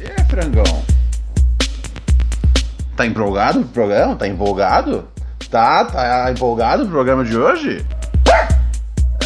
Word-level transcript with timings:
É, 0.00 0.24
frangão. 0.28 0.82
Tá 2.96 3.06
empolgado 3.06 3.60
pro 3.60 3.68
programa? 3.68 4.16
Tá 4.16 4.28
empolgado? 4.28 5.08
Tá, 5.50 5.84
tá 5.84 6.30
empolgado 6.30 6.84
pro 6.84 6.92
programa 6.92 7.24
de 7.24 7.36
hoje? 7.36 7.84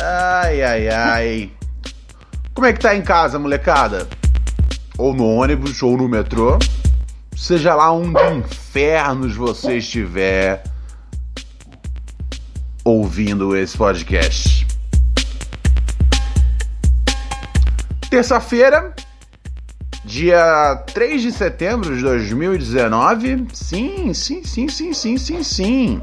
Ai, 0.02 0.62
ai, 0.62 0.88
ai. 0.88 1.55
Como 2.56 2.66
é 2.66 2.72
que 2.72 2.80
tá 2.80 2.96
em 2.96 3.02
casa, 3.02 3.38
molecada? 3.38 4.08
Ou 4.96 5.12
no 5.12 5.26
ônibus, 5.26 5.82
ou 5.82 5.94
no 5.94 6.08
metrô. 6.08 6.58
Seja 7.36 7.74
lá 7.74 7.92
onde 7.92 8.18
infernos 8.34 9.36
você 9.36 9.76
estiver 9.76 10.64
ouvindo 12.82 13.54
esse 13.54 13.76
podcast. 13.76 14.66
Terça-feira, 18.08 18.94
dia 20.02 20.82
3 20.94 21.20
de 21.20 21.32
setembro 21.32 21.94
de 21.94 22.00
2019. 22.00 23.48
Sim, 23.52 24.14
sim, 24.14 24.42
sim, 24.42 24.66
sim, 24.66 24.94
sim, 24.94 25.18
sim, 25.18 25.42
sim. 25.42 26.02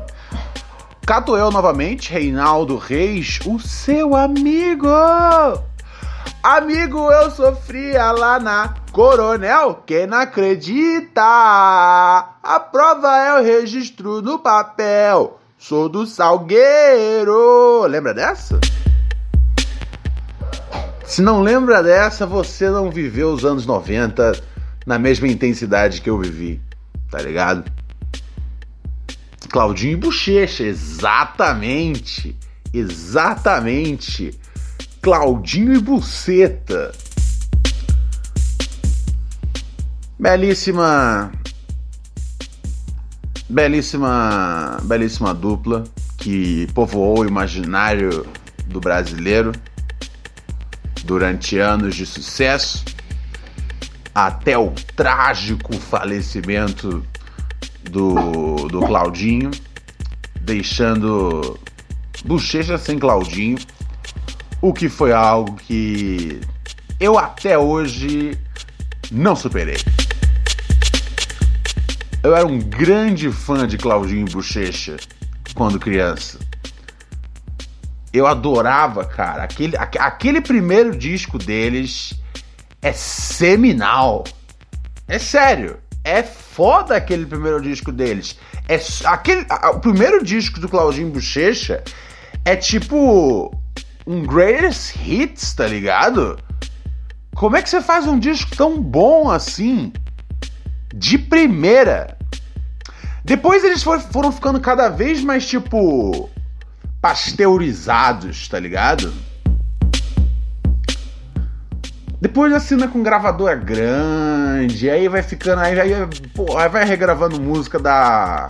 Cato 1.04 1.36
eu 1.36 1.50
novamente, 1.50 2.14
Reinaldo 2.14 2.78
Reis, 2.78 3.40
o 3.44 3.58
seu 3.58 4.16
amigo. 4.16 4.88
Amigo, 6.44 7.12
eu 7.12 7.32
sofria 7.32 8.12
lá 8.12 8.40
na 8.40 8.74
Coronel, 8.92 9.82
quem 9.86 10.06
não 10.06 10.18
acredita? 10.18 11.22
A 11.22 12.60
prova 12.72 13.18
é 13.18 13.40
o 13.40 13.44
registro 13.44 14.22
no 14.22 14.38
papel. 14.38 15.40
Sou 15.58 15.88
do 15.88 16.06
Salgueiro. 16.06 17.86
Lembra 17.88 18.14
dessa? 18.14 18.60
Se 21.06 21.22
não 21.22 21.42
lembra 21.42 21.82
dessa, 21.82 22.26
você 22.26 22.70
não 22.70 22.92
viveu 22.92 23.32
os 23.32 23.46
anos 23.46 23.66
90 23.66 24.34
na 24.86 25.00
mesma 25.00 25.28
intensidade 25.28 26.02
que 26.02 26.10
eu 26.10 26.18
vivi, 26.18 26.62
tá 27.10 27.22
ligado? 27.22 27.72
Claudinho 29.50 29.94
e 29.94 29.96
Bochecha, 29.96 30.64
exatamente. 30.64 32.36
Exatamente. 32.74 34.38
Claudinho 35.04 35.76
e 35.76 35.80
Buceta. 35.80 36.94
Belíssima. 40.18 41.30
Belíssima. 43.50 44.80
Belíssima 44.84 45.34
dupla 45.34 45.84
que 46.18 46.68
povoou 46.74 47.20
o 47.20 47.26
imaginário 47.26 48.26
do 48.68 48.80
brasileiro 48.80 49.52
durante 51.04 51.58
anos 51.58 51.96
de 51.98 52.06
sucesso 52.06 52.86
até 54.16 54.58
o 54.58 54.72
trágico 54.96 55.74
falecimento 55.74 57.06
do, 57.92 58.70
do 58.70 58.80
Claudinho, 58.80 59.52
deixando 60.40 61.60
Bochecha 62.24 62.78
sem 62.78 62.98
Claudinho, 62.98 63.58
o 64.64 64.72
que 64.72 64.88
foi 64.88 65.12
algo 65.12 65.58
que 65.58 66.40
eu 66.98 67.20
até 67.20 67.58
hoje 67.58 68.40
não 69.12 69.36
superei. 69.36 69.76
Eu 72.24 72.34
era 72.34 72.48
um 72.48 72.60
grande 72.60 73.30
fã 73.30 73.68
de 73.68 73.78
Claudinho 73.78 74.26
Bochecha 74.26 74.96
quando 75.54 75.78
criança. 75.78 76.40
Eu 78.14 78.26
adorava, 78.26 79.04
cara. 79.04 79.44
Aquele, 79.44 79.76
aquele 79.76 80.40
primeiro 80.40 80.96
disco 80.96 81.38
deles 81.38 82.14
é 82.82 82.94
seminal. 82.94 84.24
É 85.10 85.20
sério. 85.20 85.78
É 86.06 86.24
foda 86.24 86.96
aquele 86.96 87.26
primeiro 87.26 87.62
disco 87.62 87.92
deles. 87.92 88.40
É 88.70 88.80
aquele, 89.08 89.46
o 89.74 89.80
primeiro 89.82 90.24
disco 90.24 90.62
do 90.62 90.70
Claudinho 90.70 91.10
Bochecha 91.10 91.84
é 92.46 92.56
tipo 92.56 93.62
um 94.06 94.24
greatest 94.24 94.96
hits, 94.96 95.54
tá 95.54 95.68
ligado? 95.68 96.38
Como 97.36 97.56
é 97.56 97.62
que 97.62 97.70
você 97.70 97.82
faz 97.82 98.06
um 98.06 98.20
disco 98.20 98.56
tão 98.56 98.82
bom 98.82 99.30
assim? 99.30 99.92
De 100.94 101.18
primeira. 101.18 102.18
Depois 103.24 103.64
eles 103.64 103.82
foram 103.84 104.32
ficando 104.32 104.60
cada 104.60 104.90
vez 104.90 105.24
mais 105.24 105.46
tipo 105.48 106.30
pasteurizados, 107.02 108.48
tá 108.48 108.60
ligado? 108.60 109.14
Depois 112.22 112.54
assina 112.54 112.88
com 112.88 113.04
gravadora 113.04 113.56
grande, 113.56 114.90
aí 114.90 115.10
vai 115.10 115.22
ficando, 115.22 115.60
aí, 115.60 115.78
aí, 115.80 115.92
pô, 116.34 116.58
aí 116.58 116.70
vai 116.70 116.86
regravando 116.86 117.42
música 117.42 117.78
da 117.78 118.48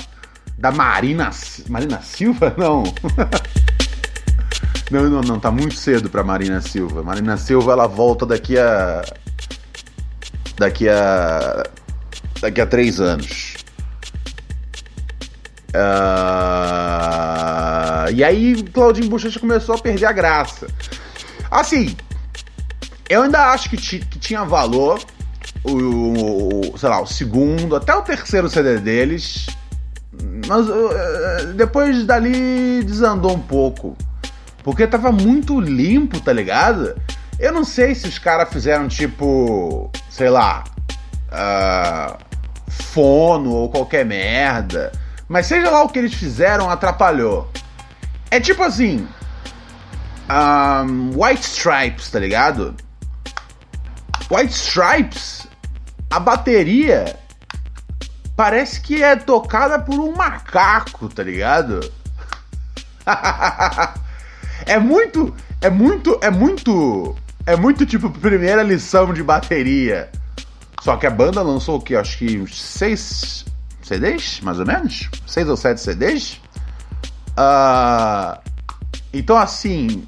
da 0.58 0.72
Marina 0.72 1.32
Marina 1.68 2.00
Silva, 2.02 2.54
não. 2.58 2.84
não, 4.94 5.10
não, 5.10 5.22
não, 5.22 5.40
tá 5.40 5.50
muito 5.50 5.74
cedo 5.76 6.08
pra 6.08 6.24
Marina 6.24 6.62
Silva. 6.62 7.02
Marina 7.02 7.36
Silva 7.36 7.72
ela 7.72 7.88
volta 7.88 8.28
daqui 8.28 8.60
a 8.60 9.04
daqui 10.56 10.88
a 10.88 11.64
daqui 12.40 12.62
a 12.62 12.66
três 12.68 13.00
anos. 13.02 13.56
Uh, 15.70 16.54
e 18.14 18.24
aí 18.24 18.62
Claudinho 18.72 19.10
Bochecha 19.10 19.40
começou 19.40 19.74
a 19.74 19.80
perder 19.80 20.06
a 20.06 20.12
graça. 20.12 20.68
Assim, 21.50 21.96
eu 23.10 23.24
ainda 23.24 23.52
acho 23.52 23.72
que, 23.72 23.78
que 23.78 24.20
tinha 24.20 24.44
valor 24.44 25.04
o, 25.64 26.72
o, 26.72 26.78
sei 26.78 26.90
lá, 26.90 27.02
o 27.02 27.08
segundo, 27.08 27.76
até 27.76 27.96
o 27.96 28.04
terceiro 28.04 28.48
CD 28.48 28.78
deles. 28.78 29.48
Mas 30.48 30.68
uh, 30.70 31.54
depois 31.56 32.06
dali 32.06 32.84
desandou 32.84 33.34
um 33.34 33.40
pouco. 33.40 33.98
Porque 34.64 34.88
tava 34.88 35.12
muito 35.12 35.60
limpo, 35.60 36.20
tá 36.20 36.32
ligado? 36.32 36.96
Eu 37.38 37.52
não 37.52 37.66
sei 37.66 37.94
se 37.94 38.08
os 38.08 38.18
caras 38.18 38.50
fizeram 38.50 38.88
tipo, 38.88 39.92
sei 40.10 40.30
lá, 40.30 40.64
uh, 41.30 42.18
fono 42.70 43.52
ou 43.52 43.70
qualquer 43.70 44.06
merda. 44.06 44.92
Mas 45.28 45.48
seja 45.48 45.70
lá 45.70 45.84
o 45.84 45.90
que 45.90 46.00
eles 46.00 46.14
fizeram, 46.14 46.70
atrapalhou. 46.70 47.50
É 48.32 48.40
tipo 48.40 48.64
assim. 48.64 49.08
Um, 50.30 51.12
White 51.22 51.46
Stripes, 51.46 52.10
tá 52.10 52.20
ligado? 52.20 52.76
White 54.32 54.54
Stripes, 54.54 55.48
a 56.10 56.20
bateria 56.20 57.20
parece 58.36 58.80
que 58.82 59.04
é 59.04 59.16
tocada 59.16 59.78
por 59.80 60.00
um 60.00 60.16
macaco, 60.16 61.10
tá 61.10 61.24
ligado? 61.24 61.92
é 64.66 64.80
muito, 64.80 65.34
é 65.62 65.70
muito, 65.70 66.20
é 66.22 66.30
muito, 66.30 67.16
é 67.46 67.56
muito 67.56 67.86
tipo 67.86 68.10
primeira 68.10 68.64
lição 68.64 69.14
de 69.14 69.24
bateria. 69.24 70.10
Só 70.82 70.98
que 70.98 71.08
a 71.08 71.10
banda 71.10 71.42
lançou 71.42 71.78
o 71.78 71.82
que? 71.82 71.96
Acho 71.96 72.18
que 72.18 72.38
uns 72.38 72.62
seis 72.62 73.46
CDs, 73.82 74.42
mais 74.42 74.60
ou 74.60 74.66
menos? 74.66 75.10
Seis 75.26 75.48
ou 75.48 75.56
sete 75.56 75.80
CDs? 75.80 76.42
Uh, 77.38 78.38
então, 79.14 79.38
assim, 79.38 80.08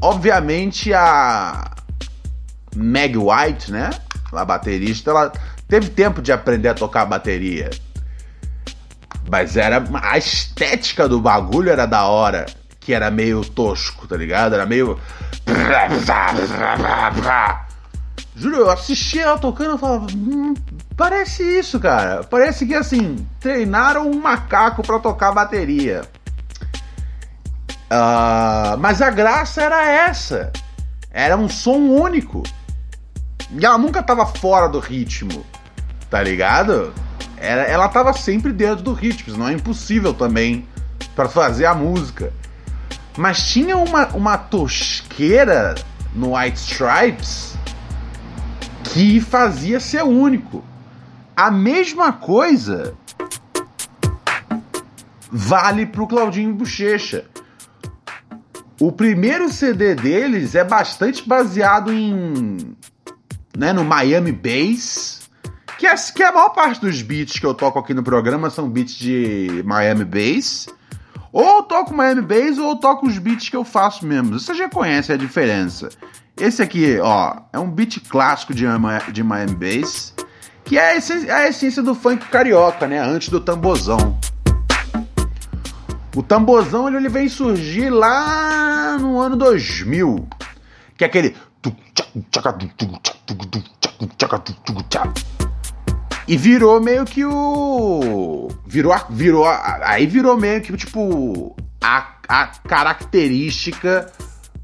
obviamente 0.00 0.92
a 0.92 1.70
Meg 2.74 3.16
White, 3.16 3.70
né? 3.70 3.90
A 4.32 4.44
baterista, 4.44 5.10
ela 5.10 5.32
teve 5.68 5.90
tempo 5.90 6.22
de 6.22 6.32
aprender 6.32 6.68
a 6.68 6.74
tocar 6.74 7.04
bateria. 7.04 7.70
Mas 9.30 9.56
era. 9.56 9.82
A 10.02 10.18
estética 10.18 11.08
do 11.08 11.20
bagulho 11.20 11.70
era 11.70 11.86
da 11.86 12.04
hora. 12.06 12.46
Que 12.80 12.94
era 12.94 13.10
meio 13.10 13.44
tosco, 13.44 14.08
tá 14.08 14.16
ligado? 14.16 14.54
Era 14.54 14.66
meio. 14.66 14.98
Juro, 18.34 18.56
eu 18.56 18.70
assistia 18.70 19.24
ela 19.24 19.38
tocando 19.38 19.76
e 19.76 19.78
falava. 19.78 20.06
Hum, 20.14 20.54
parece 20.96 21.42
isso, 21.42 21.78
cara. 21.78 22.24
Parece 22.24 22.66
que 22.66 22.74
assim, 22.74 23.26
treinaram 23.38 24.10
um 24.10 24.18
macaco 24.18 24.82
para 24.82 24.98
tocar 24.98 25.32
bateria. 25.32 26.02
Uh, 27.90 28.78
mas 28.78 29.02
a 29.02 29.10
graça 29.10 29.62
era 29.62 29.84
essa. 29.84 30.52
Era 31.10 31.36
um 31.36 31.48
som 31.48 31.76
único. 31.76 32.42
E 33.50 33.66
ela 33.66 33.76
nunca 33.76 34.02
tava 34.02 34.24
fora 34.24 34.68
do 34.68 34.78
ritmo. 34.78 35.44
Tá 36.08 36.22
ligado? 36.22 36.94
Ela, 37.36 37.88
tava 37.88 38.12
sempre 38.12 38.52
dentro 38.52 38.84
do 38.84 38.92
ritmo. 38.92 39.36
Não 39.36 39.48
é 39.48 39.52
impossível 39.52 40.14
também 40.14 40.68
para 41.16 41.28
fazer 41.28 41.66
a 41.66 41.74
música. 41.74 42.32
Mas 43.16 43.48
tinha 43.48 43.76
uma, 43.76 44.06
uma 44.08 44.38
tosqueira 44.38 45.74
no 46.14 46.36
White 46.36 46.58
Stripes 46.58 47.56
que 48.84 49.20
fazia 49.20 49.78
ser 49.80 50.02
único. 50.02 50.64
A 51.36 51.50
mesma 51.50 52.12
coisa 52.12 52.94
vale 55.30 55.86
pro 55.86 56.06
Claudinho 56.06 56.54
Bochecha. 56.54 57.24
O 58.80 58.90
primeiro 58.90 59.48
CD 59.50 59.94
deles 59.94 60.54
é 60.54 60.64
bastante 60.64 61.26
baseado 61.26 61.92
em. 61.92 62.74
Né, 63.56 63.72
no 63.72 63.84
Miami 63.84 64.32
Bass. 64.32 65.20
Que 65.78 65.86
é, 65.86 65.94
que 65.94 66.22
é 66.22 66.26
a 66.26 66.32
maior 66.32 66.50
parte 66.50 66.80
dos 66.80 67.00
beats 67.00 67.38
que 67.38 67.46
eu 67.46 67.54
toco 67.54 67.78
aqui 67.78 67.94
no 67.94 68.02
programa 68.02 68.50
são 68.50 68.68
beats 68.68 68.94
de 68.94 69.62
Miami 69.64 70.04
Bass. 70.04 70.66
Ou 71.32 71.62
toco 71.62 71.94
Miami 71.94 72.22
Bass 72.22 72.58
ou 72.58 72.76
toco 72.76 73.06
os 73.06 73.18
beats 73.18 73.48
que 73.48 73.56
eu 73.56 73.64
faço 73.64 74.04
mesmo. 74.04 74.38
Você 74.38 74.54
já 74.54 74.68
conhece 74.68 75.12
a 75.12 75.16
diferença. 75.16 75.88
Esse 76.36 76.62
aqui, 76.62 76.98
ó, 77.00 77.36
é 77.52 77.58
um 77.58 77.70
beat 77.70 78.00
clássico 78.08 78.52
de, 78.52 78.64
de 79.12 79.22
Miami 79.22 79.54
Bass. 79.54 80.14
Que 80.64 80.78
é 80.78 80.92
a 80.92 81.48
essência 81.48 81.82
do 81.82 81.94
funk 81.94 82.28
carioca, 82.28 82.86
né? 82.86 83.00
Antes 83.00 83.28
do 83.28 83.40
tambozão. 83.40 84.18
O 86.14 86.22
tamborzão 86.22 86.88
ele, 86.88 86.96
ele 86.96 87.08
vem 87.08 87.28
surgir 87.28 87.88
lá 87.88 88.98
no 88.98 89.20
ano 89.20 89.36
2000, 89.36 90.28
que 90.96 91.04
é 91.04 91.06
aquele 91.06 91.36
e 96.30 96.36
virou 96.36 96.80
meio 96.80 97.04
que 97.04 97.24
o 97.24 98.48
virou 98.64 98.94
virou 99.10 99.44
aí 99.82 100.06
virou 100.06 100.36
meio 100.36 100.62
que 100.62 100.76
tipo 100.76 101.56
a, 101.82 102.06
a 102.28 102.46
característica 102.46 104.12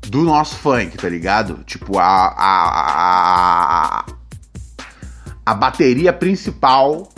do 0.02 0.22
nosso 0.22 0.54
funk, 0.58 0.96
tá 0.96 1.08
ligado? 1.08 1.64
Tipo 1.64 1.98
a 1.98 2.28
a, 2.38 4.04
a 4.04 4.06
a 5.44 5.54
bateria 5.54 6.12
principal, 6.12 7.08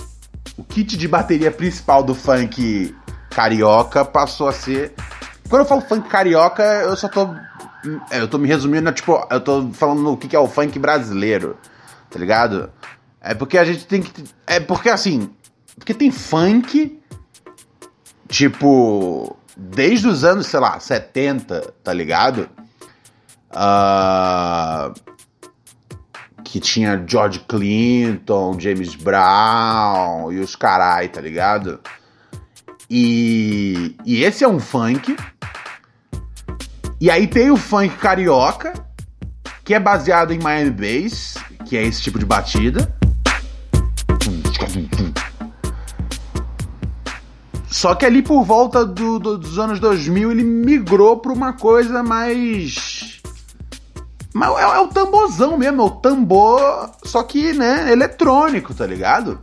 o 0.57 0.65
kit 0.65 0.97
de 0.97 1.07
bateria 1.07 1.51
principal 1.51 2.03
do 2.03 2.15
funk 2.15 2.97
carioca 3.29 4.03
passou 4.03 4.49
a 4.49 4.53
ser. 4.53 4.95
Quando 5.51 5.61
eu 5.61 5.69
falo 5.69 5.83
funk 5.83 6.09
carioca, 6.09 6.63
eu 6.63 6.97
só 6.97 7.07
tô. 7.07 7.29
Eu 8.11 8.27
tô 8.27 8.39
me 8.39 8.49
resumindo, 8.49 8.91
tipo, 8.93 9.27
eu 9.31 9.41
tô 9.43 9.71
falando 9.75 10.11
o 10.11 10.17
que 10.17 10.35
é 10.35 10.39
o 10.39 10.49
funk 10.49 10.79
brasileiro, 10.79 11.59
tá 12.09 12.19
ligado? 12.19 12.71
É 13.29 13.35
porque 13.35 13.59
a 13.59 13.65
gente 13.65 13.87
tem 13.87 14.01
que. 14.01 14.25
É 14.47 14.59
porque 14.59 14.89
assim. 14.89 15.31
Porque 15.77 15.93
tem 15.93 16.11
funk, 16.11 16.99
tipo. 18.27 19.37
Desde 19.55 20.09
os 20.09 20.25
anos, 20.25 20.47
sei 20.47 20.59
lá, 20.59 20.81
70, 20.81 21.75
tá 21.85 21.93
ligado? 21.93 22.49
Uh, 23.51 24.95
que 26.43 26.59
tinha 26.59 27.05
George 27.07 27.41
Clinton, 27.41 28.59
James 28.59 28.95
Brown 28.95 30.33
e 30.33 30.39
os 30.39 30.57
carai, 30.57 31.09
tá 31.09 31.21
ligado? 31.21 31.81
E, 32.89 33.95
e 34.07 34.25
esse 34.25 34.43
é 34.43 34.49
um 34.49 34.59
funk. 34.59 35.15
E 36.99 37.11
aí 37.11 37.27
tem 37.27 37.51
o 37.51 37.59
funk 37.59 37.95
carioca, 37.99 38.73
que 39.63 39.75
é 39.75 39.79
baseado 39.81 40.33
em 40.33 40.39
Miami 40.39 40.71
Bass, 40.71 41.35
que 41.67 41.77
é 41.77 41.83
esse 41.83 42.01
tipo 42.01 42.19
de 42.19 42.25
batida. 42.25 42.98
Só 47.71 47.95
que 47.95 48.07
ali 48.07 48.23
por 48.23 48.45
volta 48.45 48.85
do, 48.85 49.19
do, 49.19 49.39
dos 49.39 49.59
anos 49.59 49.79
2000 49.79 50.33
ele 50.33 50.43
migrou 50.43 51.19
para 51.19 51.33
uma 51.33 51.53
coisa 51.53 52.03
mais. 52.03 53.21
Mas 54.35 54.59
é, 54.59 54.63
é, 54.63 54.79
o 54.79 54.89
tamborzão 54.89 55.57
mesmo, 55.57 55.83
é 55.83 55.85
o 55.85 55.91
tambor, 55.91 56.91
só 57.05 57.23
que, 57.23 57.53
né, 57.53 57.93
eletrônico, 57.93 58.75
tá 58.75 58.87
ligado? 58.87 59.39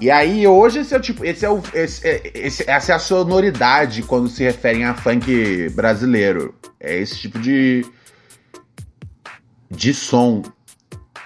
E 0.00 0.10
aí, 0.10 0.46
hoje, 0.46 0.80
esse 0.80 0.94
é 0.94 0.96
o 0.96 1.00
tipo. 1.00 1.24
Esse 1.24 1.44
é 1.46 1.50
o, 1.50 1.62
esse, 1.72 2.06
é, 2.06 2.32
esse, 2.34 2.68
essa 2.68 2.92
é 2.92 2.94
a 2.94 2.98
sonoridade 2.98 4.02
quando 4.02 4.28
se 4.28 4.42
referem 4.42 4.84
a 4.84 4.94
funk 4.94 5.68
brasileiro. 5.70 6.54
É 6.80 6.98
esse 6.98 7.16
tipo 7.18 7.38
de. 7.38 7.86
de 9.70 9.94
som. 9.94 10.42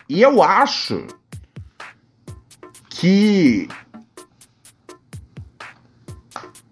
E 0.08 0.22
eu 0.22 0.42
acho 0.42 1.06
que. 2.98 3.68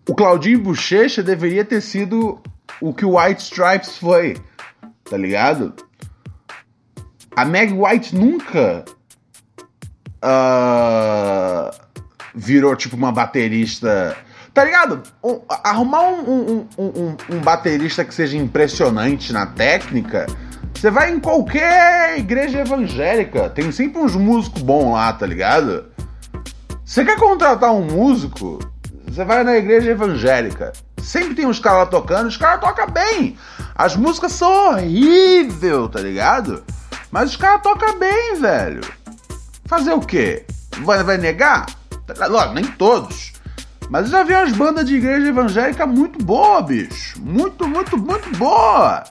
O 0.09 0.15
Claudinho 0.15 0.61
Bochecha 0.61 1.23
deveria 1.23 1.65
ter 1.65 1.81
sido 1.81 2.41
o 2.81 2.93
que 2.93 3.05
o 3.05 3.19
White 3.19 3.43
Stripes 3.43 3.97
foi, 3.99 4.37
tá 5.09 5.17
ligado? 5.17 5.75
A 7.35 7.45
Meg 7.45 7.73
White 7.73 8.15
nunca. 8.15 8.85
Uh, 10.23 11.71
virou 12.35 12.75
tipo 12.77 12.97
uma 12.97 13.13
baterista. 13.13 14.17
Tá 14.53 14.65
ligado? 14.65 15.03
Um, 15.23 15.41
arrumar 15.49 16.09
um, 16.09 16.67
um, 16.79 17.17
um, 17.31 17.39
baterista 17.41 18.05
que 18.05 18.15
seja 18.15 18.37
impressionante 18.37 19.33
na 19.33 19.47
técnica. 19.47 20.27
Você 20.75 20.91
vai 20.91 21.11
em 21.13 21.21
qualquer 21.21 22.19
igreja 22.19 22.61
evangélica, 22.61 23.51
tem 23.51 23.71
sempre 23.71 24.01
uns 24.01 24.15
músicos 24.15 24.63
bons 24.63 24.93
lá, 24.93 25.13
tá 25.13 25.27
ligado? 25.27 25.96
Você 26.87 27.05
quer 27.05 27.19
contratar 27.19 27.75
um 27.75 27.83
músico? 27.83 28.61
Você 29.09 29.25
vai 29.25 29.43
na 29.43 29.57
igreja 29.57 29.91
evangélica. 29.91 30.73
Sempre 31.03 31.35
tem 31.35 31.45
uns 31.45 31.59
caras 31.59 31.81
lá 31.81 31.87
tocando, 31.87 32.29
os 32.29 32.37
caras 32.37 32.61
tocam 32.61 32.89
bem. 32.89 33.37
As 33.75 33.97
músicas 33.97 34.31
são 34.31 34.69
horríveis, 34.69 35.91
tá 35.91 35.99
ligado? 36.01 36.63
Mas 37.11 37.31
os 37.31 37.37
caras 37.37 37.61
tocam 37.61 37.99
bem, 37.99 38.41
velho. 38.41 38.83
Fazer 39.65 39.95
o 39.95 40.01
quê? 40.01 40.47
Vai, 40.85 41.03
vai 41.03 41.19
negar? 41.19 41.67
Lógico, 42.31 42.55
nem 42.55 42.65
todos. 42.65 43.33
Mas 43.91 44.05
eu 44.05 44.13
já 44.13 44.23
vi 44.23 44.35
umas 44.35 44.53
bandas 44.53 44.87
de 44.87 44.95
igreja 44.95 45.27
evangélica 45.27 45.89
muito 45.89 46.25
boa, 46.25 46.63
bicho. 46.63 47.21
Muito, 47.21 47.67
muito, 47.67 47.99
muito 47.99 48.31
boa. 48.39 49.03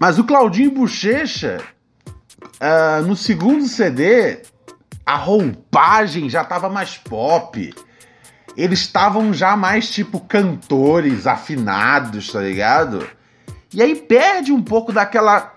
Mas 0.00 0.18
o 0.18 0.24
Claudinho 0.24 0.72
Bochecha, 0.72 1.62
uh, 2.60 3.02
no 3.06 3.16
segundo 3.16 3.66
CD, 3.66 4.42
a 5.04 5.16
roupagem 5.16 6.28
já 6.28 6.44
tava 6.44 6.68
mais 6.68 6.96
pop. 6.96 7.74
Eles 8.56 8.80
estavam 8.80 9.32
já 9.32 9.56
mais 9.56 9.90
tipo 9.90 10.20
cantores 10.20 11.26
afinados, 11.26 12.32
tá 12.32 12.40
ligado? 12.40 13.08
E 13.72 13.80
aí 13.80 13.94
perde 13.94 14.52
um 14.52 14.62
pouco 14.62 14.92
daquela 14.92 15.56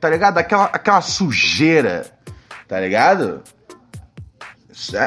tá 0.00 0.08
ligado? 0.08 0.38
Aquela, 0.38 0.64
aquela 0.64 1.00
sujeira, 1.02 2.06
tá 2.66 2.80
ligado? 2.80 3.42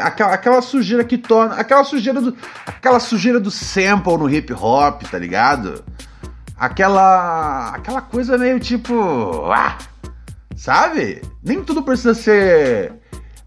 Aquela, 0.03 0.33
aquela 0.33 0.61
sujeira 0.61 1.03
que 1.03 1.17
torna. 1.17 1.55
Aquela 1.55 1.83
sujeira 1.83 2.21
do. 2.21 2.37
Aquela 2.65 2.99
sujeira 2.99 3.39
do 3.39 3.49
sample 3.49 4.17
no 4.17 4.29
hip 4.29 4.53
hop, 4.53 5.01
tá 5.09 5.17
ligado? 5.17 5.83
Aquela. 6.55 7.69
Aquela 7.69 8.01
coisa 8.01 8.37
meio 8.37 8.59
tipo. 8.59 9.51
Ah, 9.51 9.77
sabe? 10.55 11.21
Nem 11.43 11.63
tudo 11.63 11.83
precisa 11.83 12.13
ser 12.13 12.93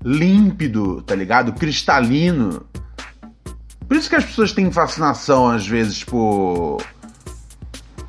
límpido, 0.05 1.03
tá 1.03 1.15
ligado? 1.15 1.53
Cristalino. 1.53 2.67
Por 3.87 3.97
isso 3.97 4.09
que 4.09 4.17
as 4.17 4.25
pessoas 4.25 4.53
têm 4.53 4.71
fascinação, 4.71 5.49
às 5.49 5.67
vezes, 5.67 6.03
por 6.03 6.79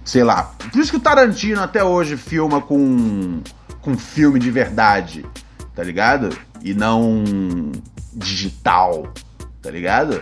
sei 0.07 0.23
lá. 0.23 0.43
Por 0.71 0.79
isso 0.79 0.91
que 0.91 0.97
o 0.97 1.01
Tarantino 1.01 1.61
até 1.61 1.83
hoje 1.83 2.15
filma 2.15 2.61
com, 2.61 3.41
com 3.81 3.97
filme 3.97 4.39
de 4.39 4.49
verdade, 4.49 5.25
tá 5.75 5.83
ligado? 5.83 6.35
E 6.63 6.73
não 6.73 7.23
digital, 8.13 9.11
tá 9.61 9.69
ligado? 9.69 10.21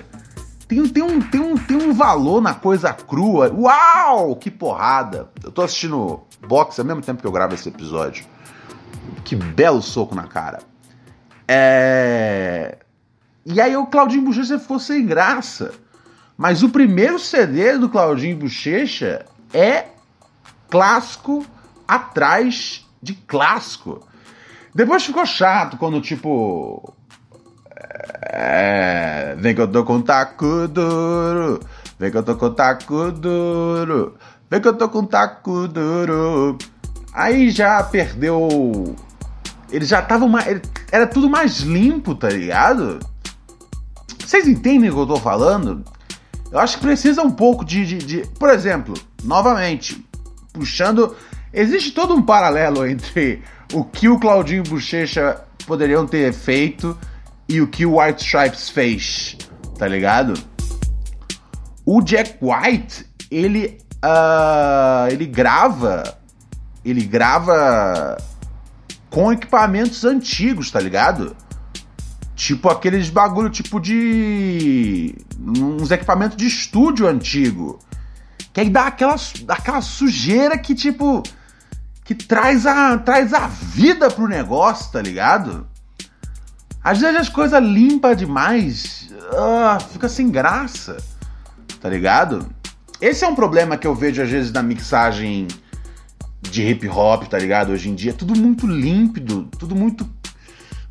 Tem, 0.68 0.86
tem, 0.88 1.04
um, 1.04 1.22
tem, 1.22 1.40
um, 1.40 1.56
tem 1.56 1.78
um 1.78 1.94
valor 1.94 2.42
na 2.42 2.56
coisa 2.56 2.92
crua. 2.92 3.54
Uau! 3.54 4.36
Que 4.36 4.50
porrada! 4.50 5.30
Eu 5.44 5.52
tô 5.52 5.62
assistindo 5.62 6.24
boxe 6.48 6.82
ao 6.82 6.88
mesmo 6.88 7.02
tempo 7.02 7.22
que 7.22 7.28
eu 7.28 7.32
gravo 7.32 7.54
esse 7.54 7.70
episódio. 7.70 8.26
Que 9.24 9.36
belo 9.36 9.82
soco 9.82 10.16
na 10.16 10.28
cara. 10.28 10.60
É. 11.48 12.78
E 13.46 13.62
aí 13.62 13.76
o 13.76 13.86
Claudinho 13.86 14.24
Bochecha 14.24 14.60
ficou 14.60 14.80
sem 14.80 15.06
graça. 15.06 15.74
Mas 16.38 16.64
o 16.64 16.70
primeiro 16.70 17.18
CD 17.18 17.78
do 17.78 17.90
Claudinho 17.90 18.38
Bochecha 18.38 19.26
é 19.54 19.86
clássico 20.70 21.46
atrás 21.88 22.86
de 23.02 23.14
clássico. 23.14 24.06
Depois 24.74 25.06
ficou 25.06 25.26
chato 25.26 25.78
quando, 25.78 26.02
tipo. 26.02 26.94
É, 28.24 29.36
vem 29.38 29.56
que 29.56 29.62
eu 29.62 29.72
tô 29.72 29.86
com 29.86 30.02
taco 30.02 30.68
duro. 30.68 31.62
Vem 31.98 32.12
que 32.12 32.18
eu 32.18 32.24
tô 32.24 32.36
com 32.36 32.52
taco 32.54 33.12
duro. 33.12 34.18
Vem 34.50 34.60
que 34.60 34.68
eu 34.68 34.74
tô 34.74 34.90
com 34.90 35.06
taco 35.06 35.68
duro. 35.68 36.58
Aí 37.16 37.50
já 37.50 37.82
perdeu. 37.82 38.94
Eles 39.72 39.88
já 39.88 40.02
estavam 40.02 40.28
mais. 40.28 40.60
Era 40.92 41.08
tudo 41.08 41.30
mais 41.30 41.62
limpo, 41.62 42.14
tá 42.14 42.28
ligado? 42.28 43.00
Vocês 44.20 44.46
entendem 44.50 44.90
o 44.90 44.94
que 44.94 45.00
eu 45.00 45.08
tô 45.08 45.16
falando? 45.16 45.82
Eu 46.52 46.60
acho 46.60 46.78
que 46.78 46.84
precisa 46.84 47.22
um 47.22 47.32
pouco 47.32 47.64
de, 47.64 47.86
de, 47.86 47.98
de. 48.00 48.28
Por 48.38 48.50
exemplo, 48.50 48.94
novamente, 49.24 50.06
puxando. 50.52 51.16
Existe 51.54 51.94
todo 51.94 52.14
um 52.14 52.22
paralelo 52.22 52.86
entre 52.86 53.42
o 53.74 53.86
que 53.86 54.10
o 54.10 54.20
Claudinho 54.20 54.64
Bochecha 54.64 55.42
poderiam 55.66 56.06
ter 56.06 56.34
feito 56.34 56.98
e 57.48 57.62
o 57.62 57.68
que 57.68 57.86
o 57.86 57.98
White 57.98 58.26
Stripes 58.26 58.70
fez, 58.70 59.38
tá 59.78 59.88
ligado? 59.88 60.34
O 61.86 62.02
Jack 62.02 62.38
White, 62.42 63.06
ele, 63.32 63.78
uh, 64.04 65.10
ele 65.10 65.26
grava, 65.26 66.04
ele 66.86 67.04
grava 67.04 68.16
com 69.10 69.34
equipamentos 69.34 70.06
antigos, 70.06 70.70
tá 70.70 70.80
ligado? 70.80 71.36
Tipo 72.36 72.70
aqueles 72.70 73.10
bagulho 73.10 73.50
tipo 73.50 73.80
de. 73.80 75.16
uns 75.40 75.90
equipamentos 75.90 76.38
de 76.38 76.46
estúdio 76.46 77.08
antigo. 77.08 77.80
Que 78.54 78.62
aí 78.62 78.70
dá 78.70 78.88
aquela, 78.88 79.16
aquela 79.48 79.82
sujeira 79.82 80.58
que, 80.58 80.76
tipo. 80.76 81.24
que 82.04 82.14
traz 82.14 82.66
a, 82.66 82.98
traz 82.98 83.34
a 83.34 83.48
vida 83.48 84.12
pro 84.12 84.28
negócio, 84.28 84.92
tá 84.92 85.02
ligado? 85.02 85.66
Às 86.84 87.00
vezes 87.00 87.22
as 87.22 87.30
coisas 87.30 87.64
limpas 87.64 88.16
demais, 88.16 89.10
uh, 89.32 89.82
fica 89.92 90.08
sem 90.08 90.30
graça, 90.30 90.98
tá 91.82 91.90
ligado? 91.90 92.48
Esse 93.02 93.26
é 93.26 93.28
um 93.28 93.34
problema 93.34 93.76
que 93.76 93.88
eu 93.88 93.96
vejo 93.96 94.22
às 94.22 94.30
vezes 94.30 94.52
na 94.52 94.62
mixagem 94.62 95.48
de 96.50 96.64
hip 96.64 96.88
hop, 96.88 97.24
tá 97.24 97.38
ligado? 97.38 97.72
Hoje 97.72 97.90
em 97.90 97.96
dia, 97.96 98.14
tudo 98.14 98.36
muito 98.36 98.68
límpido, 98.68 99.50
tudo 99.58 99.76
muito 99.76 100.10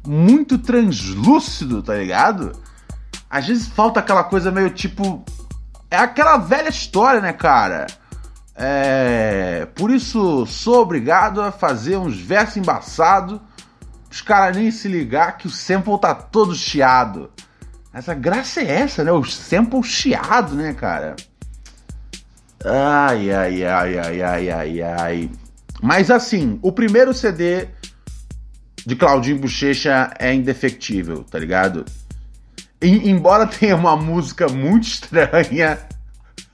muito 0.06 0.58
translúcido, 0.58 1.82
tá 1.82 1.94
ligado? 1.94 2.52
Às 3.28 3.46
vezes 3.46 3.66
falta 3.66 4.00
aquela 4.00 4.22
coisa 4.22 4.50
meio 4.50 4.70
tipo 4.70 5.24
é 5.90 5.96
aquela 5.96 6.36
velha 6.36 6.68
história, 6.68 7.20
né, 7.20 7.32
cara? 7.32 7.86
É, 8.54 9.66
por 9.74 9.90
isso 9.90 10.46
sou 10.46 10.82
obrigado 10.82 11.40
a 11.40 11.50
fazer 11.50 11.96
uns 11.96 12.18
versos 12.18 12.56
embaçados 12.58 13.40
os 14.14 14.20
caras 14.20 14.56
nem 14.56 14.70
se 14.70 14.86
ligar 14.86 15.36
que 15.36 15.48
o 15.48 15.50
sample 15.50 15.98
tá 15.98 16.14
todo 16.14 16.54
chiado. 16.54 17.32
Essa 17.92 18.14
graça 18.14 18.60
é 18.60 18.70
essa, 18.82 19.02
né? 19.02 19.10
O 19.10 19.24
sample 19.24 19.82
chiado, 19.82 20.54
né, 20.54 20.72
cara? 20.72 21.16
Ai, 22.64 23.32
ai, 23.32 23.64
ai, 23.64 23.98
ai, 23.98 24.22
ai, 24.22 24.50
ai, 24.50 24.82
ai. 24.82 25.30
Mas 25.82 26.10
assim, 26.10 26.58
o 26.62 26.72
primeiro 26.72 27.12
CD 27.12 27.68
de 28.86 28.96
Claudinho 28.96 29.38
Bochecha 29.38 30.10
é 30.18 30.32
indefectível, 30.32 31.24
tá 31.24 31.38
ligado? 31.38 31.84
E, 32.80 33.10
embora 33.10 33.46
tenha 33.46 33.76
uma 33.76 33.94
música 33.96 34.48
muito 34.48 34.84
estranha. 34.84 35.78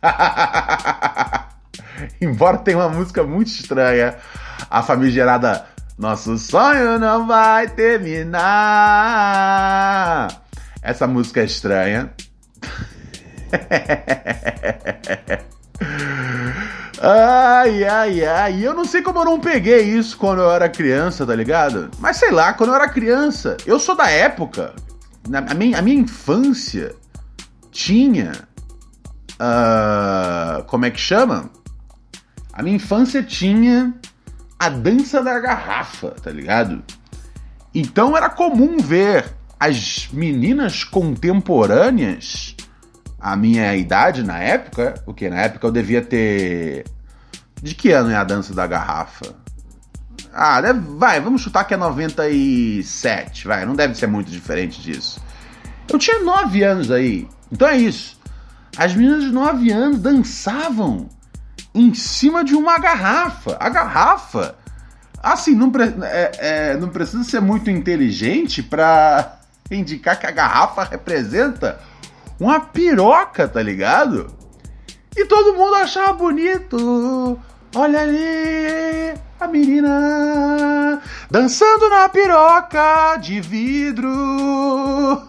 embora 2.20 2.58
tenha 2.58 2.76
uma 2.78 2.88
música 2.88 3.22
muito 3.24 3.48
estranha, 3.48 4.16
a 4.70 4.82
famigerada 4.82 5.66
nosso 5.98 6.38
sonho 6.38 6.98
não 6.98 7.26
vai 7.26 7.68
terminar. 7.68 8.40
Essa 10.82 11.06
música 11.06 11.40
é 11.40 11.44
estranha. 11.44 12.10
ai, 17.00 17.84
ai, 17.84 18.24
ai. 18.24 18.66
Eu 18.66 18.74
não 18.74 18.84
sei 18.84 19.02
como 19.02 19.20
eu 19.20 19.24
não 19.24 19.40
peguei 19.40 19.82
isso 19.82 20.16
quando 20.16 20.40
eu 20.40 20.50
era 20.50 20.68
criança, 20.68 21.26
tá 21.26 21.34
ligado? 21.34 21.90
Mas 21.98 22.16
sei 22.18 22.30
lá, 22.30 22.52
quando 22.52 22.70
eu 22.70 22.76
era 22.76 22.88
criança, 22.88 23.56
eu 23.66 23.78
sou 23.78 23.96
da 23.96 24.10
época. 24.10 24.74
A 25.32 25.54
minha, 25.54 25.78
a 25.78 25.82
minha 25.82 25.96
infância 25.96 26.94
tinha. 27.70 28.32
Uh, 29.34 30.62
como 30.64 30.84
é 30.84 30.90
que 30.90 31.00
chama? 31.00 31.50
A 32.52 32.62
minha 32.62 32.76
infância 32.76 33.22
tinha 33.22 33.94
a 34.58 34.68
dança 34.68 35.22
da 35.22 35.38
garrafa, 35.40 36.10
tá 36.22 36.30
ligado? 36.30 36.82
Então 37.74 38.14
era 38.16 38.28
comum 38.28 38.76
ver 38.78 39.24
as 39.58 40.08
meninas 40.12 40.84
contemporâneas, 40.84 42.56
a 43.20 43.36
minha 43.36 43.76
idade 43.76 44.22
na 44.22 44.38
época, 44.38 44.94
o 45.06 45.12
que 45.12 45.28
na 45.28 45.42
época 45.42 45.66
eu 45.66 45.70
devia 45.70 46.00
ter. 46.00 46.84
De 47.62 47.74
que 47.74 47.92
ano 47.92 48.10
é 48.10 48.16
a 48.16 48.24
dança 48.24 48.54
da 48.54 48.66
garrafa? 48.66 49.34
Ah, 50.32 50.60
deve... 50.60 50.80
vai, 50.96 51.20
vamos 51.20 51.42
chutar 51.42 51.64
que 51.64 51.74
é 51.74 51.76
97, 51.76 53.46
vai, 53.46 53.66
não 53.66 53.74
deve 53.74 53.94
ser 53.94 54.06
muito 54.06 54.30
diferente 54.30 54.80
disso. 54.80 55.20
Eu 55.88 55.98
tinha 55.98 56.20
9 56.20 56.62
anos 56.62 56.90
aí, 56.90 57.28
então 57.52 57.68
é 57.68 57.76
isso. 57.76 58.18
As 58.76 58.94
meninas 58.94 59.24
de 59.24 59.30
9 59.30 59.70
anos 59.70 59.98
dançavam 59.98 61.08
em 61.74 61.92
cima 61.92 62.42
de 62.42 62.54
uma 62.54 62.78
garrafa. 62.78 63.56
A 63.60 63.68
garrafa. 63.68 64.54
Assim, 65.22 65.54
não, 65.54 65.70
pre 65.70 65.84
é, 66.02 66.30
é, 66.38 66.76
não 66.76 66.88
precisa 66.88 67.22
ser 67.24 67.40
muito 67.40 67.70
inteligente 67.70 68.62
para 68.62 69.40
indicar 69.70 70.18
que 70.18 70.26
a 70.26 70.30
garrafa 70.30 70.84
representa 70.84 71.78
uma 72.40 72.60
piroca, 72.60 73.46
tá 73.46 73.62
ligado? 73.62 74.34
E 75.14 75.26
todo 75.26 75.54
mundo 75.54 75.74
achava 75.74 76.14
bonito. 76.14 77.38
Olha 77.76 78.00
ali, 78.00 79.14
a 79.38 79.46
menina 79.46 81.02
dançando 81.30 81.90
na 81.90 82.08
piroca 82.08 83.16
de 83.16 83.40
vidro. 83.40 85.28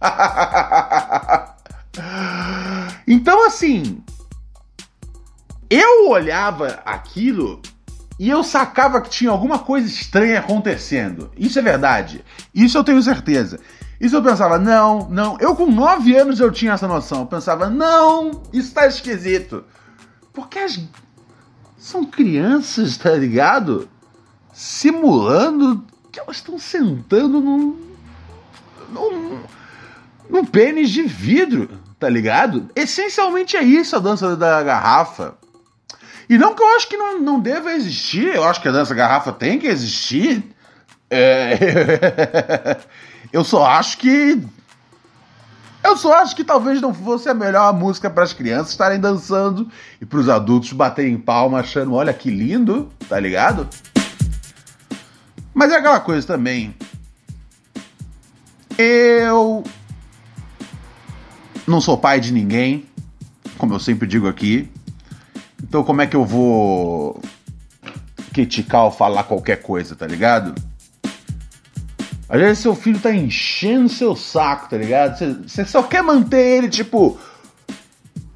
então, 3.06 3.46
assim, 3.46 4.02
eu 5.68 6.08
olhava 6.08 6.80
aquilo 6.84 7.60
e 8.18 8.30
eu 8.30 8.42
sacava 8.42 9.02
que 9.02 9.10
tinha 9.10 9.30
alguma 9.30 9.58
coisa 9.58 9.86
estranha 9.86 10.40
acontecendo. 10.40 11.30
Isso 11.36 11.58
é 11.58 11.62
verdade. 11.62 12.24
Isso 12.54 12.78
eu 12.78 12.84
tenho 12.84 13.02
certeza. 13.02 13.60
Isso 14.00 14.16
eu 14.16 14.22
pensava, 14.22 14.58
não, 14.58 15.08
não. 15.08 15.38
Eu 15.40 15.56
com 15.56 15.70
9 15.70 16.14
anos 16.16 16.40
eu 16.40 16.50
tinha 16.50 16.72
essa 16.72 16.86
noção. 16.86 17.20
Eu 17.20 17.26
pensava, 17.26 17.70
não, 17.70 18.42
isso 18.52 18.72
tá 18.74 18.86
esquisito. 18.86 19.64
Porque 20.32 20.58
as. 20.58 20.80
São 21.78 22.04
crianças, 22.04 22.96
tá 22.96 23.12
ligado? 23.12 23.88
Simulando 24.52 25.84
que 26.12 26.20
elas 26.20 26.36
estão 26.36 26.58
sentando 26.58 27.40
num. 27.40 27.78
num. 28.90 29.40
num 30.28 30.44
pênis 30.44 30.90
de 30.90 31.02
vidro, 31.02 31.68
tá 31.98 32.08
ligado? 32.08 32.68
Essencialmente 32.76 33.56
é 33.56 33.62
isso 33.62 33.96
a 33.96 34.00
dança 34.00 34.36
da 34.36 34.62
garrafa. 34.62 35.36
E 36.28 36.36
não 36.36 36.54
que 36.54 36.62
eu 36.62 36.76
acho 36.76 36.88
que 36.88 36.96
não, 36.96 37.20
não 37.20 37.40
deva 37.40 37.72
existir, 37.72 38.34
eu 38.34 38.44
acho 38.44 38.60
que 38.60 38.68
a 38.68 38.72
dança 38.72 38.94
garrafa 38.94 39.32
tem 39.32 39.58
que 39.58 39.66
existir. 39.66 40.44
É... 41.08 42.78
eu 43.32 43.44
só 43.44 43.64
acho 43.66 43.98
que. 43.98 44.42
Eu 45.82 45.96
só 45.96 46.14
acho 46.14 46.34
que 46.34 46.42
talvez 46.42 46.80
não 46.80 46.92
fosse 46.92 47.28
a 47.28 47.34
melhor 47.34 47.72
música 47.72 48.10
para 48.10 48.24
as 48.24 48.32
crianças 48.32 48.70
estarem 48.70 48.98
dançando 48.98 49.70
e 50.00 50.04
para 50.04 50.18
os 50.18 50.28
adultos 50.28 50.72
baterem 50.72 51.16
palma 51.16 51.60
achando, 51.60 51.94
olha 51.94 52.12
que 52.12 52.28
lindo, 52.28 52.90
tá 53.08 53.20
ligado? 53.20 53.68
Mas 55.54 55.70
é 55.70 55.76
aquela 55.76 56.00
coisa 56.00 56.26
também. 56.26 56.74
Eu 58.76 59.62
não 61.66 61.80
sou 61.80 61.96
pai 61.96 62.20
de 62.20 62.32
ninguém, 62.32 62.86
como 63.56 63.72
eu 63.72 63.80
sempre 63.80 64.08
digo 64.08 64.28
aqui. 64.28 64.70
Então 65.62 65.82
como 65.84 66.02
é 66.02 66.06
que 66.06 66.16
eu 66.16 66.24
vou 66.24 67.22
criticar 68.32 68.84
ou 68.84 68.90
falar 68.90 69.24
qualquer 69.24 69.62
coisa, 69.62 69.96
tá 69.96 70.06
ligado? 70.06 70.54
Às 72.28 72.40
vezes 72.40 72.58
seu 72.58 72.74
filho 72.74 72.98
tá 72.98 73.12
enchendo 73.12 73.88
seu 73.88 74.16
saco, 74.16 74.68
tá 74.68 74.76
ligado? 74.76 75.46
Você 75.46 75.64
só 75.64 75.82
quer 75.82 76.02
manter 76.02 76.40
ele, 76.40 76.68
tipo, 76.68 77.18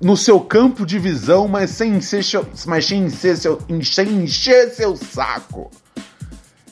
no 0.00 0.16
seu 0.16 0.40
campo 0.40 0.86
de 0.86 0.98
visão, 0.98 1.48
mas 1.48 1.70
sem 1.70 1.96
encher, 1.96 2.22
mas 2.66 2.86
sem 2.86 3.04
encher, 3.04 3.36
seu, 3.36 3.58
sem 3.82 4.08
encher 4.22 4.70
seu 4.70 4.96
saco. 4.96 5.70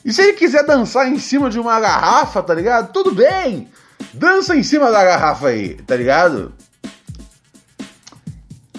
E 0.05 0.13
se 0.13 0.23
ele 0.23 0.33
quiser 0.35 0.65
dançar 0.65 1.09
em 1.09 1.19
cima 1.19 1.51
de 1.51 1.59
uma 1.59 1.79
garrafa, 1.81 2.43
tá 2.43 2.55
ligado? 2.55 2.93
Tudo 2.93 3.13
bem! 3.13 3.69
Dança 4.15 4.57
em 4.57 4.63
cima 4.63 4.91
da 4.91 5.05
garrafa 5.05 5.49
aí, 5.49 5.75
tá 5.75 5.97
ligado? 5.97 6.55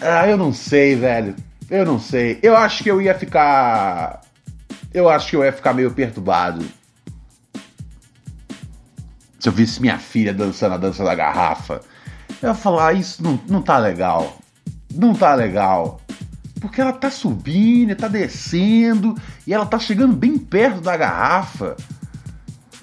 Ah, 0.01 0.27
eu 0.27 0.37
não 0.37 0.53
sei, 0.53 0.95
velho. 0.95 1.35
Eu 1.69 1.85
não 1.85 1.99
sei. 1.99 2.39
Eu 2.41 2.55
acho 2.55 2.81
que 2.81 2.89
eu 2.89 3.01
ia 3.01 3.13
ficar. 3.13 4.21
Eu 4.93 5.09
acho 5.09 5.29
que 5.29 5.35
eu 5.35 5.43
ia 5.43 5.51
ficar 5.51 5.73
meio 5.73 5.91
perturbado. 5.91 6.65
Se 9.39 9.47
eu 9.47 9.53
visse 9.53 9.81
minha 9.81 9.97
filha 9.97 10.33
dançando 10.33 10.75
a 10.75 10.77
dança 10.77 11.03
da 11.03 11.15
garrafa. 11.15 11.81
Eu 12.41 12.49
ia 12.49 12.55
falar, 12.55 12.89
ah, 12.89 12.93
isso 12.93 13.23
não, 13.23 13.39
não 13.47 13.61
tá 13.61 13.77
legal. 13.77 14.37
Não 14.93 15.15
tá 15.15 15.33
legal. 15.33 16.01
Porque 16.59 16.81
ela 16.81 16.91
tá 16.91 17.09
subindo, 17.09 17.95
tá 17.95 18.07
descendo 18.07 19.15
e 19.47 19.53
ela 19.53 19.65
tá 19.65 19.79
chegando 19.79 20.13
bem 20.13 20.37
perto 20.37 20.81
da 20.81 20.97
garrafa. 20.97 21.77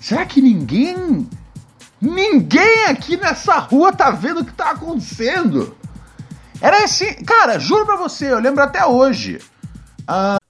Será 0.01 0.25
que 0.25 0.41
ninguém. 0.41 1.29
Ninguém 2.01 2.87
aqui 2.87 3.17
nessa 3.17 3.59
rua 3.59 3.93
tá 3.93 4.11
vendo 4.11 4.41
o 4.41 4.45
que 4.45 4.53
tá 4.53 4.71
acontecendo? 4.71 5.77
Era 6.61 6.85
assim. 6.85 7.13
Cara, 7.25 7.59
juro 7.59 7.85
pra 7.85 7.97
você, 7.97 8.33
eu 8.33 8.39
lembro 8.39 8.63
até 8.63 8.85
hoje. 8.85 9.41
Uh, 10.03 10.46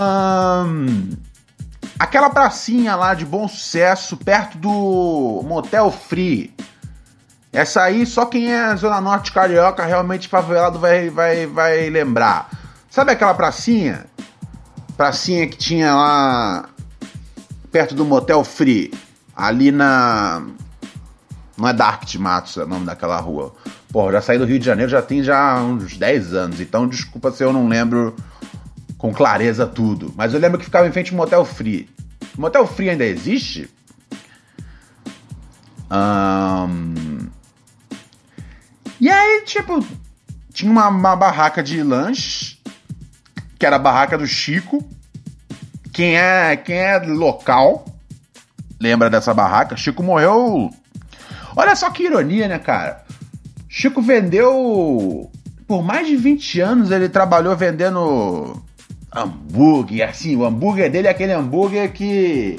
Um, 0.00 1.10
aquela 1.98 2.30
pracinha 2.30 2.94
lá 2.96 3.14
de 3.14 3.24
bom 3.24 3.48
sucesso, 3.48 4.16
perto 4.16 4.58
do 4.58 5.42
Motel 5.46 5.90
Free. 5.90 6.54
Essa 7.52 7.82
aí, 7.82 8.04
só 8.04 8.26
quem 8.26 8.52
é 8.52 8.76
Zona 8.76 9.00
Norte 9.00 9.32
Carioca, 9.32 9.84
realmente 9.84 10.28
favelado, 10.28 10.78
vai, 10.78 11.10
vai, 11.10 11.46
vai 11.46 11.90
lembrar. 11.90 12.50
Sabe 12.90 13.12
aquela 13.12 13.34
pracinha? 13.34 14.06
Pracinha 14.96 15.46
que 15.48 15.56
tinha 15.56 15.94
lá 15.94 16.68
perto 17.70 17.94
do 17.94 18.04
Motel 18.04 18.42
Free, 18.44 18.92
ali 19.34 19.70
na. 19.70 20.42
Não 21.56 21.68
é 21.68 21.72
Dark 21.72 22.04
de 22.04 22.18
Matos 22.18 22.56
é 22.56 22.62
o 22.62 22.66
nome 22.66 22.86
daquela 22.86 23.18
rua. 23.18 23.54
Pô, 23.90 24.12
já 24.12 24.20
saí 24.20 24.38
do 24.38 24.44
Rio 24.44 24.58
de 24.58 24.66
Janeiro 24.66 24.90
já 24.90 25.02
tem 25.02 25.22
já 25.22 25.56
uns 25.56 25.96
10 25.96 26.34
anos, 26.34 26.60
então 26.60 26.86
desculpa 26.86 27.32
se 27.32 27.42
eu 27.42 27.52
não 27.52 27.66
lembro 27.66 28.14
com 28.98 29.14
clareza 29.14 29.66
tudo. 29.66 30.12
Mas 30.16 30.34
eu 30.34 30.40
lembro 30.40 30.58
que 30.58 30.64
ficava 30.64 30.86
em 30.86 30.92
frente 30.92 31.12
ao 31.12 31.16
Motel 31.16 31.44
Free. 31.44 31.88
O 32.36 32.40
Motel 32.40 32.66
Free 32.66 32.90
ainda 32.90 33.06
existe? 33.06 33.70
Um... 35.90 37.28
E 39.00 39.08
aí, 39.08 39.42
tipo, 39.46 39.86
tinha 40.52 40.70
uma, 40.70 40.88
uma 40.88 41.14
barraca 41.14 41.62
de 41.62 41.80
lanche, 41.82 42.58
que 43.56 43.64
era 43.64 43.76
a 43.76 43.78
barraca 43.78 44.18
do 44.18 44.26
Chico. 44.26 44.86
Quem 45.92 46.18
é, 46.18 46.56
quem 46.56 46.76
é 46.76 46.98
local 46.98 47.86
lembra 48.80 49.08
dessa 49.08 49.32
barraca? 49.32 49.76
Chico 49.76 50.02
morreu. 50.02 50.70
Olha 51.56 51.74
só 51.74 51.90
que 51.90 52.04
ironia, 52.04 52.48
né, 52.48 52.58
cara? 52.58 53.04
Chico 53.68 54.02
vendeu. 54.02 55.30
Por 55.66 55.82
mais 55.82 56.06
de 56.06 56.16
20 56.16 56.60
anos 56.60 56.90
ele 56.90 57.08
trabalhou 57.08 57.56
vendendo 57.56 58.62
hambúrguer, 59.14 60.08
assim, 60.08 60.36
o 60.36 60.44
hambúrguer 60.44 60.90
dele 60.90 61.08
é 61.08 61.10
aquele 61.10 61.32
hambúrguer 61.32 61.92
que. 61.92 62.58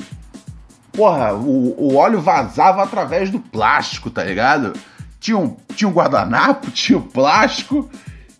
Porra, 0.91 1.33
o, 1.33 1.75
o 1.77 1.95
óleo 1.95 2.19
vazava 2.19 2.83
através 2.83 3.29
do 3.29 3.39
plástico, 3.39 4.09
tá 4.09 4.23
ligado? 4.23 4.73
Tinha 5.19 5.37
um, 5.37 5.55
tinha 5.75 5.87
um 5.87 5.93
guardanapo, 5.93 6.71
tinha 6.71 6.97
o 6.97 7.01
um 7.01 7.07
plástico, 7.07 7.89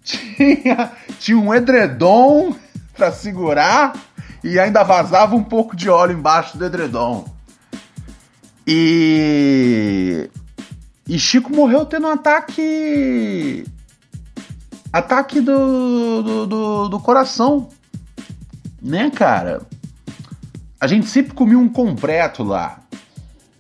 tinha, 0.04 0.92
tinha 1.20 1.38
um 1.38 1.54
edredom 1.54 2.56
pra 2.96 3.12
segurar 3.12 3.94
e 4.44 4.60
ainda 4.60 4.84
vazava 4.84 5.36
um 5.36 5.44
pouco 5.44 5.76
de 5.76 5.90
óleo 5.90 6.18
embaixo 6.18 6.58
do 6.58 6.66
edredom. 6.66 7.26
E. 8.66 10.30
E 11.08 11.18
Chico 11.18 11.52
morreu 11.52 11.86
tendo 11.86 12.08
um 12.08 12.12
ataque. 12.12 13.66
Ataque 14.92 15.40
do, 15.40 16.24
do, 16.24 16.48
do, 16.48 16.90
do 16.90 17.00
coração 17.00 17.70
né, 18.82 19.10
cara? 19.10 19.62
A 20.80 20.88
gente 20.88 21.08
sempre 21.08 21.34
comia 21.34 21.58
um 21.58 21.70
completo 21.70 22.44
lá. 22.44 22.80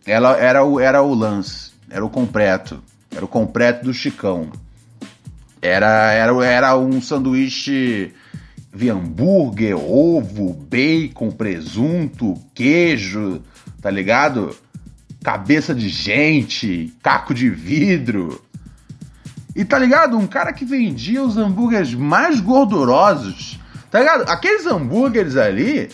Ela 0.05 0.37
era 0.37 0.63
o, 0.63 0.79
era 0.79 1.01
o 1.01 1.13
lance, 1.13 1.71
era 1.89 2.03
o 2.03 2.09
completo, 2.09 2.81
era 3.13 3.23
o 3.23 3.27
completo 3.27 3.85
do 3.85 3.93
Chicão. 3.93 4.49
Era, 5.61 6.11
era, 6.13 6.45
era 6.45 6.77
um 6.77 7.01
sanduíche 7.01 8.13
de 8.73 8.89
hambúrguer, 8.89 9.75
ovo, 9.77 10.53
bacon, 10.53 11.31
presunto, 11.31 12.35
queijo, 12.53 13.41
tá 13.81 13.89
ligado? 13.89 14.55
Cabeça 15.21 15.75
de 15.75 15.89
gente, 15.89 16.93
caco 17.03 17.33
de 17.33 17.49
vidro. 17.49 18.41
E 19.53 19.65
tá 19.65 19.77
ligado? 19.77 20.17
Um 20.17 20.27
cara 20.27 20.53
que 20.53 20.63
vendia 20.63 21.21
os 21.21 21.35
hambúrgueres 21.35 21.93
mais 21.93 22.39
gordurosos 22.39 23.59
Tá 23.91 23.99
ligado? 23.99 24.29
Aqueles 24.29 24.65
hambúrgueres 24.65 25.35
ali, 25.35 25.89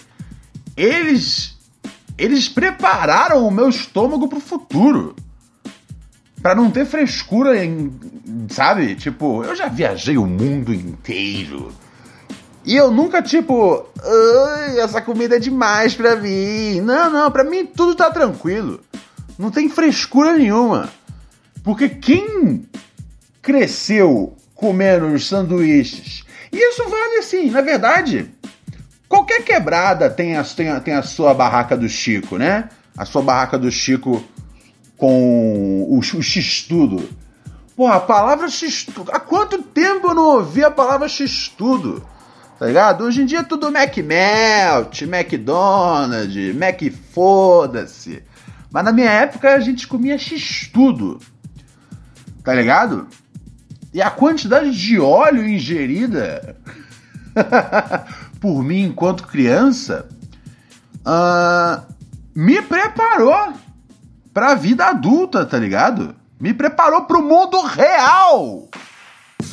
eles. 0.75 1.55
Eles 2.17 2.47
prepararam 2.47 3.45
o 3.45 3.51
meu 3.51 3.67
estômago 3.69 4.27
pro 4.27 4.39
futuro. 4.39 5.15
Pra 6.41 6.55
não 6.55 6.71
ter 6.71 6.85
frescura 6.85 7.63
em. 7.63 7.91
Sabe? 8.49 8.95
Tipo, 8.95 9.43
eu 9.43 9.55
já 9.55 9.67
viajei 9.67 10.17
o 10.17 10.25
mundo 10.25 10.73
inteiro. 10.73 11.73
E 12.65 12.75
eu 12.75 12.89
nunca, 12.89 13.21
tipo, 13.21 13.87
essa 14.77 15.01
comida 15.01 15.35
é 15.35 15.39
demais 15.39 15.93
pra 15.93 16.15
mim. 16.15 16.81
Não, 16.81 17.11
não, 17.11 17.31
pra 17.31 17.43
mim 17.43 17.65
tudo 17.65 17.95
tá 17.95 18.09
tranquilo. 18.09 18.79
Não 19.37 19.51
tem 19.51 19.69
frescura 19.69 20.33
nenhuma. 20.33 20.89
Porque 21.63 21.89
quem 21.89 22.67
cresceu 23.41 24.35
comendo 24.55 25.07
os 25.07 25.27
sanduíches 25.27 26.24
e 26.55 26.69
isso 26.69 26.87
vale 26.89 27.17
assim, 27.17 27.49
na 27.49 27.59
verdade. 27.59 28.31
Qualquer 29.09 29.43
quebrada 29.43 30.09
tem 30.09 30.37
a, 30.37 30.43
tem, 30.43 30.69
a, 30.69 30.79
tem 30.79 30.93
a 30.93 31.03
sua 31.03 31.33
barraca 31.33 31.75
do 31.75 31.89
Chico, 31.89 32.37
né? 32.37 32.69
A 32.97 33.03
sua 33.03 33.21
barraca 33.21 33.59
do 33.59 33.69
Chico 33.69 34.23
com 34.95 35.83
o, 35.89 35.99
o 35.99 36.01
X-Tudo. 36.01 37.09
Pô, 37.75 37.87
a 37.87 37.99
palavra 37.99 38.47
X-Tudo. 38.47 39.11
Há 39.11 39.19
quanto 39.19 39.61
tempo 39.61 40.07
eu 40.07 40.15
não 40.15 40.37
ouvi 40.37 40.63
a 40.63 40.71
palavra 40.71 41.09
X-Tudo? 41.09 42.07
Tá 42.57 42.67
ligado? 42.67 43.03
Hoje 43.03 43.21
em 43.21 43.25
dia 43.25 43.39
é 43.39 43.43
tudo 43.43 43.69
Mac 43.69 43.97
Melt, 43.97 45.01
McDonald's, 45.01 46.55
Mac 46.55 46.81
Foda-se. 47.11 48.23
Mas 48.71 48.85
na 48.85 48.93
minha 48.93 49.11
época 49.11 49.53
a 49.53 49.59
gente 49.59 49.85
comia 49.85 50.17
X-Tudo. 50.17 51.19
Tá 52.45 52.55
ligado? 52.55 53.09
E 53.95 54.01
a 54.01 54.11
quantidade 54.11 54.77
de 54.77 54.99
óleo 54.99 55.47
ingerida 55.47 56.57
por 58.41 58.61
mim 58.61 58.81
enquanto 58.87 59.25
criança 59.25 60.09
uh, 60.99 61.81
me 62.35 62.61
preparou 62.61 63.53
para 64.33 64.51
a 64.51 64.55
vida 64.55 64.87
adulta, 64.87 65.45
tá 65.45 65.57
ligado? 65.57 66.13
Me 66.37 66.53
preparou 66.53 67.03
para 67.03 67.17
o 67.17 67.21
mundo 67.21 67.61
real. 67.61 68.67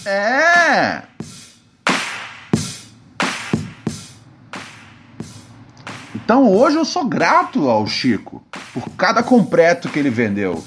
É. 0.05 1.03
Então 6.17 6.51
hoje 6.51 6.77
eu 6.77 6.85
sou 6.85 7.05
grato 7.05 7.71
ao 7.71 7.87
Chico 7.87 8.45
por 8.75 8.89
cada 8.97 9.23
completo 9.23 9.89
que 9.89 10.01
ele 10.01 10.11
vendeu. 10.11 10.65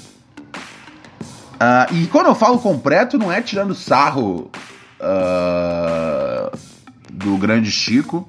Uh, 1.56 1.94
e 1.94 2.06
quando 2.08 2.26
eu 2.26 2.34
falo 2.34 2.58
completo, 2.58 3.18
não 3.18 3.32
é 3.32 3.40
tirando 3.40 3.74
sarro 3.74 4.50
uh, 5.00 6.56
do 7.10 7.36
grande 7.38 7.70
Chico. 7.70 8.28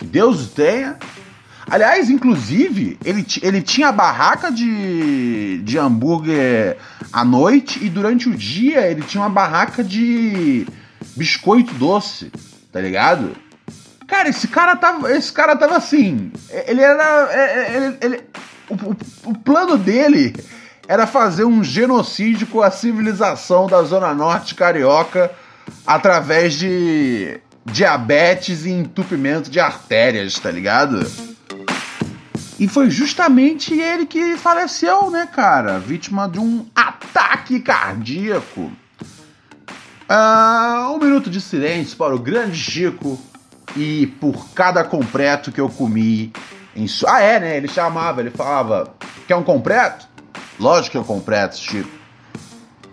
Deus 0.00 0.46
o 0.46 0.48
tenha. 0.48 0.96
Aliás, 1.68 2.10
inclusive, 2.10 2.98
ele, 3.04 3.24
ele 3.42 3.62
tinha 3.62 3.92
barraca 3.92 4.50
de, 4.50 5.58
de 5.62 5.78
hambúrguer 5.78 6.76
à 7.12 7.24
noite 7.24 7.78
e 7.84 7.88
durante 7.88 8.28
o 8.28 8.34
dia 8.34 8.86
ele 8.88 9.02
tinha 9.02 9.22
uma 9.22 9.30
barraca 9.30 9.84
de 9.84 10.66
biscoito 11.16 11.72
doce, 11.74 12.32
tá 12.72 12.80
ligado? 12.80 13.36
Cara, 14.06 14.28
esse 14.28 14.48
cara 14.48 14.74
tava, 14.74 15.12
esse 15.12 15.32
cara 15.32 15.54
tava 15.54 15.76
assim. 15.76 16.32
Ele 16.66 16.80
era. 16.80 17.28
É, 17.30 17.40
é, 17.40 17.76
ele, 17.76 17.98
ele, 18.00 18.24
o, 18.68 19.30
o 19.30 19.38
plano 19.38 19.78
dele 19.78 20.34
era 20.90 21.06
fazer 21.06 21.44
um 21.44 21.62
genocídio 21.62 22.48
com 22.48 22.60
a 22.60 22.68
civilização 22.68 23.68
da 23.68 23.80
Zona 23.84 24.12
Norte 24.12 24.56
carioca 24.56 25.30
através 25.86 26.54
de 26.54 27.40
diabetes 27.64 28.64
e 28.64 28.70
entupimento 28.70 29.48
de 29.48 29.60
artérias, 29.60 30.36
tá 30.40 30.50
ligado? 30.50 31.08
E 32.58 32.66
foi 32.66 32.90
justamente 32.90 33.72
ele 33.72 34.04
que 34.04 34.36
faleceu, 34.36 35.12
né, 35.12 35.28
cara? 35.32 35.78
Vítima 35.78 36.28
de 36.28 36.40
um 36.40 36.66
ataque 36.74 37.60
cardíaco. 37.60 38.72
Ah, 40.08 40.90
um 40.92 40.98
minuto 40.98 41.30
de 41.30 41.40
silêncio 41.40 41.96
para 41.96 42.16
o 42.16 42.18
grande 42.18 42.58
Chico 42.58 43.16
e 43.76 44.08
por 44.20 44.48
cada 44.54 44.82
completo 44.82 45.52
que 45.52 45.60
eu 45.60 45.68
comi 45.68 46.32
em. 46.74 46.86
Ah, 47.06 47.20
é, 47.20 47.38
né? 47.38 47.56
Ele 47.56 47.68
chamava, 47.68 48.20
ele 48.20 48.30
falava: 48.30 48.92
Quer 49.28 49.36
um 49.36 49.44
completo? 49.44 50.09
Lógico 50.60 50.92
que 50.92 50.98
eu 50.98 51.04
completo, 51.04 51.56
Chico. 51.56 51.88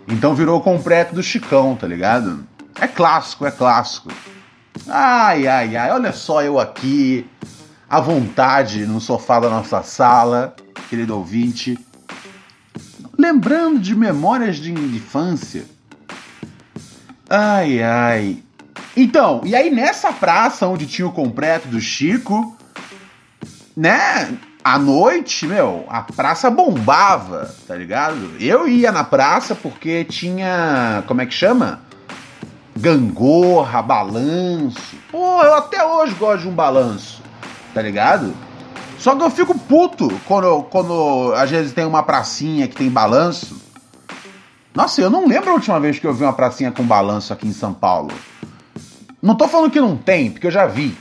Então 0.08 0.34
virou 0.34 0.58
o 0.58 0.62
completo 0.62 1.14
do 1.14 1.22
Chicão, 1.22 1.76
tá 1.76 1.86
ligado? 1.86 2.46
É 2.80 2.88
clássico, 2.88 3.44
é 3.44 3.50
clássico. 3.50 4.10
Ai, 4.88 5.46
ai, 5.46 5.76
ai, 5.76 5.90
olha 5.90 6.10
só 6.10 6.42
eu 6.42 6.58
aqui, 6.58 7.28
à 7.90 8.00
vontade 8.00 8.86
no 8.86 9.02
sofá 9.02 9.38
da 9.38 9.50
nossa 9.50 9.82
sala, 9.82 10.56
querido 10.88 11.14
ouvinte, 11.14 11.78
lembrando 13.18 13.78
de 13.78 13.94
memórias 13.94 14.56
de 14.56 14.72
infância. 14.72 15.66
Ai, 17.28 17.82
ai. 17.82 18.42
Então, 18.96 19.42
e 19.44 19.54
aí 19.54 19.68
nessa 19.68 20.10
praça 20.10 20.66
onde 20.66 20.86
tinha 20.86 21.06
o 21.06 21.12
completo 21.12 21.68
do 21.68 21.80
Chico, 21.82 22.56
né? 23.76 24.38
À 24.62 24.78
noite, 24.78 25.46
meu, 25.46 25.86
a 25.88 26.02
praça 26.02 26.50
bombava, 26.50 27.54
tá 27.66 27.74
ligado? 27.74 28.32
Eu 28.40 28.68
ia 28.68 28.92
na 28.92 29.04
praça 29.04 29.54
porque 29.54 30.04
tinha. 30.04 31.02
Como 31.06 31.20
é 31.20 31.26
que 31.26 31.34
chama? 31.34 31.80
Gangorra, 32.76 33.80
balanço. 33.80 34.96
Pô, 35.10 35.42
eu 35.42 35.54
até 35.54 35.84
hoje 35.84 36.14
gosto 36.14 36.42
de 36.42 36.48
um 36.48 36.54
balanço 36.54 37.22
tá 37.78 37.82
ligado? 37.82 38.34
Só 38.98 39.14
que 39.14 39.22
eu 39.22 39.30
fico 39.30 39.56
puto 39.56 40.08
quando, 40.26 40.64
quando 40.64 41.32
às 41.36 41.48
vezes 41.48 41.72
tem 41.72 41.84
uma 41.84 42.02
pracinha 42.02 42.66
que 42.66 42.74
tem 42.74 42.90
balanço. 42.90 43.56
Nossa, 44.74 45.00
eu 45.00 45.08
não 45.08 45.28
lembro 45.28 45.50
a 45.50 45.54
última 45.54 45.78
vez 45.78 45.96
que 45.96 46.06
eu 46.06 46.12
vi 46.12 46.24
uma 46.24 46.32
pracinha 46.32 46.72
com 46.72 46.82
balanço 46.82 47.32
aqui 47.32 47.46
em 47.46 47.52
São 47.52 47.72
Paulo. 47.72 48.10
Não 49.22 49.36
tô 49.36 49.46
falando 49.46 49.70
que 49.70 49.80
não 49.80 49.96
tem, 49.96 50.30
porque 50.30 50.48
eu 50.48 50.50
já 50.50 50.66
vi. 50.66 50.96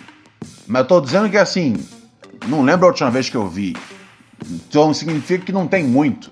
Mas 0.68 0.84
eu 0.84 0.88
tô 0.88 1.02
dizendo 1.02 1.30
que 1.30 1.38
assim, 1.38 1.76
não 2.48 2.62
lembro 2.62 2.86
a 2.86 2.90
última 2.90 3.12
vez 3.12 3.30
que 3.30 3.36
eu 3.36 3.48
vi. 3.48 3.76
Então 4.50 4.94
significa 4.94 5.46
que 5.46 5.52
não 5.52 5.68
tem 5.68 5.84
muito. 5.84 6.32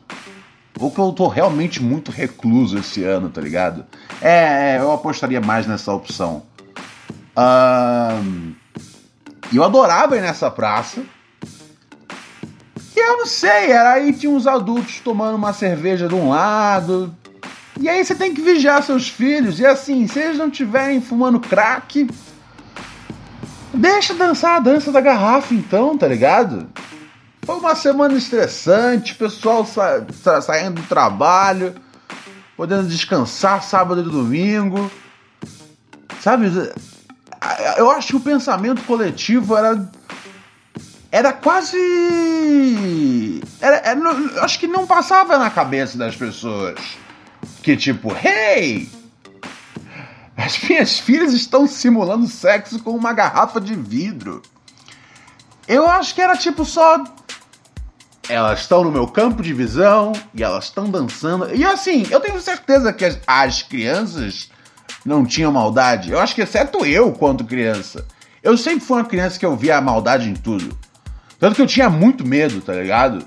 Ou 0.79 0.91
que 0.91 0.99
eu 0.99 1.11
tô 1.13 1.27
realmente 1.27 1.81
muito 1.81 2.11
recluso 2.11 2.77
esse 2.77 3.03
ano, 3.03 3.29
tá 3.29 3.39
ligado? 3.39 3.85
É, 4.21 4.75
é 4.75 4.77
eu 4.79 4.91
apostaria 4.91 5.39
mais 5.39 5.65
nessa 5.65 5.93
opção. 5.93 6.43
Um, 7.37 8.53
eu 9.53 9.63
adorava 9.63 10.17
ir 10.17 10.21
nessa 10.21 10.51
praça. 10.51 11.01
E 12.95 12.99
eu 12.99 13.17
não 13.17 13.25
sei, 13.25 13.71
era 13.71 13.93
aí 13.93 14.13
tinha 14.13 14.31
uns 14.31 14.47
adultos 14.47 14.99
tomando 14.99 15.35
uma 15.35 15.53
cerveja 15.53 16.07
de 16.07 16.15
um 16.15 16.29
lado. 16.29 17.13
E 17.79 17.89
aí 17.89 18.03
você 18.03 18.15
tem 18.15 18.33
que 18.33 18.41
vigiar 18.41 18.81
seus 18.83 19.09
filhos. 19.09 19.59
E 19.59 19.65
assim, 19.65 20.07
se 20.07 20.19
eles 20.19 20.37
não 20.37 20.47
estiverem 20.47 21.01
fumando 21.01 21.39
crack, 21.39 22.07
deixa 23.75 24.13
dançar 24.13 24.57
a 24.57 24.59
dança 24.59 24.91
da 24.91 25.01
garrafa 25.01 25.53
então, 25.53 25.97
tá 25.97 26.07
ligado? 26.07 26.67
Foi 27.45 27.55
uma 27.57 27.75
semana 27.75 28.17
estressante, 28.17 29.15
pessoal 29.15 29.65
sa 29.65 30.05
sa 30.23 30.41
saindo 30.41 30.81
do 30.81 30.87
trabalho, 30.87 31.75
podendo 32.57 32.87
descansar 32.87 33.61
sábado 33.63 34.01
e 34.01 34.03
domingo. 34.03 34.89
Sabe? 36.21 36.51
eu 37.77 37.91
acho 37.91 38.07
que 38.07 38.15
o 38.15 38.19
pensamento 38.19 38.81
coletivo 38.83 39.55
era 39.55 39.87
era 41.11 41.31
quase 41.31 41.77
era, 43.61 43.77
era, 43.77 44.43
acho 44.43 44.59
que 44.59 44.67
não 44.67 44.85
passava 44.87 45.37
na 45.37 45.49
cabeça 45.49 45.97
das 45.97 46.15
pessoas 46.15 46.79
que 47.61 47.77
tipo 47.77 48.11
hey 48.11 48.89
as 50.37 50.59
minhas 50.61 50.99
filhas 50.99 51.33
estão 51.33 51.67
simulando 51.67 52.27
sexo 52.27 52.79
com 52.79 52.91
uma 52.91 53.13
garrafa 53.13 53.59
de 53.59 53.75
vidro 53.75 54.41
eu 55.67 55.87
acho 55.87 56.13
que 56.13 56.21
era 56.21 56.37
tipo 56.37 56.65
só 56.65 57.03
elas 58.27 58.61
estão 58.61 58.83
no 58.83 58.91
meu 58.91 59.07
campo 59.07 59.43
de 59.43 59.53
visão 59.53 60.13
e 60.33 60.43
elas 60.43 60.65
estão 60.65 60.89
dançando 60.89 61.53
e 61.55 61.63
assim 61.63 62.05
eu 62.09 62.19
tenho 62.19 62.39
certeza 62.41 62.91
que 62.91 63.05
as, 63.05 63.19
as 63.27 63.61
crianças 63.61 64.49
não 65.05 65.23
tinham 65.23 65.51
maldade. 65.51 66.11
Eu 66.11 66.19
acho 66.19 66.33
que 66.33 66.41
exceto 66.41 66.83
eu, 66.83 67.11
quando 67.11 67.45
criança. 67.45 68.05
Eu 68.41 68.57
sempre 68.57 68.83
fui 68.83 68.97
uma 68.97 69.05
criança 69.05 69.37
que 69.37 69.45
eu 69.45 69.55
via 69.55 69.77
a 69.77 69.81
maldade 69.81 70.27
em 70.27 70.33
tudo. 70.33 70.77
Tanto 71.39 71.55
que 71.55 71.61
eu 71.61 71.67
tinha 71.67 71.89
muito 71.89 72.25
medo, 72.25 72.59
tá 72.61 72.73
ligado? 72.73 73.23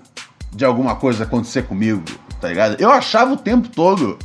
De 0.52 0.64
alguma 0.64 0.96
coisa 0.96 1.24
acontecer 1.24 1.62
comigo, 1.62 2.02
tá 2.40 2.48
ligado? 2.48 2.80
Eu 2.80 2.90
achava 2.90 3.32
o 3.32 3.36
tempo 3.36 3.68
todo 3.68 4.18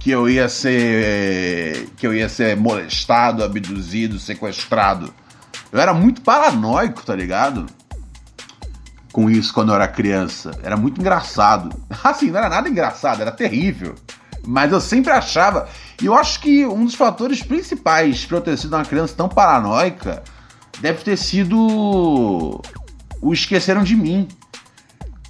que 0.00 0.10
eu 0.10 0.28
ia 0.28 0.48
ser. 0.48 1.90
que 1.96 2.06
eu 2.06 2.14
ia 2.14 2.28
ser 2.28 2.56
molestado, 2.56 3.44
abduzido, 3.44 4.18
sequestrado. 4.18 5.14
Eu 5.70 5.78
era 5.78 5.92
muito 5.92 6.22
paranoico, 6.22 7.04
tá 7.04 7.14
ligado? 7.14 7.66
Com 9.12 9.28
isso 9.28 9.52
quando 9.52 9.68
eu 9.68 9.74
era 9.74 9.86
criança. 9.86 10.52
Era 10.62 10.76
muito 10.76 10.98
engraçado. 10.98 11.70
Assim, 12.02 12.30
não 12.30 12.38
era 12.38 12.48
nada 12.48 12.68
engraçado, 12.68 13.20
era 13.20 13.30
terrível. 13.30 13.94
Mas 14.46 14.72
eu 14.72 14.80
sempre 14.80 15.12
achava. 15.12 15.68
E 16.00 16.06
eu 16.06 16.14
acho 16.14 16.40
que 16.40 16.64
um 16.64 16.86
dos 16.86 16.94
fatores 16.94 17.42
principais 17.42 18.24
para 18.24 18.38
eu 18.38 18.40
ter 18.40 18.56
sido 18.56 18.74
uma 18.74 18.84
criança 18.86 19.14
tão 19.14 19.28
paranoica 19.28 20.22
deve 20.80 21.04
ter 21.04 21.18
sido 21.18 22.62
o 23.20 23.34
Esqueceram 23.34 23.84
de 23.84 23.94
Mim. 23.94 24.26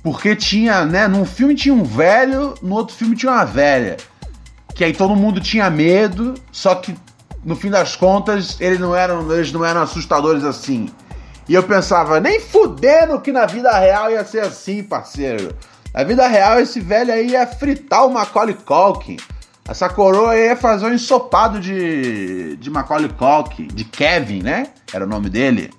Porque 0.00 0.36
tinha, 0.36 0.84
né? 0.84 1.08
Num 1.08 1.24
filme 1.24 1.56
tinha 1.56 1.74
um 1.74 1.82
velho, 1.82 2.54
no 2.62 2.76
outro 2.76 2.94
filme 2.94 3.16
tinha 3.16 3.32
uma 3.32 3.44
velha. 3.44 3.96
Que 4.74 4.84
aí 4.84 4.92
todo 4.92 5.14
mundo 5.16 5.40
tinha 5.40 5.68
medo, 5.68 6.34
só 6.50 6.74
que 6.74 6.96
no 7.44 7.56
fim 7.56 7.70
das 7.70 7.96
contas 7.96 8.56
eles 8.60 8.78
não 8.78 8.94
eram, 8.94 9.30
eles 9.32 9.52
não 9.52 9.64
eram 9.64 9.82
assustadores 9.82 10.44
assim. 10.44 10.88
E 11.48 11.54
eu 11.54 11.62
pensava, 11.62 12.20
nem 12.20 12.40
fudendo 12.40 13.20
que 13.20 13.32
na 13.32 13.44
vida 13.46 13.76
real 13.76 14.10
ia 14.10 14.24
ser 14.24 14.40
assim, 14.40 14.82
parceiro. 14.82 15.54
Na 15.92 16.04
vida 16.04 16.26
real, 16.28 16.60
esse 16.60 16.80
velho 16.80 17.12
aí 17.12 17.30
ia 17.30 17.46
fritar 17.46 18.06
o 18.06 18.10
Macaulay 18.12 18.54
Culkin. 18.54 19.16
Essa 19.68 19.88
coroa 19.88 20.36
ia 20.36 20.54
fazer 20.56 20.86
um 20.86 20.94
ensopado 20.94 21.58
de, 21.58 22.56
de 22.56 22.70
Macaulay 22.70 23.08
Culkin, 23.08 23.66
de 23.66 23.84
Kevin, 23.84 24.42
né? 24.42 24.68
Era 24.92 25.04
o 25.04 25.08
nome 25.08 25.28
dele. 25.28 25.70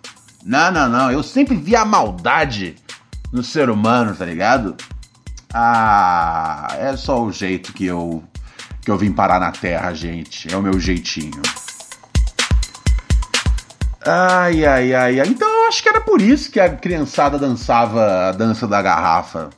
Não, 0.44 0.72
não, 0.72 0.90
não. 0.90 1.12
Eu 1.12 1.24
sempre 1.24 1.56
vi 1.56 1.76
a 1.76 1.86
maldade 1.86 2.76
no 3.32 3.44
ser 3.44 3.70
humano, 3.70 4.16
tá 4.16 4.26
ligado? 4.26 4.76
Ah, 5.54 6.68
é 6.78 6.96
só 6.98 7.22
o 7.22 7.32
jeito 7.32 7.74
que 7.74 7.86
eu 7.86 8.24
que 8.82 8.90
eu 8.90 8.98
vim 8.98 9.12
parar 9.12 9.40
na 9.40 9.52
Terra, 9.52 9.94
gente. 9.94 10.52
É 10.52 10.58
o 10.58 10.62
meu 10.62 10.80
jeitinho. 10.80 11.42
Ai, 14.06 14.66
ai, 14.66 14.94
ai, 14.94 15.20
ai. 15.20 15.28
Então 15.28 15.48
eu 15.48 15.68
acho 15.68 15.84
que 15.84 15.90
era 15.90 16.02
por 16.02 16.22
isso 16.22 16.52
que 16.52 16.60
a 16.60 16.76
criançada 16.76 17.38
dançava 17.38 18.30
a 18.30 18.32
dança 18.32 18.68
da 18.68 18.82
garrafa 18.82 19.50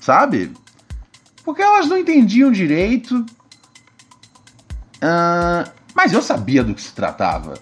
sabe? 0.00 0.52
Porque 1.44 1.62
elas 1.62 1.86
não 1.86 1.98
entendiam 1.98 2.50
direito. 2.50 3.24
Uh, 4.96 5.70
mas 5.94 6.12
eu 6.12 6.22
sabia 6.22 6.64
do 6.64 6.74
que 6.74 6.82
se 6.82 6.92
tratava. 6.92 7.54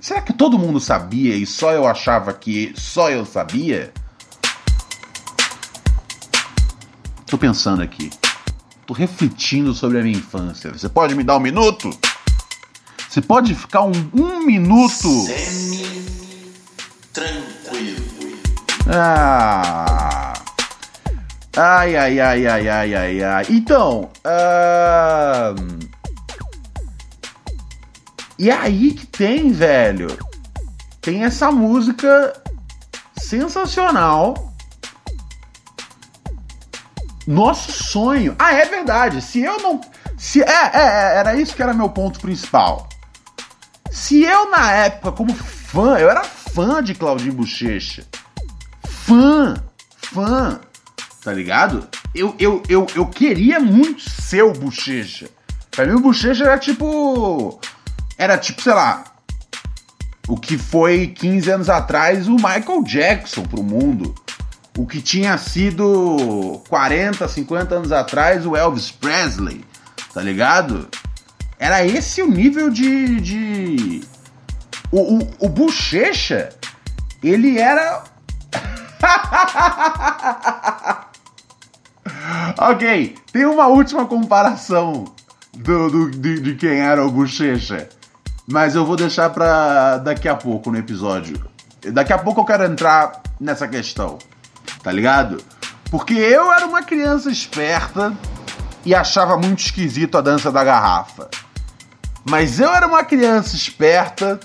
Será 0.00 0.22
que 0.22 0.32
todo 0.32 0.58
mundo 0.58 0.80
sabia 0.80 1.34
e 1.34 1.44
só 1.44 1.72
eu 1.72 1.86
achava 1.86 2.32
que 2.32 2.72
só 2.76 3.10
eu 3.10 3.26
sabia? 3.26 3.92
Tô 7.26 7.36
pensando 7.36 7.82
aqui. 7.82 8.10
Tô 8.86 8.94
refletindo 8.94 9.74
sobre 9.74 9.98
a 9.98 10.02
minha 10.02 10.16
infância. 10.16 10.70
Você 10.70 10.88
pode 10.88 11.14
me 11.16 11.24
dar 11.24 11.36
um 11.36 11.40
minuto? 11.40 11.90
Você 13.08 13.20
pode 13.20 13.52
ficar 13.54 13.82
um, 13.82 13.92
um 14.14 14.44
minuto? 14.46 15.08
Semi 15.24 16.52
tranquilo. 17.12 18.06
Ah. 18.88 20.34
Ai, 21.56 21.96
ai, 21.96 22.20
ai, 22.20 22.46
ai, 22.46 22.68
ai, 22.68 22.94
ai, 22.94 23.22
ai. 23.24 23.46
Então, 23.48 24.10
uh... 24.24 25.86
E 28.38 28.50
aí 28.50 28.92
que 28.92 29.06
tem, 29.06 29.50
velho, 29.50 30.16
tem 31.00 31.24
essa 31.24 31.50
música 31.50 32.40
sensacional. 33.18 34.45
Nosso 37.26 37.72
sonho. 37.72 38.36
Ah, 38.38 38.54
é 38.54 38.64
verdade. 38.66 39.20
Se 39.20 39.40
eu 39.40 39.58
não. 39.58 39.80
Se, 40.16 40.42
é, 40.42 40.46
é, 40.46 40.70
é, 40.74 41.16
era 41.18 41.34
isso 41.34 41.54
que 41.54 41.62
era 41.62 41.74
meu 41.74 41.88
ponto 41.88 42.20
principal. 42.20 42.88
Se 43.90 44.22
eu, 44.22 44.50
na 44.50 44.72
época, 44.72 45.12
como 45.12 45.34
fã, 45.34 45.98
eu 45.98 46.08
era 46.08 46.22
fã 46.22 46.82
de 46.82 46.94
Claudinho 46.94 47.32
Bochecha. 47.32 48.04
Fã! 48.84 49.54
Fã! 49.96 50.60
Tá 51.22 51.32
ligado? 51.32 51.88
Eu, 52.14 52.34
eu, 52.38 52.62
eu, 52.68 52.86
eu 52.94 53.06
queria 53.06 53.58
muito 53.58 54.08
ser 54.08 54.42
o 54.42 54.52
Bochecha. 54.52 55.28
Pra 55.70 55.84
mim, 55.84 55.94
o 55.94 56.00
Bochecha 56.00 56.44
era 56.44 56.58
tipo. 56.58 57.60
Era 58.16 58.38
tipo, 58.38 58.62
sei 58.62 58.72
lá. 58.72 59.04
O 60.28 60.36
que 60.36 60.56
foi 60.56 61.08
15 61.08 61.50
anos 61.50 61.68
atrás 61.68 62.26
o 62.26 62.36
Michael 62.36 62.82
Jackson 62.84 63.42
pro 63.42 63.62
mundo. 63.62 64.14
O 64.76 64.86
que 64.86 65.00
tinha 65.00 65.38
sido 65.38 66.62
40, 66.68 67.26
50 67.26 67.74
anos 67.74 67.92
atrás 67.92 68.44
o 68.44 68.54
Elvis 68.54 68.90
Presley. 68.90 69.64
Tá 70.12 70.20
ligado? 70.20 70.86
Era 71.58 71.84
esse 71.84 72.22
o 72.22 72.30
nível 72.30 72.70
de. 72.70 73.20
de... 73.20 74.04
O, 74.90 75.18
o, 75.18 75.28
o 75.40 75.48
Bochecha, 75.48 76.50
ele 77.22 77.58
era. 77.58 78.04
ok, 82.58 83.14
tem 83.32 83.46
uma 83.46 83.66
última 83.66 84.06
comparação 84.06 85.04
do, 85.54 85.90
do 85.90 86.10
de, 86.10 86.40
de, 86.40 86.54
quem 86.54 86.80
era 86.80 87.04
o 87.04 87.10
Bochecha. 87.10 87.88
Mas 88.46 88.74
eu 88.74 88.84
vou 88.84 88.96
deixar 88.96 89.30
pra 89.30 89.98
daqui 89.98 90.28
a 90.28 90.36
pouco 90.36 90.70
no 90.70 90.78
episódio. 90.78 91.42
Daqui 91.92 92.12
a 92.12 92.18
pouco 92.18 92.40
eu 92.40 92.44
quero 92.44 92.64
entrar 92.64 93.22
nessa 93.40 93.66
questão, 93.66 94.18
tá 94.86 94.92
ligado? 94.92 95.42
Porque 95.90 96.14
eu 96.14 96.52
era 96.52 96.64
uma 96.64 96.80
criança 96.80 97.28
esperta 97.28 98.16
e 98.84 98.94
achava 98.94 99.36
muito 99.36 99.58
esquisito 99.58 100.16
a 100.16 100.20
dança 100.20 100.52
da 100.52 100.62
garrafa. 100.62 101.28
Mas 102.24 102.60
eu 102.60 102.72
era 102.72 102.86
uma 102.86 103.02
criança 103.02 103.56
esperta 103.56 104.38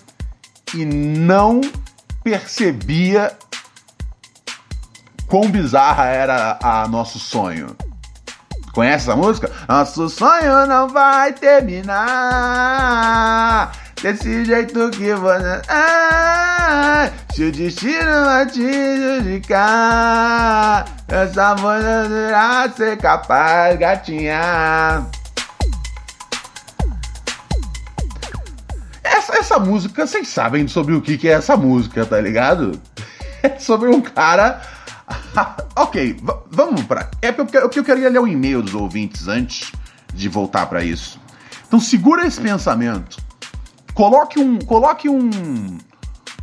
e 0.74 0.84
não 0.84 1.62
percebia 2.24 3.38
quão 5.28 5.48
bizarra 5.48 6.06
era 6.06 6.58
a 6.60 6.88
nosso 6.88 7.20
sonho. 7.20 7.78
Conhece 8.74 9.08
essa 9.12 9.16
música? 9.16 9.52
Nosso 9.70 10.10
sonho 10.10 10.66
não 10.66 10.90
vai 10.90 11.34
terminar 11.34 12.02
desse 14.02 14.46
jeito 14.46 14.90
que 14.92 15.14
você. 15.14 15.62
Ah, 15.70 17.10
se 17.34 17.44
o 17.44 17.52
destino 17.52 18.26
vai 18.26 18.46
te 18.46 19.18
judicar, 19.20 20.86
essa 21.08 21.56
voz 21.56 21.84
irá 21.84 22.72
ser 22.76 22.98
capaz, 22.98 23.78
gatinha. 23.78 25.06
Essa, 29.04 29.38
essa 29.38 29.60
música, 29.60 30.08
vocês 30.08 30.28
sabem 30.28 30.68
sobre 30.68 30.94
o 30.94 31.02
que, 31.02 31.18
que 31.18 31.28
é 31.28 31.34
essa 31.34 31.56
música, 31.56 32.06
tá 32.06 32.20
ligado? 32.20 32.80
É 33.44 33.58
sobre 33.58 33.90
um 33.90 34.00
cara 34.00 34.62
ok, 35.76 36.18
vamos 36.52 36.84
para. 36.84 37.10
É 37.24 37.32
porque 37.32 37.58
eu, 37.58 37.70
eu 37.74 37.84
queria 37.84 38.08
ler 38.08 38.20
o 38.20 38.28
e-mail 38.28 38.62
dos 38.62 38.76
ouvintes 38.76 39.28
antes 39.28 39.72
de 40.14 40.30
voltar 40.30 40.68
para 40.68 40.84
isso. 40.84 41.20
Então 41.68 41.80
segura 41.80 42.26
esse 42.26 42.40
pensamento. 42.40 43.18
Coloque 43.94 44.40
um, 44.40 44.58
coloque 44.60 45.10
um, 45.10 45.78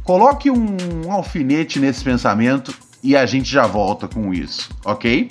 coloque 0.04 0.50
um 0.50 1.10
alfinete 1.10 1.80
nesse 1.80 2.04
pensamento 2.04 2.74
e 3.02 3.16
a 3.16 3.24
gente 3.26 3.50
já 3.50 3.66
volta 3.66 4.06
com 4.06 4.32
isso, 4.34 4.68
ok? 4.84 5.30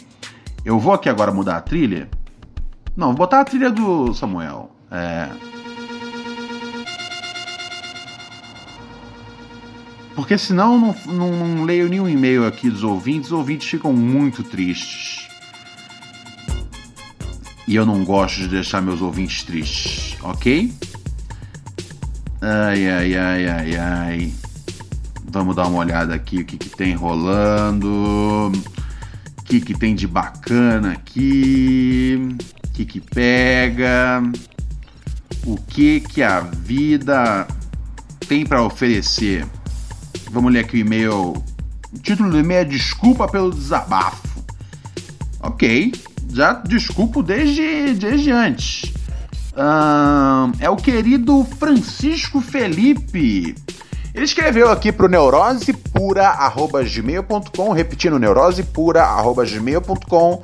Eu 0.65 0.79
vou 0.79 0.93
aqui 0.93 1.09
agora 1.09 1.31
mudar 1.31 1.57
a 1.57 1.61
trilha. 1.61 2.09
Não, 2.95 3.07
vou 3.07 3.17
botar 3.17 3.41
a 3.41 3.45
trilha 3.45 3.69
do 3.69 4.13
Samuel. 4.13 4.71
É. 4.91 5.29
Porque 10.15 10.35
senão 10.35 10.79
não, 10.79 10.95
não, 11.05 11.31
não 11.31 11.63
leio 11.63 11.87
nenhum 11.87 12.09
e-mail 12.09 12.47
aqui 12.47 12.71
dos 12.71 12.83
ouvintes, 12.83 13.31
os 13.31 13.37
ouvintes 13.37 13.69
ficam 13.69 13.93
muito 13.93 14.43
tristes. 14.43 15.27
E 17.67 17.75
eu 17.75 17.85
não 17.85 18.03
gosto 18.03 18.37
de 18.37 18.47
deixar 18.47 18.81
meus 18.81 19.01
ouvintes 19.01 19.43
tristes, 19.43 20.17
ok? 20.23 20.73
Ai, 22.49 22.87
ai, 22.87 23.13
ai, 23.13 23.47
ai, 23.49 23.75
ai. 23.75 24.33
Vamos 25.29 25.53
dar 25.53 25.67
uma 25.67 25.79
olhada 25.79 26.15
aqui 26.15 26.37
o 26.37 26.45
que, 26.45 26.57
que 26.57 26.69
tem 26.69 26.93
rolando. 26.93 27.89
O 27.89 29.43
que, 29.43 29.59
que 29.59 29.73
tem 29.73 29.93
de 29.93 30.07
bacana 30.07 30.93
aqui. 30.93 32.37
O 32.63 32.69
que, 32.71 32.85
que 32.85 33.01
pega. 33.01 34.23
O 35.45 35.57
que, 35.57 35.99
que 35.99 36.23
a 36.23 36.39
vida 36.39 37.45
tem 38.29 38.45
para 38.45 38.63
oferecer. 38.63 39.45
Vamos 40.31 40.53
ler 40.53 40.59
aqui 40.59 40.77
o 40.77 40.79
e-mail. 40.79 41.33
O 41.93 41.99
título 42.01 42.31
do 42.31 42.39
e-mail 42.39 42.61
é 42.61 42.63
Desculpa 42.63 43.27
pelo 43.27 43.51
desabafo. 43.51 44.25
Ok, 45.41 45.91
já 46.31 46.53
desculpo 46.53 47.21
desde, 47.21 47.93
desde 47.95 48.31
antes. 48.31 48.96
É 50.59 50.69
o 50.69 50.75
querido 50.75 51.45
Francisco 51.57 52.41
Felipe. 52.41 53.55
Ele 54.13 54.25
escreveu 54.25 54.69
aqui 54.69 54.91
para 54.91 55.05
o 55.05 55.09
neurosepura.gmail.com, 55.09 57.71
repetindo, 57.71 58.17
neurosepura.gmail.com 58.17 60.41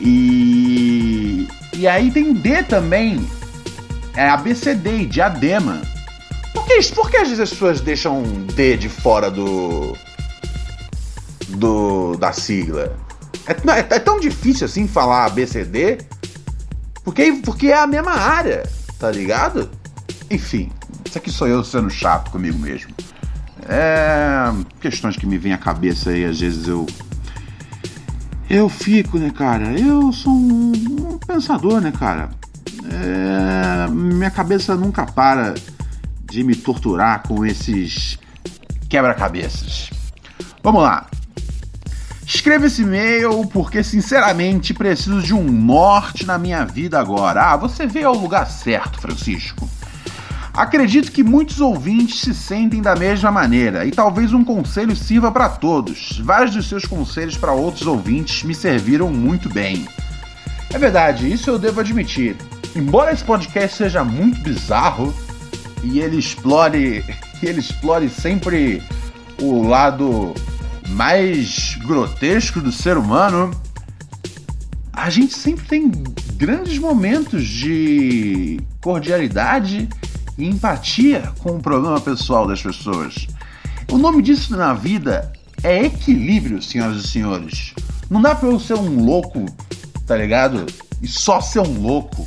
e. 0.00 1.46
E 1.74 1.86
aí 1.86 2.10
tem 2.10 2.34
D 2.34 2.62
também. 2.62 3.26
É 4.14 4.28
ABCD 4.28 5.02
e 5.02 5.06
Diadema. 5.06 5.80
Por 6.52 6.66
que, 6.66 6.82
por 6.94 7.10
que 7.10 7.16
as 7.16 7.30
pessoas 7.30 7.80
deixam 7.80 8.22
D 8.54 8.76
de 8.76 8.88
fora 8.88 9.30
do 9.30 9.96
do, 11.56 12.16
da 12.16 12.32
sigla. 12.32 12.96
É, 13.46 13.52
é, 13.52 13.96
é, 13.96 13.98
tão 13.98 14.20
difícil 14.20 14.66
assim 14.66 14.86
falar 14.86 15.26
ABCD, 15.26 15.98
porque, 17.04 17.32
porque 17.44 17.68
é 17.68 17.78
a 17.78 17.86
mesma 17.86 18.12
área, 18.12 18.68
tá 18.98 19.10
ligado? 19.10 19.70
Enfim, 20.30 20.70
isso 21.06 21.18
aqui 21.18 21.30
sou 21.30 21.48
eu 21.48 21.62
sendo 21.64 21.90
chato 21.90 22.30
comigo 22.30 22.58
mesmo. 22.58 22.92
É. 23.68 24.52
Questões 24.80 25.16
que 25.16 25.26
me 25.26 25.38
vêm 25.38 25.52
à 25.52 25.58
cabeça 25.58 26.10
aí, 26.10 26.24
às 26.24 26.40
vezes 26.40 26.66
eu. 26.66 26.86
Eu 28.50 28.68
fico, 28.68 29.18
né, 29.18 29.30
cara? 29.30 29.78
Eu 29.78 30.12
sou 30.12 30.32
um 30.32 30.71
pensador, 31.26 31.80
né, 31.80 31.92
cara? 31.92 32.30
É, 32.90 33.90
minha 33.90 34.30
cabeça 34.30 34.74
nunca 34.74 35.06
para 35.06 35.54
de 36.24 36.42
me 36.42 36.54
torturar 36.54 37.22
com 37.26 37.44
esses 37.44 38.18
quebra-cabeças. 38.88 39.90
Vamos 40.62 40.82
lá. 40.82 41.06
Escreva 42.26 42.66
esse 42.66 42.82
e-mail 42.82 43.46
porque, 43.46 43.82
sinceramente, 43.82 44.72
preciso 44.72 45.20
de 45.20 45.34
um 45.34 45.42
norte 45.42 46.24
na 46.24 46.38
minha 46.38 46.64
vida 46.64 46.98
agora. 46.98 47.52
Ah, 47.52 47.56
você 47.56 47.86
veio 47.86 48.08
ao 48.08 48.16
lugar 48.16 48.46
certo, 48.46 49.00
Francisco. 49.00 49.68
Acredito 50.54 51.10
que 51.10 51.22
muitos 51.22 51.60
ouvintes 51.60 52.20
se 52.20 52.34
sentem 52.34 52.82
da 52.82 52.94
mesma 52.94 53.30
maneira 53.30 53.86
e 53.86 53.90
talvez 53.90 54.32
um 54.32 54.44
conselho 54.44 54.94
sirva 54.94 55.32
para 55.32 55.48
todos. 55.48 56.20
Vários 56.22 56.54
dos 56.54 56.68
seus 56.68 56.84
conselhos 56.84 57.36
para 57.36 57.52
outros 57.52 57.86
ouvintes 57.86 58.42
me 58.42 58.54
serviram 58.54 59.10
muito 59.10 59.48
bem. 59.48 59.88
É 60.72 60.78
verdade, 60.78 61.30
isso 61.30 61.50
eu 61.50 61.58
devo 61.58 61.80
admitir. 61.80 62.36
Embora 62.74 63.12
esse 63.12 63.22
podcast 63.22 63.76
seja 63.76 64.02
muito 64.02 64.40
bizarro 64.40 65.14
e 65.82 66.00
ele 66.00 66.18
explore, 66.18 67.04
ele 67.42 67.60
explore 67.60 68.08
sempre 68.08 68.82
o 69.40 69.62
lado 69.66 70.34
mais 70.88 71.76
grotesco 71.84 72.60
do 72.60 72.72
ser 72.72 72.96
humano, 72.96 73.50
a 74.92 75.10
gente 75.10 75.34
sempre 75.34 75.66
tem 75.66 75.90
grandes 76.36 76.78
momentos 76.78 77.46
de 77.46 78.60
cordialidade 78.80 79.88
e 80.38 80.46
empatia 80.46 81.32
com 81.38 81.56
o 81.56 81.60
problema 81.60 82.00
pessoal 82.00 82.46
das 82.46 82.62
pessoas. 82.62 83.26
O 83.90 83.98
nome 83.98 84.22
disso 84.22 84.56
na 84.56 84.72
vida 84.72 85.32
é 85.62 85.84
equilíbrio, 85.84 86.62
senhoras 86.62 87.04
e 87.04 87.08
senhores. 87.08 87.74
Não 88.08 88.22
dá 88.22 88.34
pra 88.34 88.48
eu 88.48 88.58
ser 88.58 88.74
um 88.74 89.04
louco, 89.04 89.46
tá 90.06 90.16
ligado? 90.16 90.66
E 91.00 91.08
só 91.08 91.40
ser 91.40 91.60
um 91.60 91.80
louco. 91.80 92.26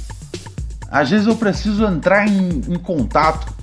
Às 0.89 1.09
vezes 1.09 1.27
eu 1.27 1.35
preciso 1.35 1.85
entrar 1.85 2.27
em, 2.27 2.61
em 2.67 2.79
contato 2.79 3.53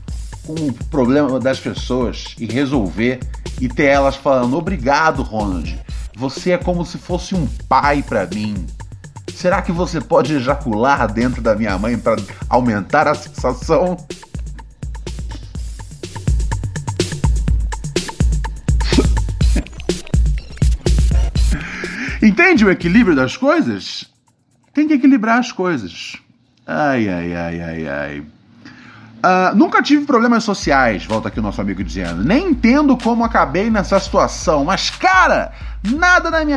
com 0.46 0.54
o 0.54 0.72
problema 0.90 1.38
das 1.38 1.60
pessoas 1.60 2.34
e 2.38 2.46
resolver 2.46 3.20
e 3.60 3.68
ter 3.68 3.84
elas 3.84 4.16
falando: 4.16 4.56
Obrigado, 4.56 5.22
Ronald. 5.22 5.80
Você 6.16 6.52
é 6.52 6.58
como 6.58 6.84
se 6.84 6.98
fosse 6.98 7.34
um 7.34 7.46
pai 7.68 8.02
para 8.02 8.26
mim. 8.26 8.66
Será 9.34 9.62
que 9.62 9.72
você 9.72 10.00
pode 10.00 10.34
ejacular 10.34 11.10
dentro 11.12 11.40
da 11.40 11.54
minha 11.54 11.76
mãe 11.78 11.98
para 11.98 12.16
aumentar 12.48 13.08
a 13.08 13.14
sensação? 13.14 13.96
Entende 22.42 22.64
o 22.64 22.70
equilíbrio 22.72 23.14
das 23.14 23.36
coisas? 23.36 24.04
Tem 24.74 24.88
que 24.88 24.94
equilibrar 24.94 25.38
as 25.38 25.52
coisas. 25.52 26.16
Ai, 26.66 27.08
ai, 27.08 27.36
ai, 27.36 27.60
ai, 27.62 27.88
ai. 27.88 28.18
Uh, 28.20 29.54
nunca 29.54 29.80
tive 29.80 30.04
problemas 30.04 30.42
sociais, 30.42 31.06
volta 31.06 31.28
aqui 31.28 31.38
o 31.38 31.42
nosso 31.42 31.60
amigo 31.60 31.84
dizendo. 31.84 32.24
Nem 32.24 32.48
entendo 32.48 32.96
como 32.96 33.22
acabei 33.22 33.70
nessa 33.70 34.00
situação, 34.00 34.64
mas 34.64 34.90
cara, 34.90 35.52
nada 35.84 36.32
na 36.32 36.44
minha 36.44 36.56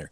winner. 0.01 0.11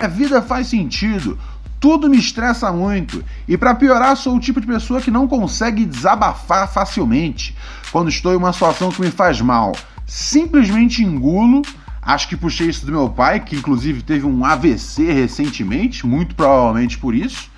A 0.00 0.06
vida 0.06 0.42
faz 0.42 0.68
sentido. 0.68 1.38
Tudo 1.78 2.10
me 2.10 2.18
estressa 2.18 2.70
muito. 2.70 3.24
E 3.48 3.56
para 3.56 3.74
piorar, 3.74 4.16
sou 4.16 4.36
o 4.36 4.40
tipo 4.40 4.60
de 4.60 4.66
pessoa 4.66 5.00
que 5.00 5.10
não 5.10 5.26
consegue 5.26 5.86
desabafar 5.86 6.70
facilmente 6.70 7.56
quando 7.90 8.10
estou 8.10 8.32
em 8.32 8.36
uma 8.36 8.52
situação 8.52 8.90
que 8.90 9.00
me 9.00 9.10
faz 9.10 9.40
mal. 9.40 9.72
Simplesmente 10.06 11.02
engulo. 11.02 11.62
Acho 12.02 12.28
que 12.28 12.36
puxei 12.36 12.68
isso 12.68 12.84
do 12.84 12.92
meu 12.92 13.08
pai, 13.08 13.40
que 13.40 13.56
inclusive 13.56 14.02
teve 14.02 14.26
um 14.26 14.44
AVC 14.44 15.12
recentemente, 15.12 16.06
muito 16.06 16.34
provavelmente 16.34 16.98
por 16.98 17.14
isso. 17.14 17.50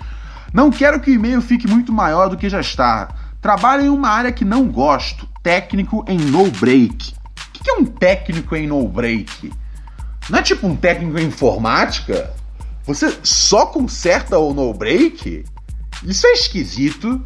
Não 0.53 0.69
quero 0.69 0.99
que 0.99 1.09
o 1.09 1.13
e-mail 1.13 1.41
fique 1.41 1.67
muito 1.67 1.91
maior 1.91 2.29
do 2.29 2.37
que 2.37 2.49
já 2.49 2.59
está. 2.59 3.09
Trabalho 3.41 3.83
em 3.83 3.89
uma 3.89 4.09
área 4.09 4.31
que 4.31 4.45
não 4.45 4.67
gosto, 4.67 5.27
técnico 5.41 6.05
em 6.07 6.17
no 6.17 6.49
break. 6.51 7.13
O 7.13 7.63
que 7.63 7.69
é 7.69 7.73
um 7.73 7.85
técnico 7.85 8.55
em 8.55 8.67
no 8.67 8.87
break? 8.87 9.51
Não 10.29 10.39
é 10.39 10.41
tipo 10.41 10.67
um 10.67 10.75
técnico 10.75 11.19
em 11.19 11.25
informática? 11.25 12.33
Você 12.85 13.17
só 13.23 13.65
conserta 13.65 14.37
o 14.37 14.53
no 14.53 14.73
break? 14.73 15.45
Isso 16.03 16.27
é 16.27 16.31
esquisito. 16.33 17.21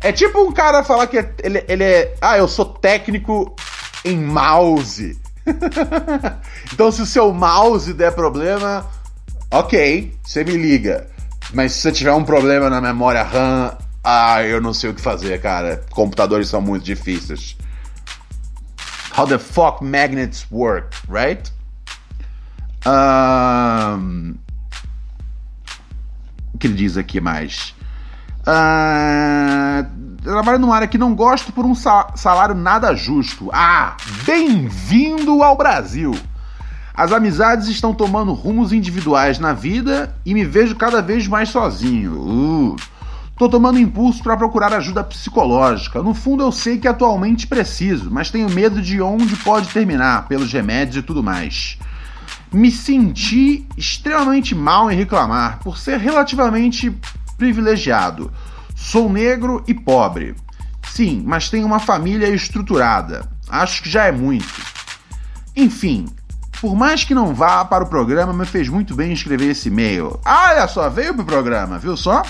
É 0.00 0.12
tipo 0.12 0.40
um 0.40 0.52
cara 0.52 0.82
falar 0.84 1.06
que 1.06 1.18
é- 1.18 1.34
ele, 1.42 1.64
ele 1.68 1.84
é. 1.84 2.14
Ah, 2.20 2.38
eu 2.38 2.48
sou 2.48 2.64
técnico 2.64 3.54
em 4.04 4.16
mouse. 4.16 5.18
então, 6.72 6.90
se 6.90 7.02
o 7.02 7.06
seu 7.06 7.32
mouse 7.32 7.92
der 7.92 8.12
problema, 8.12 8.86
ok, 9.50 10.12
você 10.22 10.44
me 10.44 10.56
liga. 10.56 11.08
Mas 11.52 11.72
se 11.72 11.80
você 11.82 11.92
tiver 11.92 12.12
um 12.12 12.24
problema 12.24 12.70
na 12.70 12.80
memória 12.80 13.22
RAM, 13.22 13.76
ah, 14.02 14.42
eu 14.42 14.60
não 14.60 14.72
sei 14.74 14.90
o 14.90 14.94
que 14.94 15.00
fazer, 15.00 15.40
cara. 15.40 15.84
Computadores 15.90 16.48
são 16.48 16.60
muito 16.60 16.84
difíceis. 16.84 17.56
How 19.16 19.26
the 19.26 19.38
fuck 19.38 19.84
magnets 19.84 20.46
work, 20.50 20.96
right? 21.08 21.52
O 26.54 26.58
que 26.58 26.66
ele 26.66 26.74
diz 26.74 26.96
aqui 26.96 27.20
mais? 27.20 27.74
Ah, 28.46 29.86
trabalho 30.22 30.58
numa 30.58 30.74
área 30.74 30.88
que 30.88 30.98
não 30.98 31.14
gosto 31.14 31.52
por 31.52 31.64
um 31.64 31.74
sa- 31.74 32.10
salário 32.16 32.54
nada 32.54 32.94
justo. 32.94 33.50
Ah, 33.52 33.96
bem-vindo 34.24 35.42
ao 35.42 35.56
Brasil! 35.56 36.14
As 36.94 37.10
amizades 37.10 37.68
estão 37.68 37.94
tomando 37.94 38.34
rumos 38.34 38.72
individuais 38.72 39.38
na 39.38 39.52
vida 39.54 40.14
e 40.26 40.34
me 40.34 40.44
vejo 40.44 40.76
cada 40.76 41.00
vez 41.00 41.26
mais 41.26 41.48
sozinho. 41.48 42.20
Uh, 42.20 42.76
tô 43.38 43.48
tomando 43.48 43.78
impulso 43.78 44.22
para 44.22 44.36
procurar 44.36 44.74
ajuda 44.74 45.02
psicológica. 45.02 46.02
No 46.02 46.12
fundo, 46.12 46.42
eu 46.42 46.52
sei 46.52 46.78
que 46.78 46.86
atualmente 46.86 47.46
preciso, 47.46 48.10
mas 48.10 48.30
tenho 48.30 48.50
medo 48.50 48.82
de 48.82 49.00
onde 49.00 49.36
pode 49.36 49.68
terminar, 49.70 50.28
pelos 50.28 50.52
remédios 50.52 50.96
e 50.96 51.02
tudo 51.02 51.22
mais. 51.22 51.78
Me 52.52 52.70
senti 52.70 53.66
extremamente 53.76 54.54
mal 54.54 54.90
em 54.90 54.96
reclamar 54.96 55.60
por 55.60 55.78
ser 55.78 55.98
relativamente 55.98 56.94
privilegiado. 57.38 58.30
Sou 58.74 59.10
negro 59.10 59.64
e 59.66 59.72
pobre. 59.72 60.34
Sim, 60.90 61.22
mas 61.26 61.48
tenho 61.48 61.66
uma 61.66 61.78
família 61.78 62.28
estruturada. 62.28 63.26
Acho 63.48 63.82
que 63.82 63.88
já 63.88 64.04
é 64.04 64.12
muito. 64.12 64.62
Enfim, 65.56 66.06
por 66.60 66.76
mais 66.76 67.04
que 67.04 67.14
não 67.14 67.34
vá 67.34 67.64
para 67.64 67.84
o 67.84 67.88
programa, 67.88 68.32
me 68.32 68.44
fez 68.44 68.68
muito 68.68 68.94
bem 68.94 69.12
escrever 69.12 69.50
esse 69.50 69.68
e-mail. 69.68 70.20
Ah, 70.24 70.50
olha 70.50 70.68
só, 70.68 70.88
veio 70.90 71.14
pro 71.14 71.24
programa, 71.24 71.78
viu 71.78 71.96
só? 71.96 72.22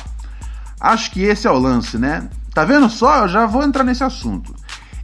Acho 0.80 1.10
que 1.10 1.22
esse 1.22 1.46
é 1.46 1.50
o 1.50 1.58
lance, 1.58 1.98
né? 1.98 2.28
Tá 2.54 2.64
vendo 2.64 2.88
só? 2.88 3.18
Eu 3.18 3.28
já 3.28 3.46
vou 3.46 3.62
entrar 3.62 3.84
nesse 3.84 4.04
assunto. 4.04 4.54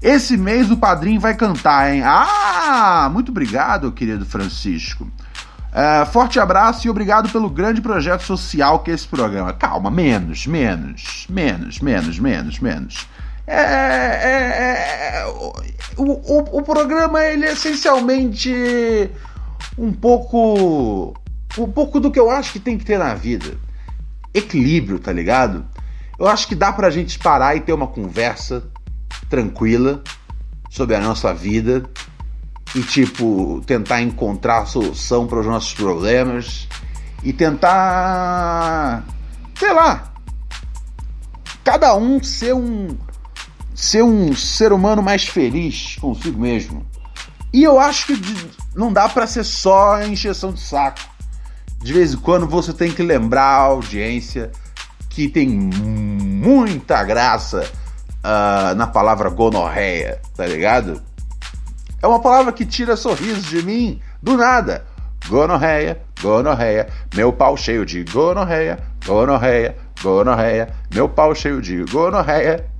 Esse 0.01 0.37
mês 0.37 0.71
o 0.71 0.77
padrinho 0.77 1.21
vai 1.21 1.35
cantar, 1.35 1.93
hein? 1.93 2.03
Ah, 2.05 3.11
muito 3.13 3.31
obrigado, 3.31 3.91
querido 3.91 4.25
Francisco. 4.25 5.11
É, 5.73 6.05
forte 6.07 6.41
abraço 6.41 6.87
e 6.87 6.91
obrigado 6.91 7.29
pelo 7.29 7.51
grande 7.51 7.81
projeto 7.81 8.23
social 8.23 8.79
que 8.81 8.91
é 8.91 8.95
esse 8.95 9.07
programa. 9.07 9.53
Calma, 9.53 9.91
menos, 9.91 10.47
menos, 10.47 11.27
menos, 11.29 11.81
menos, 11.81 12.19
menos, 12.19 12.59
menos. 12.59 13.09
É, 13.47 13.61
é, 13.61 15.21
é, 15.21 15.27
o, 15.97 16.05
o, 16.05 16.59
o 16.59 16.63
programa 16.63 17.25
ele 17.25 17.47
é 17.47 17.53
essencialmente 17.53 19.11
um 19.77 19.93
pouco 19.93 21.15
um 21.57 21.71
pouco 21.71 21.99
do 21.99 22.11
que 22.11 22.21
eu 22.21 22.31
acho 22.31 22.53
que 22.53 22.61
tem 22.61 22.79
que 22.79 22.85
ter 22.85 22.99
na 22.99 23.15
vida. 23.15 23.57
Equilíbrio, 24.33 24.99
tá 24.99 25.13
ligado? 25.13 25.67
Eu 26.19 26.29
acho 26.29 26.47
que 26.47 26.55
dá 26.55 26.73
pra 26.73 26.91
gente 26.91 27.19
parar 27.19 27.57
e 27.57 27.61
ter 27.61 27.73
uma 27.73 27.87
conversa 27.87 28.65
tranquila 29.29 30.03
sobre 30.71 30.97
a 30.97 31.01
nossa 31.01 31.33
vida 31.33 31.89
e 32.75 32.83
tipo 32.83 33.63
tentar 33.67 34.03
encontrar 34.03 34.67
solução 34.67 35.27
para 35.27 35.41
os 35.41 35.47
nossos 35.47 35.73
problemas 35.75 36.69
e 37.23 37.33
tentar 37.33 39.05
sei 39.59 39.73
lá 39.73 40.13
cada 41.65 41.95
um 41.97 42.23
ser 42.23 42.55
um 42.55 42.97
ser 43.75 44.03
um 44.03 44.35
ser 44.35 44.73
humano 44.73 45.03
mais 45.03 45.25
feliz 45.25 45.97
consigo 46.01 46.41
mesmo. 46.41 46.85
E 47.53 47.63
eu 47.63 47.79
acho 47.79 48.07
que 48.07 48.51
não 48.75 48.93
dá 48.93 49.09
para 49.09 49.27
ser 49.27 49.45
só 49.45 50.03
encheção 50.03 50.53
de 50.53 50.61
saco. 50.61 51.01
De 51.79 51.93
vez 51.93 52.13
em 52.13 52.17
quando 52.17 52.47
você 52.47 52.73
tem 52.73 52.91
que 52.91 53.03
lembrar 53.03 53.45
a 53.45 53.63
audiência 53.63 54.51
que 55.09 55.29
tem 55.29 55.49
muita 55.49 57.03
graça 57.05 57.71
uh, 58.25 58.75
na 58.75 58.87
palavra 58.87 59.31
gonorreia, 59.31 60.21
tá 60.37 60.47
ligado? 60.47 61.03
É 62.01 62.07
uma 62.07 62.21
palavra 62.21 62.53
que 62.53 62.65
tira 62.65 62.97
sorriso 62.97 63.43
de 63.43 63.63
mim 63.63 64.01
do 64.23 64.37
nada. 64.37 64.85
Gonorreia, 65.29 66.01
gonorreia, 66.23 66.89
meu 67.15 67.33
pau 67.33 67.57
cheio 67.57 67.85
de 67.85 68.05
gonorreia, 68.05 68.79
gonorreia, 69.05 69.77
gonorreia, 70.01 70.73
meu 70.95 71.09
pau 71.09 71.35
cheio 71.35 71.61
de 71.61 71.83
gonorreia. 71.85 72.65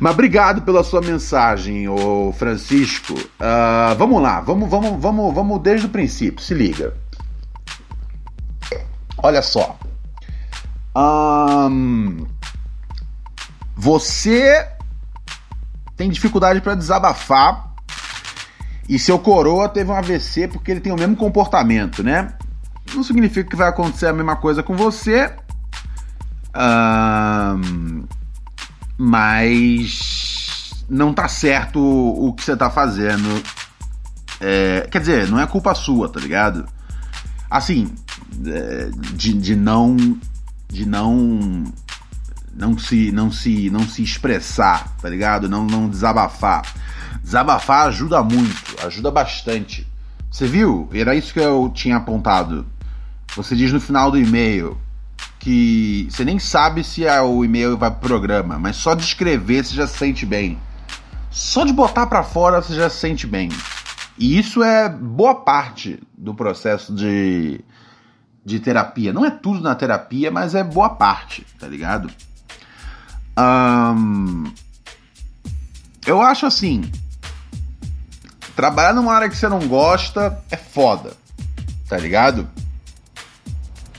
Mas 0.00 0.12
obrigado 0.12 0.62
pela 0.62 0.84
sua 0.84 1.00
mensagem, 1.00 1.88
ô 1.88 2.32
Francisco. 2.32 3.14
Uh, 3.14 3.96
vamos 3.96 4.22
lá, 4.22 4.40
vamos, 4.40 4.70
vamos, 4.70 5.00
vamos, 5.00 5.34
vamos 5.34 5.60
desde 5.60 5.86
o 5.86 5.90
princípio. 5.90 6.42
Se 6.42 6.54
liga. 6.54 6.94
Olha 9.20 9.42
só. 9.42 9.76
Um, 10.96 12.24
você 13.80 14.68
tem 15.96 16.10
dificuldade 16.10 16.60
para 16.60 16.74
desabafar 16.74 17.72
e 18.88 18.98
seu 18.98 19.20
coroa 19.20 19.68
teve 19.68 19.88
um 19.88 19.94
AVC 19.94 20.48
porque 20.48 20.72
ele 20.72 20.80
tem 20.80 20.92
o 20.92 20.96
mesmo 20.96 21.14
comportamento, 21.14 22.02
né? 22.02 22.34
Não 22.92 23.04
significa 23.04 23.48
que 23.48 23.54
vai 23.54 23.68
acontecer 23.68 24.08
a 24.08 24.12
mesma 24.12 24.34
coisa 24.34 24.64
com 24.64 24.74
você, 24.74 25.32
um, 26.56 28.04
mas 28.96 30.84
não 30.88 31.14
tá 31.14 31.28
certo 31.28 31.78
o, 31.80 32.32
que 32.32 32.42
você 32.42 32.56
tá 32.56 32.68
fazendo. 32.68 33.40
É, 34.40 34.88
quer 34.90 34.98
dizer, 34.98 35.28
não 35.28 35.38
é 35.38 35.46
culpa 35.46 35.72
sua, 35.76 36.08
tá 36.08 36.18
ligado? 36.18 36.66
Assim, 37.48 37.94
é, 38.44 38.90
de, 39.14 39.34
de 39.34 39.54
não 39.54 39.96
de 40.68 40.84
não 40.84 41.64
não 42.58 42.76
se 42.76 43.12
não 43.12 43.30
se 43.30 43.70
não 43.70 43.86
se 43.88 44.02
expressar, 44.02 44.96
tá 45.00 45.08
ligado? 45.08 45.48
Não 45.48 45.64
não 45.64 45.88
desabafar. 45.88 46.62
Desabafar 47.22 47.86
ajuda 47.86 48.22
muito, 48.22 48.84
ajuda 48.84 49.10
bastante. 49.12 49.86
Você 50.30 50.46
viu? 50.46 50.88
Era 50.92 51.14
isso 51.14 51.32
que 51.32 51.38
eu 51.38 51.70
tinha 51.72 51.96
apontado. 51.96 52.66
Você 53.36 53.54
diz 53.54 53.72
no 53.72 53.80
final 53.80 54.10
do 54.10 54.18
e-mail 54.18 54.76
que 55.38 56.08
você 56.10 56.24
nem 56.24 56.40
sabe 56.40 56.82
se 56.82 57.04
é 57.04 57.20
o 57.22 57.44
e-mail 57.44 57.78
vai 57.78 57.90
pro 57.92 58.08
programa, 58.08 58.58
mas 58.58 58.74
só 58.74 58.94
de 58.94 59.04
escrever 59.04 59.64
você 59.64 59.74
já 59.76 59.86
se 59.86 59.96
sente 59.96 60.26
bem. 60.26 60.58
Só 61.30 61.64
de 61.64 61.72
botar 61.72 62.06
para 62.08 62.24
fora 62.24 62.60
você 62.60 62.74
já 62.74 62.90
se 62.90 62.96
sente 62.96 63.26
bem. 63.26 63.50
E 64.18 64.36
isso 64.36 64.64
é 64.64 64.88
boa 64.88 65.36
parte 65.36 66.00
do 66.16 66.34
processo 66.34 66.92
de, 66.92 67.60
de 68.44 68.58
terapia. 68.58 69.12
Não 69.12 69.24
é 69.24 69.30
tudo 69.30 69.60
na 69.60 69.76
terapia, 69.76 70.28
mas 70.28 70.56
é 70.56 70.64
boa 70.64 70.90
parte, 70.90 71.46
tá 71.56 71.68
ligado? 71.68 72.10
Eu 76.06 76.22
acho 76.22 76.46
assim. 76.46 76.90
Trabalhar 78.56 78.92
numa 78.92 79.14
área 79.14 79.28
que 79.28 79.36
você 79.36 79.48
não 79.48 79.68
gosta 79.68 80.42
é 80.50 80.56
foda, 80.56 81.12
tá 81.88 81.96
ligado? 81.96 82.48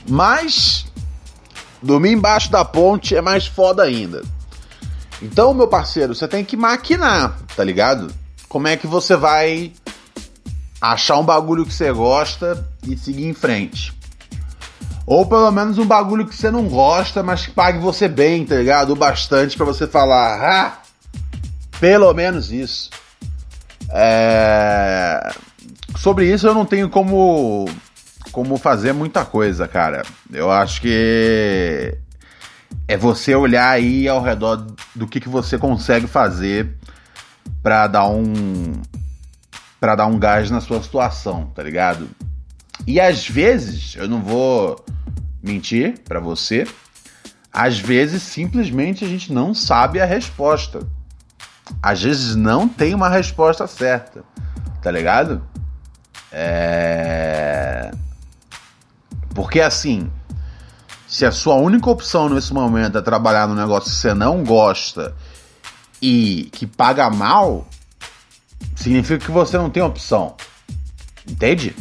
Mas 0.08 0.86
dormir 1.82 2.12
embaixo 2.12 2.50
da 2.50 2.64
ponte 2.64 3.16
é 3.16 3.22
mais 3.22 3.46
foda 3.46 3.82
ainda. 3.82 4.22
Então, 5.22 5.54
meu 5.54 5.68
parceiro, 5.68 6.14
você 6.14 6.26
tem 6.26 6.44
que 6.44 6.56
maquinar, 6.56 7.38
tá 7.54 7.62
ligado? 7.62 8.12
Como 8.48 8.66
é 8.68 8.76
que 8.76 8.86
você 8.86 9.16
vai 9.16 9.72
achar 10.80 11.18
um 11.18 11.24
bagulho 11.24 11.64
que 11.64 11.72
você 11.72 11.92
gosta 11.92 12.66
e 12.86 12.96
seguir 12.96 13.26
em 13.26 13.34
frente? 13.34 13.99
Ou 15.06 15.26
pelo 15.26 15.50
menos 15.50 15.78
um 15.78 15.86
bagulho 15.86 16.26
que 16.26 16.36
você 16.36 16.50
não 16.50 16.68
gosta, 16.68 17.22
mas 17.22 17.46
que 17.46 17.52
pague 17.52 17.78
você 17.78 18.06
bem, 18.06 18.44
tá 18.44 18.56
ligado? 18.56 18.90
O 18.90 18.96
bastante 18.96 19.56
para 19.56 19.66
você 19.66 19.86
falar, 19.86 20.40
ah, 20.40 20.78
pelo 21.80 22.12
menos 22.14 22.52
isso. 22.52 22.90
É... 23.90 25.32
Sobre 25.96 26.32
isso 26.32 26.46
eu 26.46 26.54
não 26.54 26.64
tenho 26.64 26.88
como 26.88 27.68
como 28.30 28.56
fazer 28.56 28.92
muita 28.92 29.24
coisa, 29.24 29.66
cara. 29.66 30.02
Eu 30.32 30.50
acho 30.50 30.80
que 30.80 31.96
é 32.86 32.96
você 32.96 33.34
olhar 33.34 33.70
aí 33.70 34.08
ao 34.08 34.22
redor 34.22 34.66
do 34.94 35.06
que, 35.06 35.20
que 35.20 35.28
você 35.28 35.58
consegue 35.58 36.06
fazer 36.06 36.76
para 37.62 37.86
dar 37.86 38.06
um 38.06 38.80
para 39.80 39.94
dar 39.94 40.06
um 40.06 40.18
gás 40.18 40.50
na 40.50 40.60
sua 40.60 40.82
situação, 40.82 41.46
tá 41.54 41.62
ligado? 41.62 42.08
E 42.86 43.00
às 43.00 43.28
vezes, 43.28 43.94
eu 43.96 44.08
não 44.08 44.22
vou 44.22 44.84
mentir 45.42 45.98
para 46.00 46.20
você. 46.20 46.66
Às 47.52 47.78
vezes, 47.78 48.22
simplesmente 48.22 49.04
a 49.04 49.08
gente 49.08 49.32
não 49.32 49.54
sabe 49.54 50.00
a 50.00 50.04
resposta. 50.04 50.86
Às 51.82 52.02
vezes 52.02 52.36
não 52.36 52.68
tem 52.68 52.94
uma 52.94 53.08
resposta 53.08 53.66
certa, 53.66 54.24
tá 54.82 54.90
ligado? 54.90 55.42
É. 56.32 57.90
Porque 59.34 59.60
assim, 59.60 60.10
se 61.06 61.24
a 61.24 61.32
sua 61.32 61.54
única 61.54 61.88
opção 61.88 62.28
nesse 62.28 62.52
momento 62.52 62.98
é 62.98 63.02
trabalhar 63.02 63.48
no 63.48 63.54
negócio 63.54 63.90
que 63.90 63.96
você 63.96 64.14
não 64.14 64.44
gosta 64.44 65.14
e 66.02 66.48
que 66.52 66.66
paga 66.66 67.08
mal, 67.10 67.66
significa 68.76 69.24
que 69.24 69.30
você 69.30 69.56
não 69.56 69.70
tem 69.70 69.82
opção. 69.82 70.36
Entende? 71.26 71.74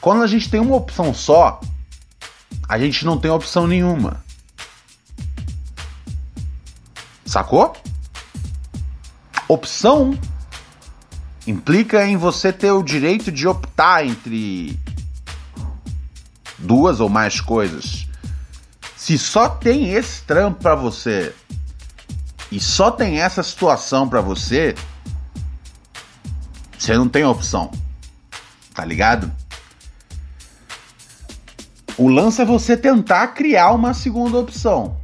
Quando 0.00 0.22
a 0.22 0.26
gente 0.26 0.48
tem 0.48 0.60
uma 0.60 0.76
opção 0.76 1.12
só, 1.12 1.60
a 2.68 2.78
gente 2.78 3.04
não 3.04 3.18
tem 3.18 3.30
opção 3.30 3.66
nenhuma. 3.66 4.22
Sacou? 7.24 7.76
Opção 9.48 10.18
implica 11.46 12.06
em 12.06 12.16
você 12.16 12.52
ter 12.52 12.70
o 12.70 12.82
direito 12.82 13.32
de 13.32 13.48
optar 13.48 14.04
entre 14.04 14.78
duas 16.58 17.00
ou 17.00 17.08
mais 17.08 17.40
coisas. 17.40 18.06
Se 18.96 19.18
só 19.18 19.48
tem 19.48 19.92
esse 19.92 20.22
trampo 20.22 20.60
para 20.62 20.74
você 20.74 21.34
e 22.52 22.60
só 22.60 22.90
tem 22.90 23.20
essa 23.20 23.42
situação 23.42 24.08
para 24.08 24.20
você, 24.20 24.74
você 26.78 26.96
não 26.96 27.08
tem 27.08 27.24
opção. 27.24 27.70
Tá 28.74 28.84
ligado? 28.84 29.32
O 31.98 32.06
lance 32.08 32.40
é 32.40 32.44
você 32.44 32.76
tentar 32.76 33.26
criar 33.28 33.72
uma 33.72 33.92
segunda 33.92 34.38
opção. 34.38 34.96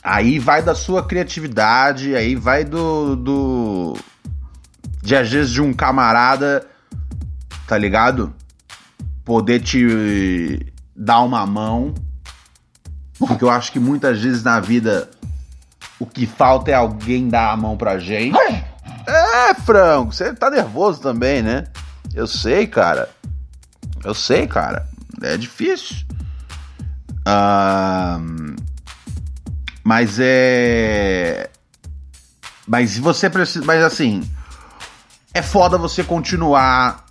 Aí 0.00 0.38
vai 0.38 0.62
da 0.62 0.72
sua 0.72 1.04
criatividade, 1.04 2.14
aí 2.14 2.36
vai 2.36 2.62
do. 2.62 3.16
do 3.16 3.96
de 5.02 5.16
às 5.16 5.28
vezes 5.28 5.50
de 5.50 5.60
um 5.60 5.74
camarada, 5.74 6.64
tá 7.66 7.76
ligado? 7.76 8.32
Poder 9.24 9.60
te 9.60 10.72
dar 10.94 11.22
uma 11.22 11.44
mão. 11.44 11.92
Porque 13.18 13.42
eu 13.42 13.50
acho 13.50 13.72
que 13.72 13.80
muitas 13.80 14.20
vezes 14.20 14.44
na 14.44 14.60
vida 14.60 15.10
o 15.98 16.06
que 16.06 16.24
falta 16.24 16.70
é 16.70 16.74
alguém 16.74 17.28
dar 17.28 17.50
a 17.50 17.56
mão 17.56 17.76
pra 17.76 17.98
gente. 17.98 18.38
É, 19.06 19.54
frango, 19.54 20.12
você 20.12 20.32
tá 20.32 20.50
nervoso 20.50 21.00
também, 21.00 21.42
né? 21.42 21.64
Eu 22.14 22.28
sei, 22.28 22.64
cara. 22.68 23.08
Eu 24.04 24.14
sei, 24.14 24.46
cara 24.46 24.93
é 25.24 25.36
difícil. 25.36 25.96
Mas 29.82 30.18
é. 30.18 31.50
Mas 32.66 32.90
se 32.90 33.00
você 33.00 33.28
precisa. 33.28 33.64
Mas 33.64 33.82
assim. 33.82 34.22
É 35.36 35.42
foda 35.42 35.76
você 35.76 36.04
continuar 36.04 37.06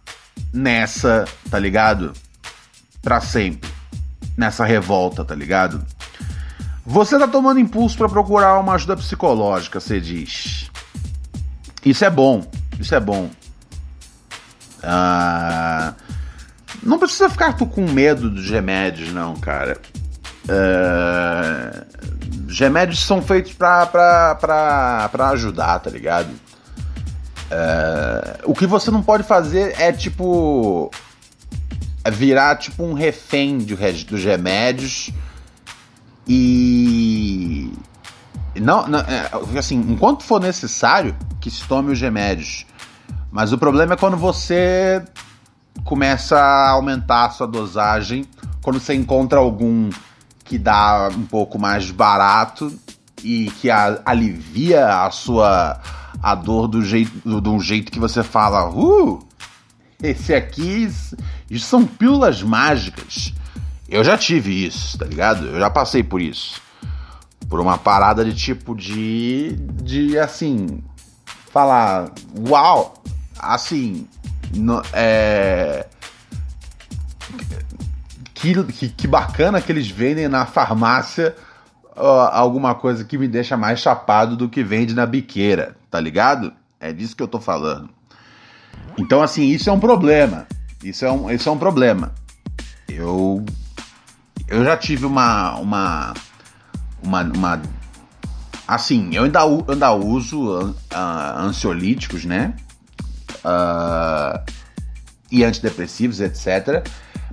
nessa, 0.54 1.26
tá 1.50 1.60
ligado? 1.60 2.14
Pra 3.02 3.20
sempre. 3.20 3.70
Nessa 4.38 4.64
revolta, 4.64 5.26
tá 5.26 5.36
ligado? 5.36 5.86
Você 6.86 7.20
tá 7.20 7.28
tomando 7.28 7.60
impulso 7.60 7.98
para 7.98 8.08
procurar 8.08 8.60
uma 8.60 8.76
ajuda 8.76 8.96
psicológica, 8.96 9.80
você 9.82 10.00
diz. 10.00 10.72
Isso 11.86 12.06
é 12.06 12.10
bom. 12.10 12.50
Isso 12.80 12.96
é 12.96 13.00
bom. 13.00 13.30
Ah, 14.82 15.94
não 16.82 16.98
precisa 16.98 17.30
ficar 17.30 17.56
com 17.58 17.90
medo 17.90 18.30
dos 18.30 18.50
remédios, 18.50 19.12
não, 19.12 19.36
cara. 19.36 19.80
Ah, 20.50 21.86
os 22.48 22.60
remédios 22.60 23.00
são 23.00 23.22
feitos 23.22 23.54
pra, 23.54 23.86
pra, 23.86 24.36
pra, 24.36 25.10
pra 25.10 25.30
ajudar, 25.30 25.80
tá 25.80 25.90
ligado? 25.90 26.30
Ah, 27.52 28.40
o 28.46 28.54
que 28.54 28.66
você 28.66 28.90
não 28.90 29.04
pode 29.04 29.24
fazer 29.24 29.80
é 29.80 29.92
tipo. 29.92 30.90
é 32.04 32.12
virar 32.12 32.58
tipo 32.58 32.84
um 32.84 32.94
refém 32.94 33.58
de, 33.58 33.76
dos 34.06 34.24
remédios 34.24 35.12
e. 36.28 37.72
Não, 38.56 38.88
não 38.88 39.00
é, 39.00 39.30
assim, 39.58 39.76
enquanto 39.76 40.24
for 40.24 40.40
necessário 40.40 41.16
que 41.42 41.50
se 41.50 41.64
tome 41.66 41.92
os 41.92 42.00
remédios. 42.00 42.66
Mas 43.32 43.52
o 43.52 43.58
problema 43.58 43.94
é 43.94 43.98
quando 43.98 44.16
você 44.16 45.04
começa 45.84 46.38
a 46.38 46.72
aumentar 46.72 47.26
a 47.26 47.30
sua 47.30 47.48
dosagem, 47.48 48.26
quando 48.62 48.80
você 48.80 48.94
encontra 48.94 49.40
algum 49.40 49.90
que 50.44 50.58
dá 50.58 51.10
um 51.16 51.26
pouco 51.26 51.58
mais 51.58 51.90
barato 51.92 52.72
e 53.24 53.52
que 53.60 53.70
a, 53.70 54.02
alivia 54.06 55.04
a 55.04 55.12
sua 55.12 55.80
a 56.22 56.36
dor 56.36 56.68
do 56.68 56.82
jeito 56.82 57.42
de 57.42 57.50
um 57.50 57.60
jeito 57.60 57.92
que 57.92 58.00
você 58.00 58.24
fala, 58.24 58.70
uh, 58.70 59.26
esse 60.02 60.34
aqui 60.34 60.90
são 61.60 61.86
pílulas 61.86 62.42
mágicas. 62.42 63.34
Eu 63.88 64.04
já 64.04 64.18
tive 64.18 64.66
isso, 64.66 64.98
tá 64.98 65.06
ligado? 65.06 65.46
Eu 65.46 65.60
já 65.60 65.70
passei 65.70 66.04
por 66.04 66.22
isso. 66.22 66.62
Por 67.50 67.60
uma 67.60 67.78
parada 67.78 68.26
de 68.26 68.34
tipo 68.34 68.76
de. 68.76 69.56
de 69.82 70.18
assim. 70.18 70.84
Falar. 71.52 72.12
Uau! 72.50 72.94
Assim. 73.38 74.08
No, 74.56 74.82
é. 74.94 75.88
Que, 78.34 78.64
que, 78.64 78.90
que, 78.90 79.08
bacana 79.08 79.62
que 79.62 79.72
eles 79.72 79.90
vendem 79.90 80.28
na 80.28 80.46
farmácia 80.46 81.36
alguma 81.96 82.76
coisa 82.76 83.06
que 83.06 83.18
me 83.18 83.28
deixa 83.28 83.56
mais 83.56 83.80
chapado 83.80 84.36
do 84.36 84.50
que 84.50 84.64
vende 84.64 84.94
na 84.94 85.06
biqueira, 85.06 85.78
tá 85.90 86.00
ligado? 86.00 86.52
É 86.80 86.92
disso 86.92 87.16
que 87.16 87.24
eu 87.24 87.28
tô 87.28 87.40
falando. 87.40 87.90
Então, 88.98 89.22
assim, 89.22 89.46
isso 89.46 89.70
é 89.70 89.74
um 89.74 89.80
problema. 89.80 90.46
Isso 90.84 91.06
é 91.06 91.12
um, 91.12 91.32
isso 91.32 91.48
é 91.48 91.52
um 91.52 91.58
problema. 91.58 92.14
Eu 92.90 93.46
eu 94.48 94.64
já 94.64 94.78
tive 94.78 95.06
uma. 95.06 95.56
uma. 95.56 96.14
uma. 97.02 97.24
uma 97.24 97.62
assim, 98.68 99.10
eu 99.14 99.24
ainda, 99.24 99.42
ainda 99.42 99.92
uso 99.94 100.60
uh, 100.62 100.76
ansiolíticos, 101.38 102.26
né? 102.26 102.54
Uh, 103.44 104.40
e 105.32 105.44
antidepressivos, 105.44 106.22
etc. 106.22 106.88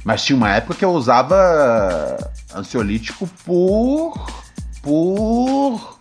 Mas 0.05 0.25
tinha 0.25 0.37
uma 0.37 0.51
época 0.55 0.75
que 0.75 0.85
eu 0.85 0.93
usava 0.93 2.17
ansiolítico 2.55 3.27
por. 3.45 4.27
por. 4.83 5.99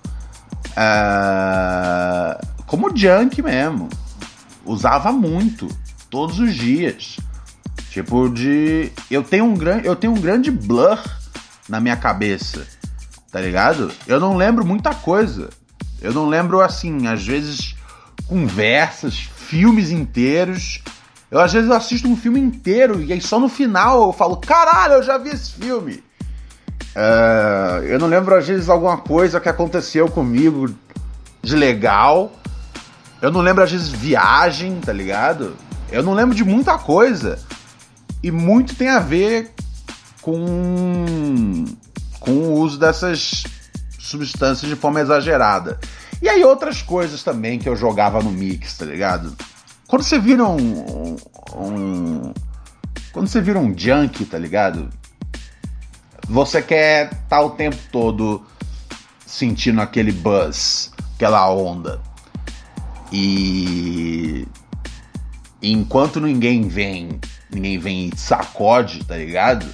Uh, 0.71 2.47
como 2.65 2.95
junk 2.95 3.41
mesmo. 3.41 3.89
Usava 4.65 5.11
muito, 5.11 5.67
todos 6.09 6.39
os 6.39 6.55
dias. 6.55 7.17
Tipo 7.89 8.29
de 8.29 8.91
eu 9.09 9.23
tenho 9.23 9.45
um 9.45 9.55
grande 9.55 9.87
eu 9.87 9.95
tenho 9.95 10.13
um 10.13 10.21
grande 10.21 10.51
blur 10.51 10.99
na 11.67 11.79
minha 11.79 11.97
cabeça. 11.97 12.65
Tá 13.31 13.41
ligado? 13.41 13.91
Eu 14.07 14.19
não 14.19 14.37
lembro 14.37 14.65
muita 14.65 14.93
coisa. 14.93 15.49
Eu 16.01 16.13
não 16.13 16.27
lembro 16.27 16.61
assim, 16.61 17.07
às 17.07 17.25
vezes 17.25 17.75
conversas, 18.27 19.29
filmes 19.49 19.89
inteiros. 19.89 20.81
Eu 21.31 21.39
às 21.39 21.51
vezes 21.51 21.71
assisto 21.71 22.07
um 22.07 22.15
filme 22.15 22.39
inteiro 22.39 23.01
e 23.01 23.11
aí 23.11 23.21
só 23.21 23.39
no 23.39 23.49
final 23.49 24.07
eu 24.07 24.13
falo, 24.13 24.37
caralho, 24.37 24.95
eu 24.95 25.03
já 25.03 25.17
vi 25.17 25.29
esse 25.29 25.53
filme. 25.53 26.03
Uh, 26.95 27.83
eu 27.83 27.99
não 27.99 28.07
lembro 28.07 28.35
às 28.35 28.47
vezes 28.47 28.69
alguma 28.69 28.97
coisa 28.97 29.39
que 29.39 29.49
aconteceu 29.49 30.07
comigo 30.07 30.73
de 31.41 31.55
legal. 31.55 32.31
Eu 33.21 33.31
não 33.31 33.41
lembro 33.41 33.63
às 33.63 33.71
vezes 33.71 33.89
viagem, 33.89 34.79
tá 34.79 34.93
ligado? 34.93 35.55
Eu 35.91 36.03
não 36.03 36.13
lembro 36.13 36.35
de 36.35 36.43
muita 36.43 36.77
coisa. 36.77 37.39
E 38.21 38.31
muito 38.31 38.75
tem 38.75 38.89
a 38.89 38.99
ver 38.99 39.51
com, 40.21 41.65
com 42.19 42.31
o 42.31 42.53
uso 42.59 42.77
dessas 42.77 43.43
substâncias 43.97 44.69
de 44.69 44.75
forma 44.75 45.01
exagerada. 45.01 45.79
E 46.21 46.27
aí 46.27 46.43
outras 46.43 46.81
coisas 46.81 47.23
também 47.23 47.59
que 47.59 47.69
eu 47.69 47.75
jogava 47.75 48.21
no 48.21 48.31
mix, 48.31 48.77
tá 48.77 48.85
ligado? 48.85 49.35
Quando 49.87 50.03
você 50.03 50.19
vira 50.19 50.45
um, 50.45 51.15
um 51.55 52.33
quando 53.11 53.27
você 53.27 53.41
vira 53.41 53.59
um 53.59 53.75
junk, 53.77 54.25
tá 54.25 54.37
ligado? 54.37 54.89
Você 56.27 56.61
quer 56.61 57.05
estar 57.05 57.27
tá 57.27 57.41
o 57.41 57.51
tempo 57.51 57.77
todo 57.91 58.45
sentindo 59.25 59.81
aquele 59.81 60.11
buzz, 60.11 60.91
aquela 61.15 61.49
onda. 61.51 62.01
E 63.11 64.47
enquanto 65.61 66.19
ninguém 66.19 66.67
vem 66.67 67.19
ninguém 67.51 67.79
vem 67.79 68.09
e 68.13 68.17
sacode, 68.17 69.03
tá 69.03 69.17
ligado? 69.17 69.65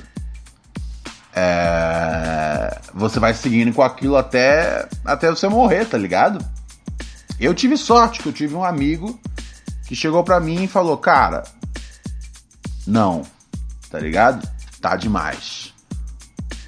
É... 1.35 2.79
Você 2.93 3.19
vai 3.19 3.33
seguindo 3.33 3.73
com 3.73 3.81
aquilo 3.83 4.15
até, 4.15 4.87
até 5.03 5.29
você 5.29 5.47
morrer, 5.47 5.85
tá 5.85 5.97
ligado? 5.97 6.43
Eu 7.39 7.53
tive 7.53 7.77
sorte 7.77 8.21
que 8.21 8.29
eu 8.29 8.33
tive 8.33 8.55
um 8.55 8.63
amigo 8.63 9.19
que 9.85 9.95
chegou 9.95 10.23
pra 10.23 10.39
mim 10.39 10.63
e 10.63 10.67
falou: 10.67 10.97
Cara, 10.97 11.43
não, 12.87 13.23
tá 13.89 13.99
ligado? 13.99 14.47
Tá 14.79 14.95
demais. 14.95 15.73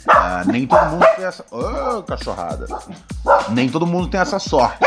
É, 0.08 0.52
nem 0.52 0.68
todo 0.68 0.86
mundo 0.92 1.06
tem 1.16 1.26
essa. 1.26 1.46
Ô, 1.52 1.98
oh, 1.98 2.04
cachorrada! 2.04 2.68
Nem 3.50 3.70
todo 3.70 3.86
mundo 3.86 4.10
tem 4.10 4.20
essa 4.20 4.40
sorte. 4.40 4.80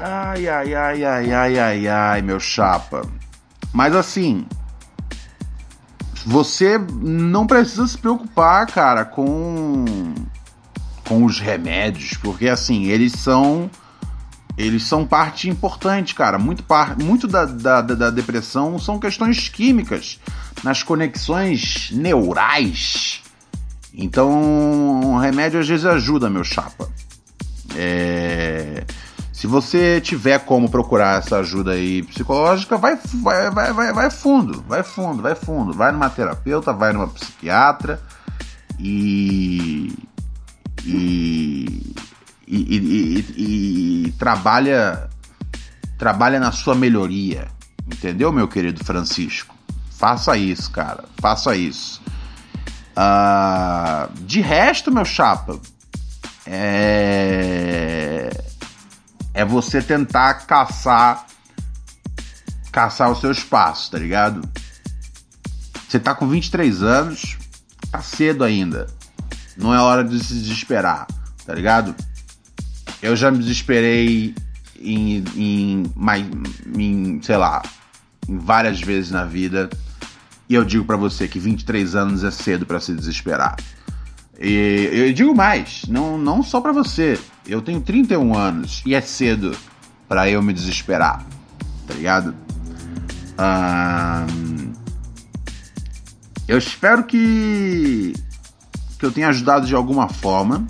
Ai, 0.00 0.48
ai, 0.48 0.74
ai, 0.74 1.04
ai, 1.04 1.32
ai, 1.32 1.58
ai, 1.58 1.88
ai, 1.88 2.22
meu 2.22 2.38
chapa. 2.38 3.02
Mas 3.72 3.94
assim, 3.94 4.46
você 6.26 6.76
não 6.76 7.46
precisa 7.46 7.86
se 7.86 7.96
preocupar, 7.96 8.66
cara, 8.66 9.04
com 9.04 9.84
com 11.04 11.24
os 11.24 11.38
remédios, 11.38 12.14
porque 12.14 12.48
assim, 12.48 12.86
eles 12.86 13.12
são 13.12 13.70
eles 14.58 14.82
são 14.82 15.06
parte 15.06 15.48
importante, 15.48 16.14
cara. 16.14 16.36
Muito, 16.38 16.64
par, 16.64 16.98
muito 16.98 17.28
da, 17.28 17.44
da, 17.44 17.80
da 17.80 18.10
depressão 18.10 18.78
são 18.78 18.98
questões 18.98 19.48
químicas 19.48 20.18
nas 20.64 20.82
conexões 20.82 21.90
neurais. 21.92 23.22
Então, 23.94 25.12
o 25.12 25.18
remédio 25.18 25.60
às 25.60 25.68
vezes 25.68 25.84
ajuda, 25.84 26.30
meu 26.30 26.42
chapa. 26.42 26.88
É... 27.76 28.84
Se 29.46 29.48
você 29.48 30.00
tiver 30.00 30.40
como 30.40 30.68
procurar 30.68 31.20
essa 31.20 31.36
ajuda 31.36 31.70
aí 31.70 32.02
psicológica, 32.02 32.76
vai, 32.76 32.98
vai, 33.22 33.48
vai, 33.48 33.72
vai, 33.72 33.92
vai 33.92 34.10
fundo, 34.10 34.64
vai 34.66 34.82
fundo, 34.82 35.22
vai 35.22 35.36
fundo. 35.36 35.72
Vai 35.72 35.92
numa 35.92 36.10
terapeuta, 36.10 36.72
vai 36.72 36.92
numa 36.92 37.06
psiquiatra 37.06 38.02
e. 38.76 39.96
e, 40.84 41.94
e, 42.48 42.76
e, 42.76 44.04
e 44.08 44.12
trabalha, 44.18 45.08
trabalha 45.96 46.40
na 46.40 46.50
sua 46.50 46.74
melhoria. 46.74 47.46
Entendeu, 47.86 48.32
meu 48.32 48.48
querido 48.48 48.84
Francisco? 48.84 49.54
Faça 49.92 50.36
isso, 50.36 50.72
cara. 50.72 51.04
Faça 51.20 51.54
isso. 51.54 52.02
Uh, 52.98 54.12
de 54.22 54.40
resto, 54.40 54.90
meu 54.90 55.04
chapa, 55.04 55.56
é 56.44 58.45
é 59.36 59.44
você 59.44 59.82
tentar 59.82 60.46
caçar 60.46 61.26
caçar 62.72 63.10
o 63.10 63.16
seu 63.16 63.30
espaço, 63.30 63.90
tá 63.90 63.98
ligado? 63.98 64.46
Você 65.86 66.00
tá 66.00 66.14
com 66.14 66.26
23 66.26 66.82
anos, 66.82 67.38
tá 67.90 68.00
cedo 68.00 68.42
ainda. 68.42 68.86
Não 69.56 69.72
é 69.72 69.80
hora 69.80 70.02
de 70.02 70.22
se 70.22 70.34
desesperar, 70.34 71.06
tá 71.44 71.54
ligado? 71.54 71.94
Eu 73.02 73.14
já 73.14 73.30
me 73.30 73.38
desesperei 73.38 74.34
em, 74.80 75.24
em, 75.34 75.82
em 76.76 77.22
sei 77.22 77.36
lá, 77.36 77.62
em 78.28 78.38
várias 78.38 78.80
vezes 78.80 79.10
na 79.10 79.24
vida. 79.24 79.70
E 80.48 80.54
eu 80.54 80.64
digo 80.64 80.84
para 80.84 80.96
você 80.96 81.28
que 81.28 81.38
23 81.38 81.94
anos 81.94 82.24
é 82.24 82.30
cedo 82.30 82.66
para 82.66 82.80
se 82.80 82.94
desesperar. 82.94 83.56
E 84.38 84.90
eu 84.92 85.12
digo 85.12 85.34
mais, 85.34 85.84
não, 85.88 86.18
não 86.18 86.42
só 86.42 86.60
para 86.60 86.72
você. 86.72 87.18
Eu 87.46 87.62
tenho 87.62 87.80
31 87.80 88.36
anos 88.36 88.82
e 88.84 88.94
é 88.94 89.00
cedo 89.00 89.56
para 90.08 90.28
eu 90.28 90.42
me 90.42 90.52
desesperar, 90.52 91.24
tá 91.86 91.94
ligado? 91.94 92.34
eu 96.48 96.56
espero 96.56 97.04
que 97.04 98.14
que 98.98 99.04
eu 99.04 99.12
tenha 99.12 99.28
ajudado 99.28 99.66
de 99.66 99.74
alguma 99.74 100.08
forma. 100.08 100.66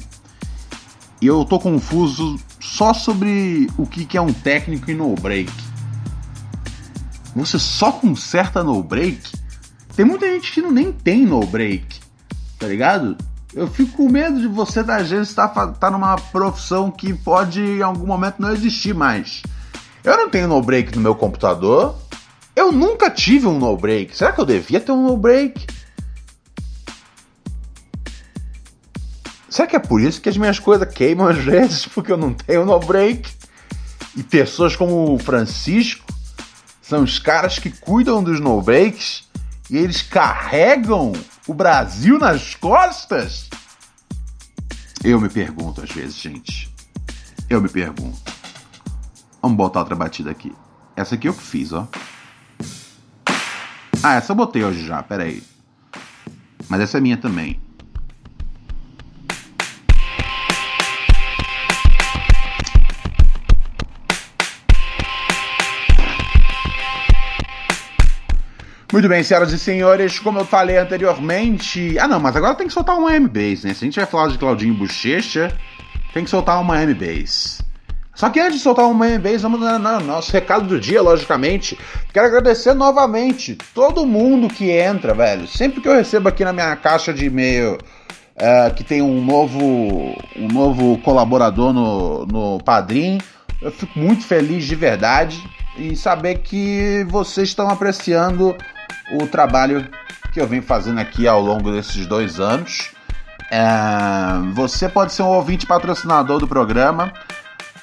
E 1.20 1.26
eu 1.26 1.44
tô 1.44 1.58
confuso 1.58 2.38
só 2.60 2.92
sobre 2.92 3.70
o 3.78 3.86
que, 3.86 4.04
que 4.04 4.18
é 4.18 4.20
um 4.20 4.32
técnico 4.32 4.90
em 4.90 4.94
no 4.94 5.14
break. 5.14 5.50
Você 7.34 7.58
só 7.58 7.92
conserta 7.92 8.62
no 8.62 8.82
break? 8.82 9.32
Tem 9.94 10.04
muita 10.04 10.26
gente 10.26 10.52
que 10.52 10.60
nem 10.60 10.92
tem 10.92 11.24
no 11.24 11.40
break, 11.46 12.00
tá 12.58 12.66
ligado? 12.66 13.16
Eu 13.56 13.66
fico 13.66 13.96
com 13.96 14.10
medo 14.10 14.38
de 14.38 14.46
você, 14.46 14.80
às 14.80 15.08
vezes, 15.08 15.30
estar 15.30 15.48
tá, 15.48 15.68
tá 15.68 15.90
numa 15.90 16.16
profissão 16.16 16.90
que 16.90 17.14
pode 17.14 17.58
em 17.58 17.80
algum 17.80 18.06
momento 18.06 18.34
não 18.38 18.52
existir 18.52 18.94
mais. 18.94 19.42
Eu 20.04 20.14
não 20.14 20.28
tenho 20.28 20.46
no 20.46 20.60
break 20.60 20.94
no 20.94 21.00
meu 21.00 21.14
computador. 21.14 21.96
Eu 22.54 22.70
nunca 22.70 23.08
tive 23.08 23.46
um 23.46 23.58
no 23.58 23.74
break. 23.74 24.14
Será 24.14 24.30
que 24.30 24.42
eu 24.42 24.44
devia 24.44 24.78
ter 24.78 24.92
um 24.92 25.06
no 25.06 25.16
break? 25.16 25.66
Será 29.48 29.66
que 29.66 29.76
é 29.76 29.80
por 29.80 30.02
isso 30.02 30.20
que 30.20 30.28
as 30.28 30.36
minhas 30.36 30.58
coisas 30.58 30.86
queimam 30.92 31.26
às 31.26 31.38
vezes? 31.38 31.86
Porque 31.88 32.12
eu 32.12 32.18
não 32.18 32.34
tenho 32.34 32.66
no 32.66 32.78
break? 32.78 33.26
E 34.14 34.22
pessoas 34.22 34.76
como 34.76 35.14
o 35.14 35.18
Francisco 35.18 36.04
são 36.82 37.02
os 37.02 37.18
caras 37.18 37.58
que 37.58 37.70
cuidam 37.70 38.22
dos 38.22 38.38
no 38.38 38.60
breaks 38.60 39.25
e 39.70 39.76
eles 39.76 40.02
carregam 40.02 41.12
o 41.46 41.54
Brasil 41.54 42.18
nas 42.18 42.54
costas? 42.54 43.48
Eu 45.02 45.20
me 45.20 45.28
pergunto 45.28 45.82
às 45.82 45.90
vezes, 45.90 46.16
gente. 46.16 46.72
Eu 47.48 47.60
me 47.60 47.68
pergunto. 47.68 48.32
Vamos 49.42 49.56
botar 49.56 49.80
outra 49.80 49.94
batida 49.94 50.30
aqui. 50.30 50.52
Essa 50.96 51.14
aqui 51.14 51.28
eu 51.28 51.34
que 51.34 51.42
fiz, 51.42 51.72
ó. 51.72 51.86
Ah, 54.02 54.14
essa 54.14 54.32
eu 54.32 54.36
botei 54.36 54.64
hoje 54.64 54.84
já, 54.84 55.02
peraí. 55.02 55.42
Mas 56.68 56.80
essa 56.80 56.98
é 56.98 57.00
minha 57.00 57.16
também. 57.16 57.60
Muito 68.96 69.10
bem, 69.10 69.22
senhoras 69.22 69.52
e 69.52 69.58
senhores, 69.58 70.18
como 70.18 70.38
eu 70.38 70.46
falei 70.46 70.78
anteriormente. 70.78 71.98
Ah, 71.98 72.08
não, 72.08 72.18
mas 72.18 72.34
agora 72.34 72.54
tem 72.54 72.66
que 72.66 72.72
soltar 72.72 72.96
uma 72.96 73.14
M-Base, 73.14 73.66
né? 73.66 73.74
Se 73.74 73.84
a 73.84 73.86
gente 73.86 73.96
vai 73.96 74.06
falar 74.06 74.28
de 74.28 74.38
Claudinho 74.38 74.72
Bochecha, 74.72 75.54
tem 76.14 76.24
que 76.24 76.30
soltar 76.30 76.58
uma 76.62 76.82
M-Base. 76.82 77.58
Só 78.14 78.30
que 78.30 78.40
antes 78.40 78.54
de 78.54 78.60
soltar 78.60 78.86
uma 78.86 79.06
M-Base, 79.06 79.36
vamos 79.36 79.60
no 79.60 80.00
nosso 80.00 80.32
recado 80.32 80.66
do 80.66 80.80
dia, 80.80 81.02
logicamente. 81.02 81.78
Quero 82.10 82.26
agradecer 82.26 82.72
novamente 82.72 83.58
todo 83.74 84.06
mundo 84.06 84.48
que 84.48 84.70
entra, 84.70 85.12
velho. 85.12 85.46
Sempre 85.46 85.82
que 85.82 85.88
eu 85.88 85.94
recebo 85.94 86.30
aqui 86.30 86.42
na 86.42 86.54
minha 86.54 86.74
caixa 86.74 87.12
de 87.12 87.26
e-mail 87.26 87.74
uh, 87.74 88.74
que 88.74 88.82
tem 88.82 89.02
um 89.02 89.22
novo, 89.22 90.16
um 90.34 90.48
novo 90.48 90.96
colaborador 91.02 91.70
no, 91.70 92.24
no 92.24 92.64
Padrim, 92.64 93.20
eu 93.60 93.70
fico 93.70 93.98
muito 93.98 94.24
feliz 94.24 94.64
de 94.64 94.74
verdade 94.74 95.46
e 95.76 95.94
saber 95.94 96.38
que 96.38 97.06
vocês 97.10 97.48
estão 97.48 97.68
apreciando 97.68 98.56
o 99.12 99.26
trabalho 99.26 99.88
que 100.32 100.40
eu 100.40 100.46
venho 100.46 100.62
fazendo 100.62 100.98
aqui 100.98 101.26
ao 101.26 101.40
longo 101.40 101.70
desses 101.72 102.06
dois 102.06 102.40
anos. 102.40 102.90
É, 103.50 103.64
você 104.52 104.88
pode 104.88 105.12
ser 105.12 105.22
um 105.22 105.28
ouvinte 105.28 105.66
patrocinador 105.66 106.38
do 106.38 106.48
programa. 106.48 107.12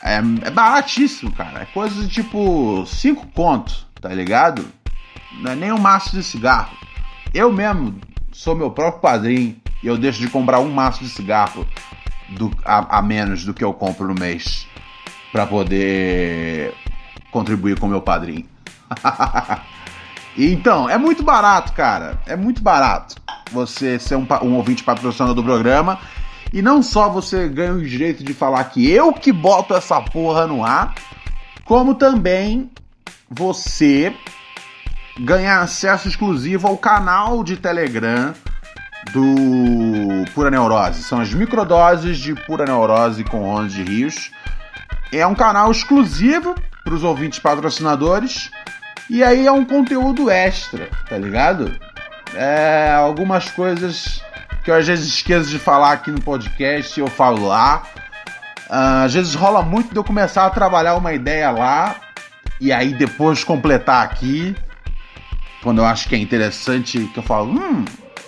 É, 0.03 0.17
é 0.17 0.51
baratíssimo, 0.51 1.31
cara. 1.31 1.61
É 1.61 1.65
coisa 1.65 1.95
de 2.01 2.07
tipo 2.07 2.85
5 2.85 3.27
contos, 3.27 3.87
tá 4.01 4.09
ligado? 4.09 4.65
Não 5.39 5.51
é 5.51 5.55
nem 5.55 5.71
um 5.71 5.79
maço 5.79 6.11
de 6.11 6.23
cigarro. 6.23 6.77
Eu 7.33 7.51
mesmo 7.51 7.99
sou 8.31 8.55
meu 8.55 8.69
próprio 8.69 9.01
padrinho 9.01 9.55
e 9.81 9.87
eu 9.87 9.97
deixo 9.97 10.19
de 10.19 10.27
comprar 10.27 10.59
um 10.59 10.71
maço 10.71 11.03
de 11.03 11.09
cigarro 11.09 11.65
do, 12.29 12.51
a, 12.63 12.99
a 12.99 13.01
menos 13.01 13.45
do 13.45 13.53
que 13.53 13.63
eu 13.63 13.73
compro 13.73 14.07
no 14.07 14.13
mês 14.13 14.67
para 15.31 15.47
poder 15.47 16.73
contribuir 17.31 17.79
com 17.79 17.87
meu 17.87 18.01
padrinho. 18.01 18.45
Então, 20.37 20.89
é 20.89 20.97
muito 20.97 21.23
barato, 21.23 21.73
cara. 21.73 22.19
É 22.25 22.35
muito 22.35 22.61
barato 22.61 23.15
você 23.51 23.99
ser 23.99 24.15
um, 24.15 24.27
um 24.41 24.55
ouvinte 24.55 24.83
patrocinador 24.83 25.35
do 25.35 25.43
programa. 25.43 25.99
E 26.51 26.61
não 26.61 26.83
só 26.83 27.09
você 27.09 27.47
ganha 27.47 27.73
o 27.73 27.83
direito 27.83 28.23
de 28.23 28.33
falar 28.33 28.63
que 28.65 28.89
eu 28.89 29.11
que 29.13 29.31
boto 29.31 29.73
essa 29.73 29.99
porra 30.01 30.45
no 30.45 30.63
ar, 30.63 30.93
como 31.65 31.95
também 31.95 32.69
você 33.29 34.15
ganha 35.19 35.59
acesso 35.59 36.07
exclusivo 36.07 36.67
ao 36.67 36.77
canal 36.77 37.43
de 37.43 37.57
Telegram 37.57 38.33
do 39.11 40.31
Pura 40.33 40.49
Neurose. 40.49 41.03
São 41.03 41.19
as 41.19 41.33
microdoses 41.33 42.17
de 42.17 42.33
Pura 42.33 42.65
Neurose 42.65 43.23
com 43.23 43.41
Ronald 43.41 43.73
de 43.73 43.83
Rios. 43.83 44.31
É 45.11 45.25
um 45.25 45.35
canal 45.35 45.71
exclusivo 45.71 46.55
para 46.83 46.93
os 46.93 47.03
ouvintes 47.03 47.39
patrocinadores 47.39 48.51
e 49.09 49.23
aí 49.23 49.45
é 49.45 49.51
um 49.51 49.65
conteúdo 49.65 50.29
extra, 50.29 50.89
tá 51.07 51.17
ligado? 51.17 51.77
É, 52.35 52.93
algumas 52.95 53.49
coisas 53.51 54.23
que 54.63 54.71
eu 54.71 54.75
às 54.75 54.87
vezes 54.87 55.07
esqueço 55.07 55.49
de 55.49 55.59
falar 55.59 55.91
aqui 55.91 56.09
no 56.09 56.21
podcast 56.21 56.99
eu 56.99 57.07
falo 57.07 57.47
lá. 57.47 57.83
Uh, 58.69 59.05
às 59.05 59.13
vezes 59.13 59.35
rola 59.35 59.61
muito 59.61 59.91
de 59.91 59.97
eu 59.97 60.03
começar 60.03 60.45
a 60.45 60.49
trabalhar 60.49 60.95
uma 60.95 61.13
ideia 61.13 61.51
lá 61.51 61.95
e 62.59 62.71
aí 62.71 62.93
depois 62.93 63.43
completar 63.43 64.03
aqui. 64.03 64.55
Quando 65.61 65.79
eu 65.79 65.85
acho 65.85 66.09
que 66.09 66.15
é 66.15 66.17
interessante, 66.17 67.09
que 67.13 67.19
eu 67.19 67.23
falo, 67.23 67.51
hum, 67.51 67.85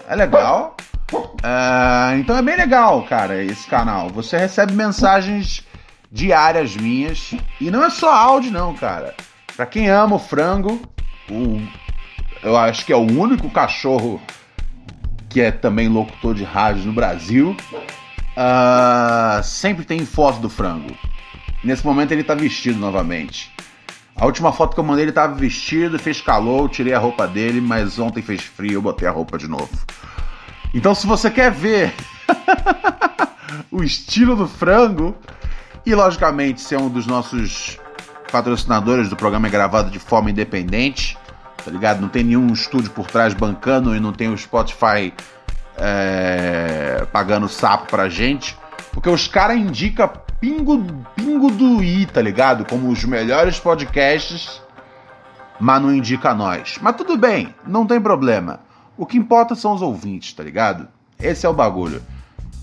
é 0.07 0.15
legal. 0.15 0.75
Uh, 1.11 2.17
então 2.19 2.37
é 2.37 2.41
bem 2.41 2.55
legal, 2.55 3.03
cara, 3.03 3.43
esse 3.43 3.67
canal. 3.67 4.09
Você 4.09 4.37
recebe 4.37 4.73
mensagens 4.73 5.65
diárias 6.11 6.75
minhas. 6.75 7.33
E 7.59 7.71
não 7.71 7.83
é 7.83 7.89
só 7.89 8.13
áudio, 8.13 8.51
não, 8.51 8.73
cara. 8.73 9.13
Pra 9.55 9.65
quem 9.65 9.89
ama 9.89 10.17
o 10.17 10.19
frango, 10.19 10.81
o, 11.29 11.61
eu 12.43 12.57
acho 12.57 12.85
que 12.85 12.91
é 12.91 12.95
o 12.95 12.99
único 12.99 13.49
cachorro 13.49 14.21
que 15.29 15.39
é 15.39 15.51
também 15.51 15.87
locutor 15.87 16.33
de 16.33 16.43
rádio 16.43 16.85
no 16.85 16.93
Brasil. 16.93 17.55
Uh, 18.35 19.41
sempre 19.43 19.85
tem 19.85 20.05
foto 20.05 20.39
do 20.39 20.49
frango. 20.49 20.93
Nesse 21.63 21.85
momento 21.85 22.11
ele 22.11 22.23
tá 22.23 22.35
vestido 22.35 22.77
novamente. 22.79 23.51
A 24.15 24.25
última 24.25 24.51
foto 24.51 24.73
que 24.73 24.79
eu 24.79 24.83
mandei 24.83 25.05
ele 25.05 25.11
tava 25.11 25.35
vestido, 25.35 25.97
fez 25.99 26.21
calor, 26.21 26.63
eu 26.63 26.69
tirei 26.69 26.93
a 26.93 26.99
roupa 26.99 27.27
dele, 27.27 27.59
mas 27.59 27.97
ontem 27.97 28.21
fez 28.21 28.41
frio, 28.41 28.73
eu 28.73 28.81
botei 28.81 29.07
a 29.07 29.11
roupa 29.11 29.37
de 29.37 29.47
novo. 29.47 29.69
Então 30.73 30.93
se 30.93 31.07
você 31.07 31.29
quer 31.29 31.51
ver 31.51 31.93
o 33.71 33.83
estilo 33.83 34.35
do 34.35 34.47
frango 34.47 35.15
e 35.85 35.95
logicamente 35.95 36.61
ser 36.61 36.77
um 36.77 36.89
dos 36.89 37.05
nossos 37.05 37.77
patrocinadores 38.35 39.07
do 39.07 39.15
programa 39.15 39.47
é 39.47 39.49
gravado 39.49 39.89
de 39.89 39.97
forma 39.97 40.29
independente, 40.29 41.17
tá 41.63 41.71
ligado? 41.71 42.01
Não 42.01 42.09
tem 42.09 42.21
nenhum 42.21 42.51
estúdio 42.51 42.91
por 42.91 43.07
trás 43.07 43.33
bancando 43.33 43.95
e 43.95 43.99
não 44.01 44.11
tem 44.11 44.27
o 44.27 44.37
Spotify 44.37 45.13
é, 45.77 47.07
pagando 47.13 47.47
sapo 47.47 47.87
pra 47.87 48.09
gente. 48.09 48.57
Porque 48.91 49.09
os 49.09 49.25
caras 49.25 49.55
indicam 49.55 50.11
pingo, 50.37 50.85
pingo 51.15 51.49
do 51.49 51.81
i, 51.81 52.05
tá 52.05 52.21
ligado? 52.21 52.65
Como 52.65 52.89
os 52.89 53.05
melhores 53.05 53.57
podcasts, 53.57 54.61
mas 55.57 55.81
não 55.81 55.95
indica 55.95 56.33
nós. 56.33 56.77
Mas 56.81 56.97
tudo 56.97 57.15
bem, 57.15 57.55
não 57.65 57.87
tem 57.87 58.01
problema. 58.01 58.59
O 58.97 59.05
que 59.05 59.17
importa 59.17 59.55
são 59.55 59.71
os 59.71 59.81
ouvintes, 59.81 60.33
tá 60.33 60.43
ligado? 60.43 60.89
Esse 61.17 61.45
é 61.45 61.49
o 61.49 61.53
bagulho. 61.53 62.03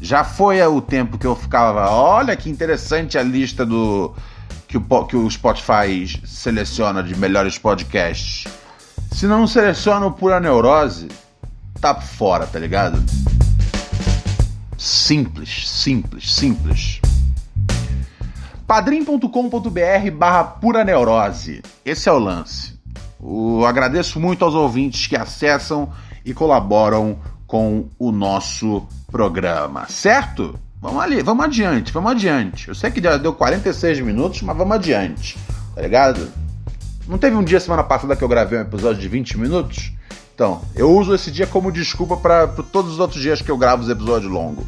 Já 0.03 0.23
foi 0.23 0.61
o 0.61 0.83
tempo 0.83 1.17
que 1.17 1.27
eu 1.27 1.35
ficava, 1.35 1.89
olha 1.89 2.37
que 2.37 2.51
interessante 2.51 3.17
a 3.17 3.23
lista 3.23 3.65
do 3.65 4.15
que 4.73 4.79
o, 4.79 5.05
que 5.05 5.17
o 5.17 5.31
Spotify 5.31 6.09
seleciona 6.25 7.03
de 7.03 7.15
melhores 7.15 7.59
podcasts. 7.59 8.51
Se 9.11 9.27
não 9.27 9.47
seleciona 9.47 10.07
o 10.07 10.13
Pura 10.13 10.41
Neurose, 10.41 11.09
tá 11.79 11.95
fora, 11.95 12.47
tá 12.47 12.59
ligado? 12.59 13.03
Simples, 14.79 15.69
simples, 15.69 16.33
simples. 16.33 17.01
padrim.com.br 18.67 20.11
barra 20.17 20.45
pura 20.45 20.83
neurose. 20.83 21.63
Esse 21.85 22.09
é 22.09 22.13
o 22.13 22.19
lance. 22.19 22.81
Eu 23.23 23.67
agradeço 23.67 24.19
muito 24.19 24.43
aos 24.43 24.55
ouvintes 24.55 25.07
que 25.07 25.15
acessam 25.15 25.93
e 26.25 26.33
colaboram 26.33 27.19
com 27.47 27.91
o 27.99 28.11
nosso 28.11 28.87
programa, 29.11 29.87
certo? 29.89 30.59
Vamos 30.83 31.01
ali, 31.01 31.23
vamos 31.23 31.45
adiante, 31.45 31.93
vamos 31.93 32.11
adiante. 32.11 32.67
Eu 32.67 32.75
sei 32.75 32.91
que 32.91 33.01
já 33.01 33.17
deu 33.17 33.33
46 33.33 34.01
minutos, 34.01 34.43
mas 34.43 34.57
vamos 34.57 34.75
adiante, 34.75 35.39
tá 35.77 35.81
ligado? 35.81 36.29
Não 37.07 37.17
teve 37.19 37.37
um 37.37 37.45
dia 37.45 37.61
semana 37.61 37.85
passada 37.85 38.17
que 38.17 38.25
eu 38.25 38.29
gravei 38.29 38.59
um 38.59 38.63
episódio 38.63 39.01
de 39.01 39.07
20 39.07 39.39
minutos? 39.39 39.93
Então, 40.35 40.61
eu 40.75 40.91
uso 40.91 41.15
esse 41.15 41.31
dia 41.31 41.47
como 41.47 41.71
desculpa 41.71 42.17
para 42.17 42.49
todos 42.49 42.95
os 42.95 42.99
outros 42.99 43.23
dias 43.23 43.41
que 43.41 43.49
eu 43.49 43.57
gravo 43.57 43.85
os 43.85 43.89
episódios 43.89 44.29
longos. 44.29 44.65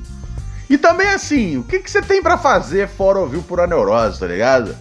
E 0.71 0.79
também 0.79 1.09
assim, 1.09 1.59
o 1.59 1.65
que, 1.65 1.81
que 1.81 1.91
você 1.91 2.01
tem 2.01 2.23
para 2.23 2.39
fazer 2.39 2.87
fora 2.87 3.19
ouvir 3.19 3.39
o 3.39 3.43
Pura 3.43 3.67
Neurose, 3.67 4.21
tá 4.21 4.27
ligado? 4.29 4.77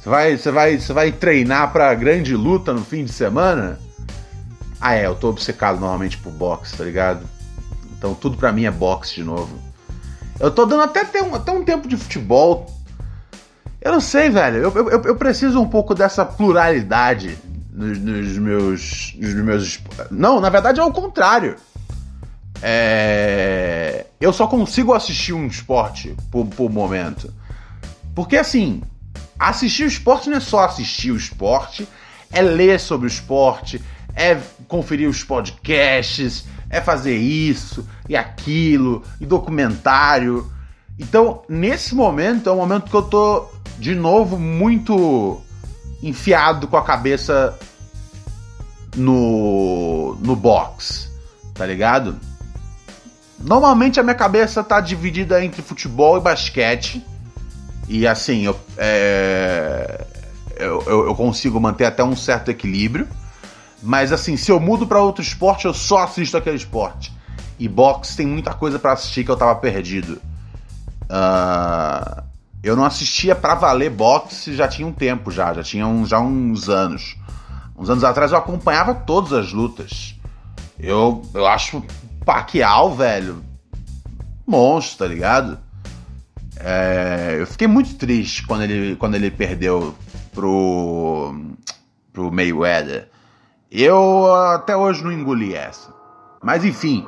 Você 0.00 0.08
vai, 0.08 0.36
você 0.36 0.50
vai, 0.52 0.78
você 0.78 0.92
vai 0.92 1.10
treinar 1.10 1.72
pra 1.72 1.92
grande 1.92 2.36
luta 2.36 2.72
no 2.72 2.84
fim 2.84 3.04
de 3.04 3.12
semana? 3.12 3.80
Ah, 4.80 4.94
é, 4.94 5.06
eu 5.06 5.16
tô 5.16 5.30
obcecado 5.30 5.80
normalmente 5.80 6.18
por 6.18 6.30
boxe, 6.30 6.76
tá 6.76 6.84
ligado? 6.84 7.26
Então 7.98 8.14
tudo 8.14 8.36
pra 8.36 8.52
mim 8.52 8.64
é 8.64 8.70
boxe 8.70 9.16
de 9.16 9.24
novo. 9.24 9.69
Eu 10.40 10.50
tô 10.50 10.64
dando 10.64 10.82
até, 10.82 11.02
até, 11.02 11.22
um, 11.22 11.34
até 11.34 11.52
um 11.52 11.62
tempo 11.62 11.86
de 11.86 11.98
futebol. 11.98 12.74
Eu 13.80 13.92
não 13.92 14.00
sei, 14.00 14.30
velho. 14.30 14.56
Eu, 14.56 14.88
eu, 14.88 15.02
eu 15.02 15.16
preciso 15.16 15.60
um 15.60 15.68
pouco 15.68 15.94
dessa 15.94 16.24
pluralidade 16.24 17.38
nos, 17.70 17.98
nos 17.98 18.38
meus. 18.38 19.14
Nos 19.16 19.34
meus. 19.34 19.80
Não, 20.10 20.40
na 20.40 20.48
verdade 20.48 20.80
é 20.80 20.82
o 20.82 20.90
contrário. 20.90 21.56
É... 22.62 24.06
Eu 24.18 24.32
só 24.32 24.46
consigo 24.46 24.94
assistir 24.94 25.34
um 25.34 25.46
esporte 25.46 26.16
por, 26.30 26.46
por 26.46 26.70
momento. 26.70 27.32
Porque 28.14 28.36
assim, 28.36 28.82
assistir 29.38 29.84
o 29.84 29.88
esporte 29.88 30.30
não 30.30 30.38
é 30.38 30.40
só 30.40 30.64
assistir 30.64 31.10
o 31.10 31.16
esporte, 31.16 31.86
é 32.32 32.42
ler 32.42 32.80
sobre 32.80 33.06
o 33.06 33.08
esporte, 33.08 33.80
é 34.14 34.38
conferir 34.68 35.08
os 35.08 35.24
podcasts, 35.24 36.44
é 36.70 36.80
fazer 36.80 37.16
isso 37.16 37.86
e 38.08 38.16
aquilo, 38.16 39.02
e 39.20 39.26
documentário. 39.26 40.50
Então, 40.98 41.42
nesse 41.48 41.94
momento, 41.94 42.48
é 42.48 42.52
um 42.52 42.56
momento 42.56 42.88
que 42.88 42.96
eu 42.96 43.02
tô, 43.02 43.46
de 43.78 43.94
novo, 43.94 44.38
muito 44.38 45.42
enfiado 46.02 46.68
com 46.68 46.76
a 46.76 46.82
cabeça 46.82 47.58
no, 48.96 50.16
no 50.20 50.36
box, 50.36 51.10
tá 51.54 51.66
ligado? 51.66 52.16
Normalmente 53.38 53.98
a 53.98 54.02
minha 54.02 54.14
cabeça 54.14 54.62
tá 54.62 54.80
dividida 54.80 55.42
entre 55.44 55.62
futebol 55.62 56.18
e 56.18 56.20
basquete. 56.20 57.04
E 57.88 58.06
assim, 58.06 58.42
eu, 58.42 58.58
é, 58.76 60.04
eu, 60.56 60.86
eu, 60.86 61.14
consigo 61.14 61.58
manter 61.58 61.86
até 61.86 62.04
um 62.04 62.14
certo 62.14 62.50
equilíbrio. 62.50 63.08
Mas 63.82 64.12
assim, 64.12 64.36
se 64.36 64.50
eu 64.50 64.60
mudo 64.60 64.86
para 64.86 65.00
outro 65.00 65.22
esporte, 65.22 65.66
eu 65.66 65.74
só 65.74 66.04
assisto 66.04 66.36
aquele 66.36 66.56
esporte. 66.56 67.12
E 67.58 67.68
boxe 67.68 68.16
tem 68.16 68.26
muita 68.26 68.54
coisa 68.54 68.78
para 68.78 68.92
assistir 68.92 69.24
que 69.24 69.30
eu 69.30 69.36
tava 69.36 69.54
perdido. 69.56 70.20
Uh, 71.04 72.22
eu 72.62 72.76
não 72.76 72.84
assistia 72.84 73.34
para 73.34 73.54
valer 73.54 73.90
boxe 73.90 74.54
já 74.54 74.68
tinha 74.68 74.86
um 74.86 74.92
tempo 74.92 75.30
já, 75.30 75.52
já 75.54 75.62
tinha 75.62 75.86
um, 75.86 76.06
já 76.06 76.20
uns 76.20 76.68
anos. 76.68 77.16
Uns 77.76 77.88
anos 77.88 78.04
atrás 78.04 78.32
eu 78.32 78.38
acompanhava 78.38 78.94
todas 78.94 79.32
as 79.32 79.52
lutas. 79.52 80.14
Eu, 80.78 81.22
eu 81.34 81.46
acho 81.46 81.82
Pacquiao, 82.24 82.94
velho, 82.94 83.42
monstro, 84.46 84.98
tá 84.98 85.06
ligado? 85.06 85.58
É, 86.56 87.36
eu 87.38 87.46
fiquei 87.46 87.66
muito 87.66 87.94
triste 87.94 88.46
quando 88.46 88.62
ele, 88.62 88.96
quando 88.96 89.14
ele 89.14 89.30
perdeu 89.30 89.94
pro, 90.32 91.34
pro 92.12 92.30
Mayweather. 92.30 93.09
Eu 93.70 94.34
até 94.34 94.76
hoje 94.76 95.04
não 95.04 95.12
engoli 95.12 95.54
essa. 95.54 95.94
Mas 96.42 96.64
enfim. 96.64 97.06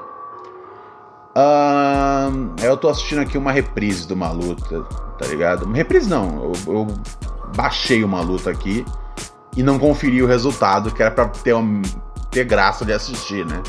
eu 2.62 2.76
tô 2.76 2.88
assistindo 2.88 3.20
aqui 3.20 3.36
uma 3.36 3.50
reprise 3.50 4.06
de 4.06 4.12
uma 4.12 4.30
luta, 4.30 4.82
tá 5.18 5.26
ligado? 5.26 5.70
Reprise 5.72 6.08
não, 6.08 6.52
eu, 6.66 6.74
eu 6.74 6.86
baixei 7.56 8.04
uma 8.04 8.20
luta 8.20 8.50
aqui 8.50 8.84
e 9.56 9.62
não 9.62 9.78
conferi 9.78 10.22
o 10.22 10.26
resultado, 10.26 10.92
que 10.92 11.02
era 11.02 11.10
pra 11.10 11.26
ter, 11.28 11.52
uma, 11.52 11.82
ter 12.30 12.44
graça 12.44 12.84
de 12.84 12.92
assistir, 12.92 13.44
né? 13.44 13.60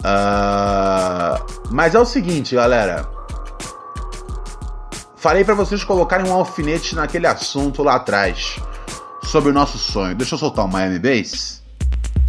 Uh, 0.00 1.44
mas 1.70 1.94
é 1.94 1.98
o 1.98 2.04
seguinte, 2.04 2.54
galera. 2.54 3.08
Falei 5.16 5.44
para 5.44 5.54
vocês 5.54 5.82
colocarem 5.84 6.30
um 6.30 6.34
alfinete 6.34 6.94
naquele 6.94 7.26
assunto 7.26 7.82
lá 7.82 7.94
atrás 7.94 8.60
sobre 9.24 9.50
o 9.50 9.52
nosso 9.52 9.78
sonho. 9.78 10.14
Deixa 10.14 10.34
eu 10.34 10.38
soltar 10.38 10.64
o 10.64 10.68
Miami 10.68 10.98
Bass. 10.98 11.61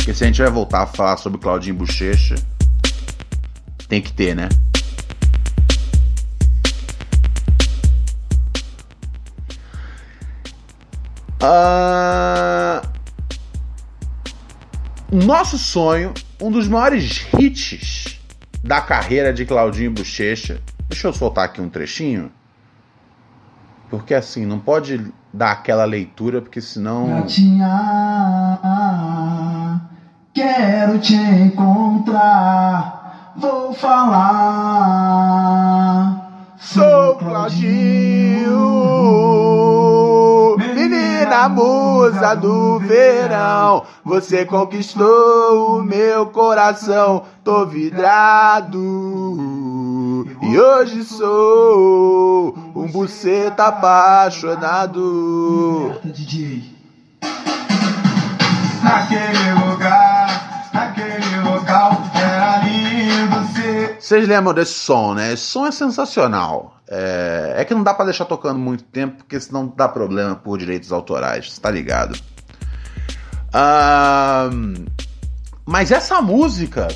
Porque 0.03 0.13
se 0.13 0.25
a 0.25 0.27
gente 0.27 0.41
vai 0.41 0.51
voltar 0.51 0.81
a 0.81 0.85
falar 0.85 1.15
sobre 1.15 1.39
Claudinho 1.39 1.75
Bochecha, 1.75 2.35
tem 3.87 4.01
que 4.01 4.11
ter, 4.11 4.35
né? 4.35 4.49
Uh... 11.41 12.85
Nosso 15.09 15.57
sonho, 15.57 16.13
um 16.41 16.51
dos 16.51 16.67
maiores 16.67 17.25
hits 17.39 18.19
da 18.61 18.81
carreira 18.81 19.31
de 19.31 19.45
Claudinho 19.45 19.91
Bochecha. 19.91 20.59
Deixa 20.89 21.07
eu 21.07 21.13
soltar 21.13 21.45
aqui 21.45 21.61
um 21.61 21.69
trechinho. 21.69 22.29
Porque 23.93 24.15
assim, 24.15 24.43
não 24.43 24.57
pode 24.57 25.13
dar 25.31 25.51
aquela 25.51 25.85
leitura, 25.85 26.41
porque 26.41 26.59
senão. 26.59 27.05
Gatinha, 27.09 27.69
Quero 30.33 30.97
te 30.97 31.13
encontrar, 31.13 32.15
vou 33.37 33.71
falar. 33.71 34.23
Sou 36.57 37.17
Claudinho, 37.17 38.57
menina 40.57 41.47
musa 41.47 42.33
do 42.33 42.79
verão. 42.79 43.83
Você 44.03 44.43
conquistou 44.43 45.77
o 45.77 45.83
meu 45.83 46.25
coração, 46.25 47.25
tô 47.43 47.67
vidrado. 47.67 48.79
E 50.41 50.59
hoje 50.59 51.03
sou 51.03 52.55
um 52.75 52.87
buceta 52.87 53.65
apaixonado. 53.67 54.71
DJ. 56.03 56.63
Naquele 58.83 59.51
lugar 59.65 60.23
Vocês 64.03 64.27
lembram 64.27 64.53
desse 64.53 64.73
som, 64.73 65.13
né? 65.13 65.31
Esse 65.31 65.43
som 65.43 65.65
é 65.65 65.71
sensacional. 65.71 66.77
É, 66.87 67.55
é 67.57 67.65
que 67.65 67.73
não 67.73 67.83
dá 67.83 67.93
para 67.93 68.05
deixar 68.05 68.25
tocando 68.25 68.59
muito 68.59 68.83
tempo, 68.83 69.15
porque 69.17 69.39
senão 69.39 69.65
dá 69.65 69.87
problema 69.87 70.35
por 70.35 70.57
direitos 70.57 70.91
autorais, 70.91 71.57
tá 71.57 71.71
ligado? 71.71 72.19
mas 75.65 75.91
essa 75.91 76.21
música 76.21 76.87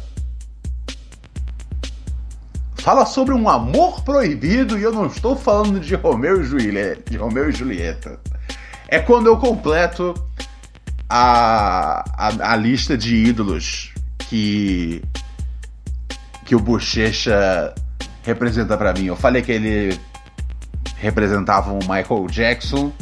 fala 2.88 3.06
sobre 3.06 3.34
um 3.34 3.50
amor 3.50 4.02
proibido 4.02 4.80
e 4.80 4.84
eu 4.84 4.94
não 4.94 5.08
estou 5.08 5.36
falando 5.36 5.78
de 5.78 5.94
Romeu 5.94 6.40
e 6.42 6.46
Julieta. 6.46 7.12
De 7.12 7.18
Romeu 7.18 7.50
e 7.50 7.52
Julieta. 7.52 8.18
É 8.88 8.98
quando 8.98 9.28
eu 9.28 9.36
completo 9.36 10.14
a, 11.10 12.06
a, 12.18 12.54
a 12.54 12.56
lista 12.56 12.98
de 12.98 13.14
ídolos 13.14 13.94
que 14.20 15.04
que 16.46 16.56
o 16.56 16.62
Bochecha 16.62 17.76
representa 18.24 18.78
para 18.78 18.94
mim. 18.94 19.08
Eu 19.08 19.18
falei 19.18 19.42
que 19.42 19.52
ele 19.52 20.00
representava 20.96 21.74
um 21.74 21.80
Michael 21.80 22.28
Jackson, 22.30 22.94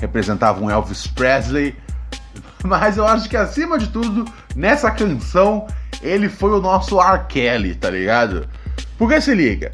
representava 0.00 0.60
um 0.60 0.68
Elvis 0.68 1.06
Presley, 1.06 1.76
mas 2.66 2.96
eu 2.96 3.06
acho 3.06 3.28
que 3.28 3.36
acima 3.36 3.78
de 3.78 3.86
tudo, 3.86 4.24
nessa 4.56 4.90
canção, 4.90 5.68
ele 6.02 6.28
foi 6.28 6.50
o 6.50 6.60
nosso 6.60 7.00
R. 7.00 7.24
Kelly, 7.28 7.76
tá 7.76 7.88
ligado? 7.88 8.48
Porque 8.98 9.20
se 9.20 9.34
liga, 9.34 9.70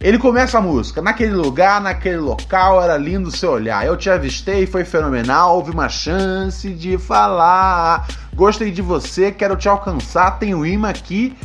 ele 0.00 0.18
começa 0.18 0.56
a 0.56 0.62
música, 0.62 1.02
naquele 1.02 1.34
lugar, 1.34 1.80
naquele 1.80 2.18
local, 2.18 2.80
era 2.82 2.96
lindo 2.96 3.30
seu 3.30 3.50
olhar. 3.50 3.84
Eu 3.84 3.96
te 3.96 4.08
avistei, 4.08 4.66
foi 4.66 4.84
fenomenal, 4.84 5.56
houve 5.56 5.72
uma 5.72 5.88
chance 5.88 6.72
de 6.72 6.96
falar. 6.96 8.08
Gostei 8.34 8.70
de 8.70 8.80
você, 8.80 9.32
quero 9.32 9.56
te 9.56 9.68
alcançar, 9.68 10.38
tenho 10.38 10.64
imã 10.64 10.88
aqui 10.88 11.36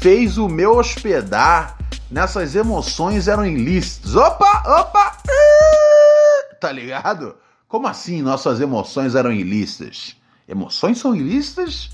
fez 0.00 0.38
o 0.38 0.48
meu 0.48 0.78
hospedar 0.78 1.76
nessas 2.10 2.56
emoções 2.56 3.28
eram 3.28 3.44
ilícitas. 3.44 4.16
Opa, 4.16 4.62
opa! 4.80 5.18
Tá 6.58 6.72
ligado? 6.72 7.36
Como 7.68 7.86
assim 7.86 8.22
nossas 8.22 8.62
emoções 8.62 9.14
eram 9.14 9.30
ilícitas? 9.30 10.16
Emoções 10.48 10.98
são 10.98 11.14
ilícitas? 11.14 11.90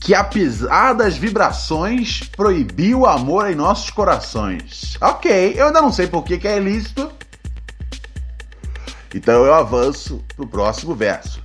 Que 0.00 0.14
apesar 0.14 0.94
das 0.94 1.16
vibrações, 1.16 2.22
proibiu 2.36 3.00
o 3.00 3.06
amor 3.06 3.50
em 3.50 3.54
nossos 3.54 3.90
corações. 3.90 4.96
Ok, 5.00 5.54
eu 5.56 5.66
ainda 5.66 5.82
não 5.82 5.92
sei 5.92 6.06
por 6.06 6.22
que, 6.24 6.38
que 6.38 6.48
é 6.48 6.56
ilícito. 6.56 7.10
Então 9.14 9.44
eu 9.44 9.54
avanço 9.54 10.24
pro 10.36 10.46
próximo 10.46 10.94
verso. 10.94 11.42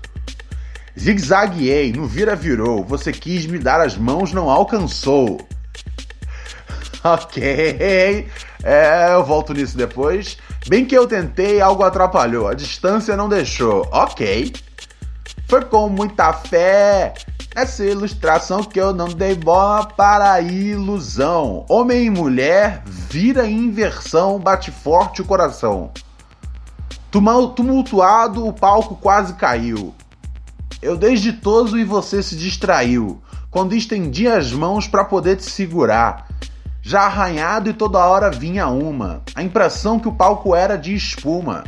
Zigzagueei, 0.99 1.91
no 1.91 2.05
vira 2.05 2.35
virou. 2.35 2.83
Você 2.83 3.11
quis 3.11 3.45
me 3.45 3.57
dar 3.57 3.81
as 3.81 3.97
mãos, 3.97 4.31
não 4.31 4.49
alcançou. 4.49 5.39
Ok, 7.05 7.43
é, 8.63 9.13
eu 9.13 9.25
volto 9.25 9.53
nisso 9.53 9.75
depois. 9.75 10.37
Bem 10.69 10.85
que 10.85 10.97
eu 10.97 11.05
tentei, 11.05 11.59
algo 11.59 11.83
atrapalhou. 11.83 12.47
A 12.47 12.53
distância 12.53 13.17
não 13.17 13.27
deixou. 13.27 13.85
Ok. 13.91 14.53
Foi 15.49 15.65
com 15.65 15.89
muita 15.89 16.31
fé 16.31 17.13
Essa 17.55 17.85
ilustração 17.85 18.63
que 18.63 18.79
eu 18.79 18.91
não 18.95 19.09
dei 19.09 19.35
bola 19.35 19.85
para 19.85 20.33
a 20.33 20.41
ilusão. 20.41 21.63
Homem 21.69 22.05
e 22.05 22.09
mulher 22.09 22.81
vira 22.83 23.47
inversão, 23.47 24.39
bate 24.39 24.71
forte 24.71 25.21
o 25.21 25.25
coração. 25.25 25.91
Tumultuado, 27.11 28.47
o 28.47 28.51
palco 28.51 28.95
quase 28.95 29.35
caiu. 29.35 29.93
Eu 30.81 30.97
desde 30.97 31.31
toso 31.31 31.77
e 31.77 31.83
você 31.83 32.23
se 32.23 32.35
distraiu, 32.35 33.21
quando 33.51 33.75
estendi 33.75 34.27
as 34.27 34.51
mãos 34.51 34.87
para 34.87 35.05
poder 35.05 35.37
te 35.37 35.43
segurar. 35.43 36.27
Já 36.81 37.01
arranhado 37.01 37.69
e 37.69 37.73
toda 37.73 38.03
hora 38.03 38.31
vinha 38.31 38.67
uma, 38.67 39.21
a 39.35 39.43
impressão 39.43 39.99
que 39.99 40.07
o 40.07 40.15
palco 40.15 40.55
era 40.55 40.75
de 40.75 40.95
espuma. 40.95 41.63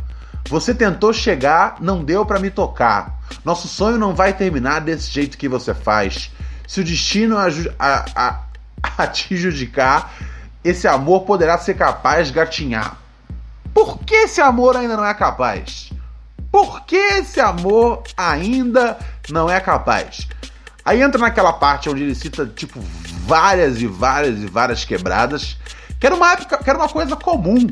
Você 0.48 0.72
tentou 0.74 1.12
chegar, 1.12 1.76
não 1.80 2.04
deu 2.04 2.24
para 2.24 2.38
me 2.38 2.50
tocar. 2.50 3.18
Nosso 3.44 3.66
sonho 3.66 3.98
não 3.98 4.14
vai 4.14 4.32
terminar 4.32 4.80
desse 4.80 5.10
jeito 5.10 5.36
que 5.36 5.48
você 5.48 5.74
faz. 5.74 6.30
Se 6.66 6.80
o 6.80 6.84
destino 6.84 7.36
a, 7.36 7.46
a, 8.14 8.40
a, 9.02 9.06
te 9.06 9.36
judicar, 9.36 10.12
esse 10.62 10.86
amor 10.86 11.22
poderá 11.22 11.58
ser 11.58 11.74
capaz 11.74 12.28
de 12.28 12.34
gatinhar. 12.34 12.96
Por 13.74 13.98
que 13.98 14.14
esse 14.14 14.40
amor 14.40 14.76
ainda 14.76 14.96
não 14.96 15.04
é 15.04 15.14
capaz? 15.14 15.90
Por 16.50 16.82
que 16.84 16.96
esse 16.96 17.40
amor 17.40 18.02
ainda 18.16 18.98
não 19.28 19.50
é 19.50 19.60
capaz? 19.60 20.26
Aí 20.84 21.02
entra 21.02 21.20
naquela 21.20 21.52
parte 21.52 21.90
onde 21.90 22.04
ele 22.04 22.14
cita, 22.14 22.46
tipo, 22.46 22.80
várias 23.26 23.82
e 23.82 23.86
várias 23.86 24.38
e 24.38 24.46
várias 24.46 24.84
quebradas, 24.84 25.56
que 25.98 26.06
era 26.06 26.14
uma 26.14 26.32
época, 26.32 26.58
que 26.58 26.70
era 26.70 26.78
uma 26.78 26.88
coisa 26.88 27.16
comum 27.16 27.66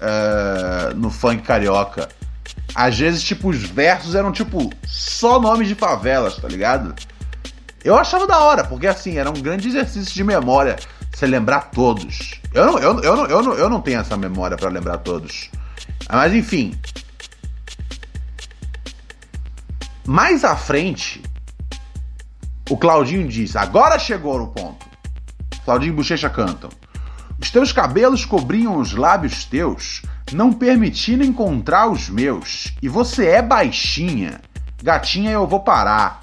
uh, 0.00 0.94
no 0.94 1.10
funk 1.10 1.42
carioca. 1.42 2.08
Às 2.74 2.98
vezes, 2.98 3.22
tipo, 3.22 3.48
os 3.48 3.62
versos 3.62 4.14
eram, 4.14 4.32
tipo, 4.32 4.70
só 4.86 5.40
nomes 5.40 5.68
de 5.68 5.74
favelas, 5.74 6.36
tá 6.36 6.48
ligado? 6.48 6.94
Eu 7.82 7.96
achava 7.96 8.26
da 8.26 8.38
hora, 8.40 8.64
porque 8.64 8.86
assim, 8.86 9.16
era 9.16 9.30
um 9.30 9.40
grande 9.40 9.68
exercício 9.68 10.12
de 10.12 10.24
memória 10.24 10.76
você 11.14 11.26
lembrar 11.26 11.70
todos. 11.70 12.40
Eu 12.52 12.66
não, 12.66 12.78
eu, 12.78 13.00
eu, 13.00 13.26
eu, 13.26 13.42
não, 13.42 13.54
eu 13.54 13.70
não 13.70 13.80
tenho 13.80 14.00
essa 14.00 14.16
memória 14.16 14.56
para 14.56 14.68
lembrar 14.68 14.98
todos. 14.98 15.50
Mas 16.10 16.34
enfim. 16.34 16.78
Mais 20.04 20.44
à 20.44 20.54
frente, 20.56 21.22
o 22.68 22.76
Claudinho 22.76 23.26
diz: 23.28 23.56
Agora 23.56 23.98
chegou 23.98 24.38
no 24.38 24.48
ponto. 24.48 24.84
Claudinho 25.64 25.92
e 25.92 25.96
Bochecha 25.96 26.28
cantam. 26.28 26.70
Os 27.40 27.50
teus 27.50 27.72
cabelos 27.72 28.24
cobriam 28.24 28.78
os 28.78 28.92
lábios 28.94 29.44
teus, 29.44 30.02
não 30.32 30.52
permitindo 30.52 31.24
encontrar 31.24 31.88
os 31.88 32.08
meus. 32.08 32.72
E 32.80 32.88
você 32.88 33.26
é 33.26 33.42
baixinha. 33.42 34.40
Gatinha, 34.82 35.32
eu 35.32 35.46
vou 35.46 35.60
parar. 35.60 36.20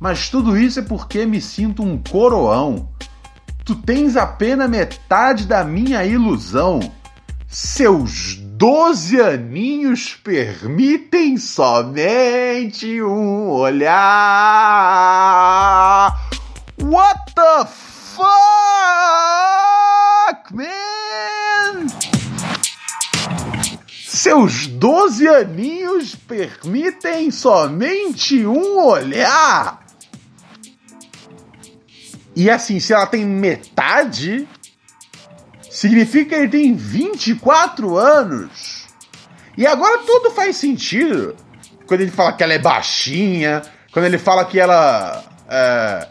Mas 0.00 0.28
tudo 0.28 0.56
isso 0.56 0.80
é 0.80 0.82
porque 0.82 1.26
me 1.26 1.40
sinto 1.40 1.82
um 1.82 1.98
coroão. 1.98 2.88
Tu 3.64 3.74
tens 3.74 4.16
apenas 4.16 4.70
metade 4.70 5.46
da 5.46 5.62
minha 5.64 6.04
ilusão. 6.04 6.80
Seus 7.46 8.36
doze 8.36 9.20
aninhos 9.20 10.14
permitem 10.14 11.36
somente 11.36 13.00
um 13.02 13.48
olhar. 13.48 13.98
What 16.80 17.34
the 17.34 17.64
fuck, 17.66 18.28
man? 20.52 21.86
Seus 24.06 24.66
doze 24.66 25.28
aninhos 25.28 26.14
permitem 26.14 27.30
somente 27.30 28.44
um 28.46 28.78
olhar. 28.84 29.84
E 32.34 32.50
assim, 32.50 32.80
se 32.80 32.92
ela 32.92 33.06
tem 33.06 33.24
metade, 33.24 34.48
significa 35.70 36.30
que 36.30 36.34
ele 36.34 36.48
tem 36.48 36.74
24 36.74 37.96
anos. 37.96 38.86
E 39.56 39.66
agora 39.66 39.98
tudo 39.98 40.30
faz 40.30 40.56
sentido. 40.56 41.36
Quando 41.86 42.00
ele 42.00 42.10
fala 42.10 42.32
que 42.32 42.42
ela 42.42 42.52
é 42.52 42.58
baixinha, 42.58 43.62
quando 43.92 44.04
ele 44.04 44.18
fala 44.18 44.44
que 44.44 44.60
ela. 44.60 45.24
É, 45.48 46.08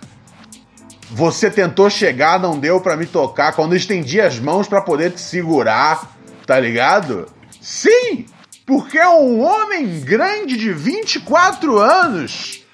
você 1.10 1.50
tentou 1.50 1.90
chegar, 1.90 2.40
não 2.40 2.60
deu 2.60 2.82
para 2.82 2.98
me 2.98 3.06
tocar. 3.06 3.54
Quando 3.54 3.74
eu 3.74 3.78
estendi 3.78 4.20
as 4.20 4.40
mãos 4.40 4.68
para 4.68 4.82
poder 4.82 5.12
te 5.12 5.22
segurar, 5.22 6.18
tá 6.46 6.60
ligado? 6.60 7.28
Sim! 7.62 8.26
Porque 8.66 8.98
é 8.98 9.08
um 9.08 9.42
homem 9.42 10.02
grande 10.02 10.58
de 10.58 10.74
24 10.74 11.78
anos 11.78 12.66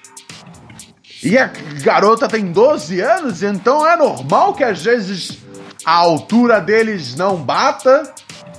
e 1.24 1.38
a 1.38 1.50
garota 1.82 2.28
tem 2.28 2.52
12 2.52 3.00
anos, 3.00 3.42
então 3.42 3.86
é 3.86 3.96
normal 3.96 4.52
que 4.52 4.62
às 4.62 4.84
vezes 4.84 5.38
a 5.82 5.92
altura 5.92 6.60
deles 6.60 7.14
não 7.16 7.36
bata 7.36 8.12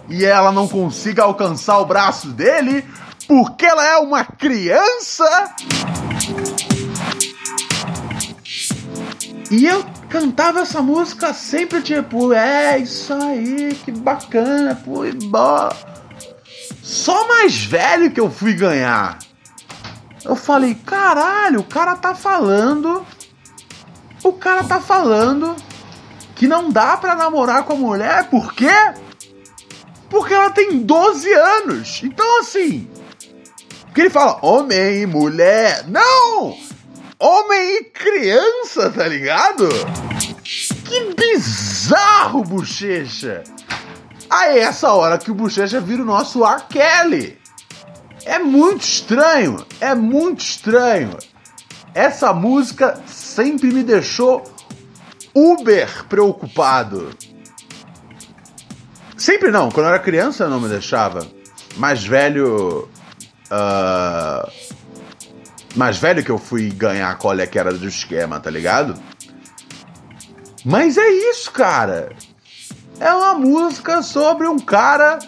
e 0.10 0.26
ela 0.26 0.52
não 0.52 0.68
consiga 0.68 1.22
alcançar 1.22 1.78
o 1.78 1.86
braço 1.86 2.30
dele 2.30 2.84
porque 3.28 3.66
ela 3.68 3.86
é 3.86 3.98
uma 3.98 4.26
criança. 4.26 5.54
E 9.56 9.66
eu 9.66 9.86
cantava 10.10 10.60
essa 10.60 10.82
música 10.82 11.34
sempre 11.34 11.82
tipo, 11.82 12.34
é 12.34 12.78
isso 12.78 13.14
aí, 13.14 13.74
que 13.86 13.90
bacana, 13.90 14.78
e 15.08 15.28
bola. 15.28 15.74
Só 16.84 17.26
mais 17.30 17.64
velho 17.64 18.12
que 18.12 18.20
eu 18.20 18.30
fui 18.30 18.54
ganhar. 18.54 19.18
Eu 20.26 20.36
falei, 20.36 20.76
caralho, 20.76 21.62
o 21.62 21.64
cara 21.64 21.96
tá 21.96 22.14
falando. 22.14 23.06
O 24.22 24.34
cara 24.34 24.62
tá 24.62 24.82
falando 24.82 25.56
que 26.36 26.50
não 26.50 26.70
dá 26.70 26.98
para 26.98 27.16
namorar 27.16 27.64
com 27.64 27.72
a 27.72 27.78
mulher, 27.78 28.30
por 28.30 28.54
quê? 28.54 28.76
Porque 30.10 30.34
ela 30.34 30.50
tem 30.50 30.80
12 30.80 31.32
anos. 31.32 32.02
Então, 32.04 32.42
assim. 32.42 32.90
Que 33.94 34.02
ele 34.02 34.10
fala 34.10 34.38
homem 34.42 35.04
e 35.04 35.06
mulher. 35.06 35.86
Não! 35.88 36.75
Homem 37.20 37.78
e 37.78 37.84
criança, 37.86 38.90
tá 38.90 39.08
ligado? 39.08 39.70
Que 40.44 41.14
bizarro, 41.16 42.44
bochecha! 42.44 43.44
Aí 44.30 44.60
é 44.60 44.64
essa 44.64 44.92
hora 44.92 45.18
que 45.18 45.32
o 45.32 45.36
bochecha 45.36 45.80
vira 45.80 46.02
o 46.02 46.06
nosso 46.06 46.46
R. 46.46 46.64
Kelly. 46.70 47.38
É 48.26 48.40
muito 48.40 48.82
estranho, 48.82 49.66
é 49.80 49.96
muito 49.96 50.42
estranho. 50.42 51.18
Essa 51.94 52.34
música 52.34 53.00
sempre 53.08 53.72
me 53.72 53.84
deixou 53.84 54.44
uber 55.34 56.06
preocupado. 56.06 57.12
Sempre 59.16 59.52
não, 59.52 59.72
quando 59.72 59.86
eu 59.86 59.94
era 59.94 60.00
criança 60.00 60.50
não 60.50 60.60
me 60.60 60.68
deixava. 60.68 61.26
Mais 61.78 62.04
velho. 62.04 62.90
Uh, 63.46 64.65
mais 65.76 65.98
velho 65.98 66.24
que 66.24 66.32
eu 66.32 66.38
fui 66.38 66.70
ganhar 66.70 67.18
qual 67.18 67.40
é 67.40 67.46
que 67.46 67.60
era 67.60 67.74
do 67.74 67.88
esquema, 67.88 68.40
tá 68.40 68.50
ligado? 68.50 68.96
Mas 70.64 70.98
é 70.98 71.08
isso, 71.08 71.52
cara. 71.52 72.16
É 73.00 73.14
uma 73.14 73.34
música 73.34 74.02
sobre 74.02 74.48
um 74.48 74.58
cara 74.58 75.20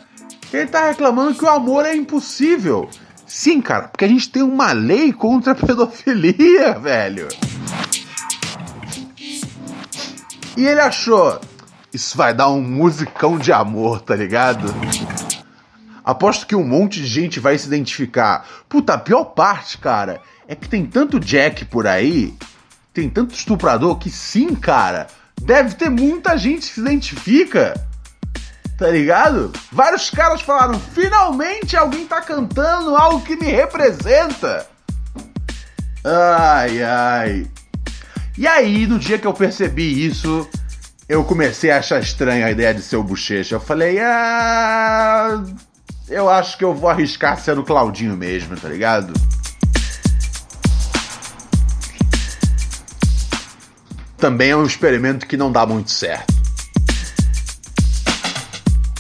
ele 0.54 0.68
tá 0.68 0.88
reclamando 0.88 1.36
que 1.36 1.44
o 1.44 1.50
amor 1.50 1.86
é 1.86 1.96
impossível. 1.96 2.90
Sim, 3.26 3.62
cara, 3.62 3.90
porque 3.90 4.06
a 4.06 4.08
gente 4.08 4.30
tem 4.30 4.42
uma 4.42 4.72
lei 4.72 5.12
contra 5.12 5.52
a 5.52 5.56
pedofilia, 5.56 6.74
velho. 6.80 7.28
E 10.56 10.66
ele 10.66 10.80
achou, 10.80 11.40
isso 11.94 12.18
vai 12.18 12.34
dar 12.34 12.50
um 12.50 12.62
musicão 12.62 13.38
de 13.38 13.52
amor, 13.52 14.02
tá 14.02 14.16
ligado? 14.16 14.74
Aposto 16.04 16.48
que 16.48 16.56
um 16.56 16.66
monte 16.66 17.02
de 17.02 17.08
gente 17.08 17.40
vai 17.40 17.58
se 17.58 17.68
identificar. 17.68 18.48
Puta, 18.70 18.94
a 18.94 18.98
pior 18.98 19.26
parte, 19.26 19.78
cara, 19.78 20.22
é 20.48 20.56
que 20.56 20.70
tem 20.70 20.86
tanto 20.86 21.20
Jack 21.20 21.66
por 21.66 21.86
aí, 21.86 22.34
tem 22.94 23.10
tanto 23.10 23.36
estuprador 23.36 23.98
que 23.98 24.10
sim, 24.10 24.56
cara, 24.56 25.08
deve 25.42 25.76
ter 25.76 25.90
muita 25.90 26.38
gente 26.38 26.68
que 26.68 26.74
se 26.76 26.80
identifica. 26.80 27.74
Tá 28.78 28.90
ligado? 28.90 29.52
Vários 29.72 30.10
caras 30.10 30.42
falaram: 30.42 30.80
finalmente 30.80 31.76
alguém 31.76 32.06
tá 32.06 32.22
cantando 32.22 32.96
algo 32.96 33.26
que 33.26 33.36
me 33.36 33.48
representa. 33.48 34.68
Ai, 36.04 36.84
ai. 36.84 37.48
E 38.38 38.46
aí, 38.46 38.86
no 38.86 39.00
dia 39.00 39.18
que 39.18 39.26
eu 39.26 39.34
percebi 39.34 40.06
isso, 40.06 40.48
eu 41.10 41.24
comecei 41.24 41.72
a 41.72 41.80
achar 41.80 42.00
estranha 42.00 42.46
a 42.46 42.52
ideia 42.52 42.72
de 42.72 42.84
ser 42.84 42.98
o 42.98 43.04
bochecha. 43.04 43.56
Eu 43.56 43.60
falei: 43.60 44.00
ah. 44.00 45.44
Eu 46.08 46.30
acho 46.30 46.58
que 46.58 46.64
eu 46.64 46.74
vou 46.74 46.90
arriscar 46.90 47.38
sendo 47.40 47.64
Claudinho 47.64 48.16
mesmo, 48.16 48.56
tá 48.56 48.70
ligado? 48.70 49.12
Também 54.18 54.50
é 54.50 54.56
um 54.56 54.66
experimento 54.66 55.28
que 55.28 55.38
não 55.38 55.52
dá 55.52 55.66
muito 55.66 55.92
certo. 55.92 56.38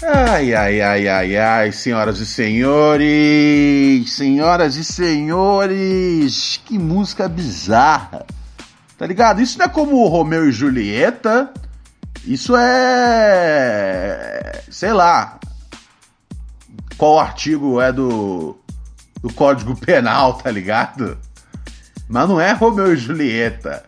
Ai, 0.04 0.54
ai, 0.54 0.80
ai, 0.80 1.08
ai, 1.08 1.36
ai, 1.36 1.72
senhoras 1.72 2.20
e 2.20 2.26
senhores, 2.26 4.14
senhoras 4.14 4.76
e 4.76 4.84
senhores, 4.84 6.62
que 6.66 6.78
música 6.78 7.28
bizarra. 7.28 8.26
Tá 8.98 9.06
ligado? 9.08 9.42
Isso 9.42 9.58
não 9.58 9.66
é 9.66 9.70
como 9.70 10.08
Romeu 10.08 10.48
e 10.48 10.52
Julieta. 10.52 11.52
Isso 12.24 12.56
é. 12.56 13.42
Sei 14.70 14.94
lá. 14.94 15.40
Qual 16.98 17.20
artigo 17.20 17.82
é 17.82 17.92
do. 17.92 18.56
do 19.22 19.34
Código 19.34 19.76
Penal, 19.76 20.34
tá 20.36 20.52
ligado? 20.52 21.18
Mas 22.08 22.30
não 22.30 22.40
é 22.40 22.54
Romeu 22.54 22.94
e 22.94 22.98
Julieta. 22.98 23.87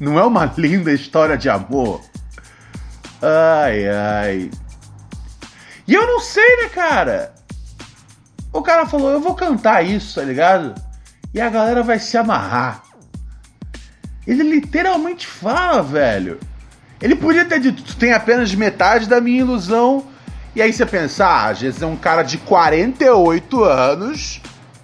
Não 0.00 0.18
é 0.18 0.24
uma 0.24 0.50
linda 0.56 0.90
história 0.90 1.36
de 1.36 1.50
amor. 1.50 2.00
Ai, 3.20 3.86
ai. 3.86 4.50
E 5.86 5.94
eu 5.94 6.06
não 6.06 6.20
sei, 6.20 6.56
né, 6.62 6.70
cara? 6.70 7.34
O 8.50 8.62
cara 8.62 8.86
falou, 8.86 9.10
eu 9.10 9.20
vou 9.20 9.34
cantar 9.34 9.84
isso, 9.84 10.14
tá 10.14 10.24
ligado? 10.24 10.74
E 11.34 11.40
a 11.40 11.50
galera 11.50 11.82
vai 11.82 11.98
se 11.98 12.16
amarrar. 12.16 12.82
Ele 14.26 14.42
literalmente 14.42 15.26
fala, 15.26 15.82
velho. 15.82 16.40
Ele 17.00 17.14
podia 17.14 17.44
ter 17.44 17.60
dito, 17.60 17.82
tu 17.82 17.96
tem 17.96 18.12
apenas 18.12 18.54
metade 18.54 19.06
da 19.06 19.20
minha 19.20 19.40
ilusão. 19.40 20.06
E 20.54 20.62
aí 20.62 20.72
você 20.72 20.86
pensa, 20.86 21.26
ah, 21.26 21.48
às 21.48 21.60
vezes 21.60 21.82
é 21.82 21.86
um 21.86 21.96
cara 21.96 22.22
de 22.22 22.38
48 22.38 23.64
anos 23.64 24.40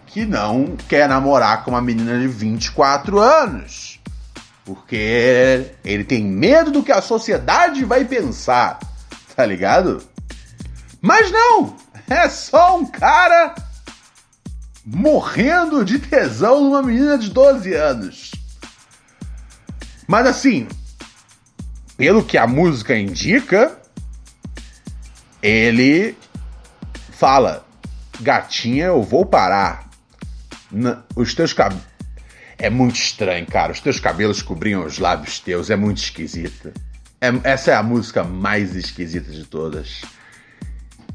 que 0.07 0.27
não 0.27 0.77
quer 0.89 1.09
namorar 1.09 1.65
com 1.65 1.71
uma 1.71 1.81
menina 1.81 2.19
de 2.19 2.29
24 2.29 3.19
anos. 3.19 3.96
Porque 4.67 5.71
ele 5.85 6.03
tem 6.03 6.25
medo 6.25 6.73
do 6.73 6.83
que 6.83 6.91
a 6.91 7.01
sociedade 7.01 7.85
vai 7.85 8.05
pensar, 8.05 8.81
tá 9.37 9.47
ligado? 9.47 10.03
Mas 11.01 11.31
não! 11.31 11.77
É 12.09 12.29
só 12.29 12.77
um 12.77 12.85
cara 12.85 13.55
morrendo 14.85 15.85
de 15.85 16.01
tesão 16.01 16.65
numa 16.65 16.83
menina 16.83 17.17
de 17.17 17.31
12 17.31 17.75
anos. 17.75 18.33
Mas 20.07 20.27
assim, 20.27 20.67
pelo 21.97 22.25
que 22.25 22.37
a 22.37 22.47
música 22.47 22.97
indica, 22.97 23.77
ele 25.41 26.17
fala: 27.13 27.65
Gatinha, 28.21 28.87
eu 28.87 29.03
vou 29.03 29.25
parar. 29.25 29.89
Os 31.15 31.35
teus 31.35 31.53
cabelos. 31.53 31.96
É 32.59 32.71
muito 32.71 32.97
estranho, 32.97 33.47
cara. 33.47 33.73
Os 33.73 33.81
teus 33.81 34.01
cabelos 34.01 34.43
cobriam 34.43 34.85
os 34.85 34.99
lábios 34.99 35.39
teus. 35.39 35.71
É 35.71 35.77
muito 35.77 35.99
esquisita. 35.99 36.73
É- 37.21 37.53
essa 37.53 37.71
é 37.71 37.75
a 37.75 37.83
música 37.83 38.25
mais 38.25 38.75
esquisita 38.75 39.31
de 39.31 39.45
todas. 39.45 40.03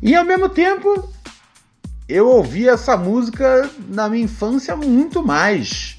E 0.02 0.16
ao 0.16 0.26
mesmo 0.26 0.50
tempo, 0.50 1.12
eu 2.08 2.28
ouvi 2.28 2.68
essa 2.68 2.98
música 2.98 3.70
na 3.88 4.10
minha 4.10 4.26
infância 4.26 4.76
muito 4.76 5.26
mais 5.26 5.98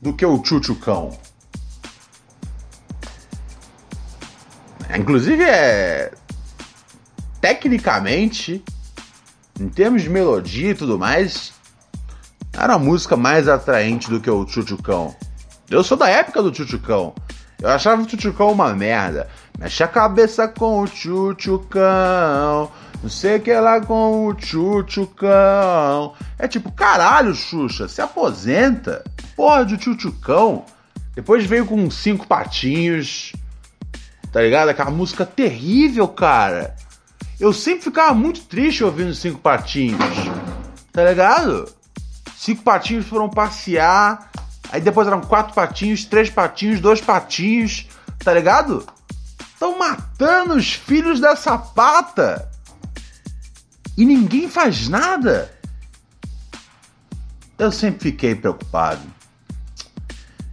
do 0.00 0.12
que 0.12 0.24
o 0.24 0.42
Chuchucão. 0.44 1.18
Inclusive 4.96 5.42
é. 5.42 6.12
Tecnicamente, 7.40 8.62
em 9.60 9.68
termos 9.68 10.02
de 10.02 10.10
melodia 10.10 10.70
e 10.70 10.74
tudo 10.74 10.98
mais, 10.98 11.52
era 12.56 12.74
a 12.74 12.78
música 12.78 13.16
mais 13.16 13.48
atraente 13.48 14.08
do 14.08 14.20
que 14.20 14.30
o 14.30 14.46
Chuchucão. 14.46 15.14
Eu 15.70 15.84
sou 15.84 15.96
da 15.96 16.08
época 16.08 16.42
do 16.42 16.54
Chuchucão. 16.54 17.14
Eu 17.60 17.68
achava 17.68 18.02
o 18.02 18.08
Chuchucão 18.08 18.52
uma 18.52 18.72
merda. 18.74 19.28
Mexe 19.58 19.82
a 19.82 19.88
cabeça 19.88 20.48
com 20.48 20.80
o 20.80 20.86
Chuchucão. 20.86 22.70
Não 23.02 23.10
sei 23.10 23.36
o 23.36 23.40
que 23.40 23.52
lá 23.54 23.80
com 23.80 24.26
o 24.26 24.34
Chuchucão. 24.38 26.14
É 26.38 26.48
tipo, 26.48 26.72
caralho, 26.72 27.34
Xuxa, 27.34 27.88
se 27.88 28.00
aposenta. 28.00 29.04
Porra 29.36 29.64
de 29.64 29.82
Chuchucão. 29.82 30.64
Depois 31.14 31.44
veio 31.44 31.66
com 31.66 31.90
cinco 31.90 32.26
patinhos. 32.26 33.32
Tá 34.32 34.40
ligado? 34.40 34.68
Aquela 34.70 34.90
música 34.90 35.24
terrível, 35.24 36.08
cara. 36.08 36.74
Eu 37.38 37.52
sempre 37.52 37.84
ficava 37.84 38.14
muito 38.14 38.42
triste 38.42 38.82
ouvindo 38.82 39.14
Cinco 39.14 39.38
Patinhos. 39.38 40.00
Tá 40.90 41.04
ligado? 41.04 41.68
Cinco 42.36 42.62
patinhos 42.62 43.06
foram 43.06 43.30
passear. 43.30 44.30
Aí 44.70 44.80
depois 44.80 45.08
eram 45.08 45.20
quatro 45.20 45.54
patinhos, 45.54 46.04
três 46.04 46.28
patinhos, 46.28 46.80
dois 46.80 47.00
patinhos. 47.00 47.88
Tá 48.18 48.34
ligado? 48.34 48.86
Estão 49.40 49.78
matando 49.78 50.54
os 50.54 50.72
filhos 50.72 51.18
da 51.18 51.34
sapata. 51.34 52.50
E 53.96 54.04
ninguém 54.04 54.48
faz 54.50 54.88
nada. 54.88 55.50
Eu 57.58 57.72
sempre 57.72 58.10
fiquei 58.10 58.34
preocupado. 58.34 59.00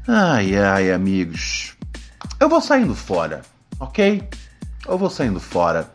Ai, 0.08 0.56
ai, 0.56 0.92
amigos. 0.92 1.76
Eu 2.40 2.48
vou 2.48 2.62
saindo 2.62 2.96
fora, 2.96 3.42
ok? 3.78 4.26
Eu 4.88 4.98
vou 4.98 5.10
saindo 5.10 5.40
fora. 5.40 5.92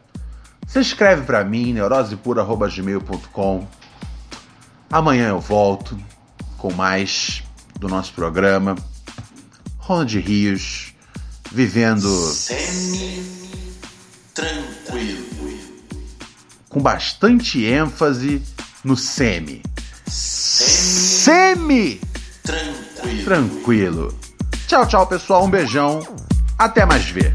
Você 0.67 0.81
escreve 0.81 1.23
pra 1.23 1.43
mim, 1.45 1.73
neurosepura.gmail.com. 1.73 3.67
Amanhã 4.91 5.29
eu 5.29 5.41
volto 5.41 5.99
com 6.57 6.73
mais 6.73 7.43
do 7.79 7.89
nosso 7.89 8.13
programa. 8.13 8.75
Ronald 9.79 10.19
Rios, 10.19 10.95
vivendo 11.53 12.09
Tranquilo. 14.35 15.27
com 16.69 16.81
bastante 16.81 17.65
ênfase 17.65 18.43
no 18.85 18.97
semi. 18.97 19.63
Semi! 20.07 22.01
Tranquilo. 22.43 23.25
Tranquilo. 23.25 24.19
Tchau, 24.67 24.87
tchau, 24.87 25.07
pessoal. 25.07 25.45
Um 25.45 25.51
beijão. 25.51 26.07
Até 26.59 26.85
mais 26.85 27.05
ver. 27.09 27.35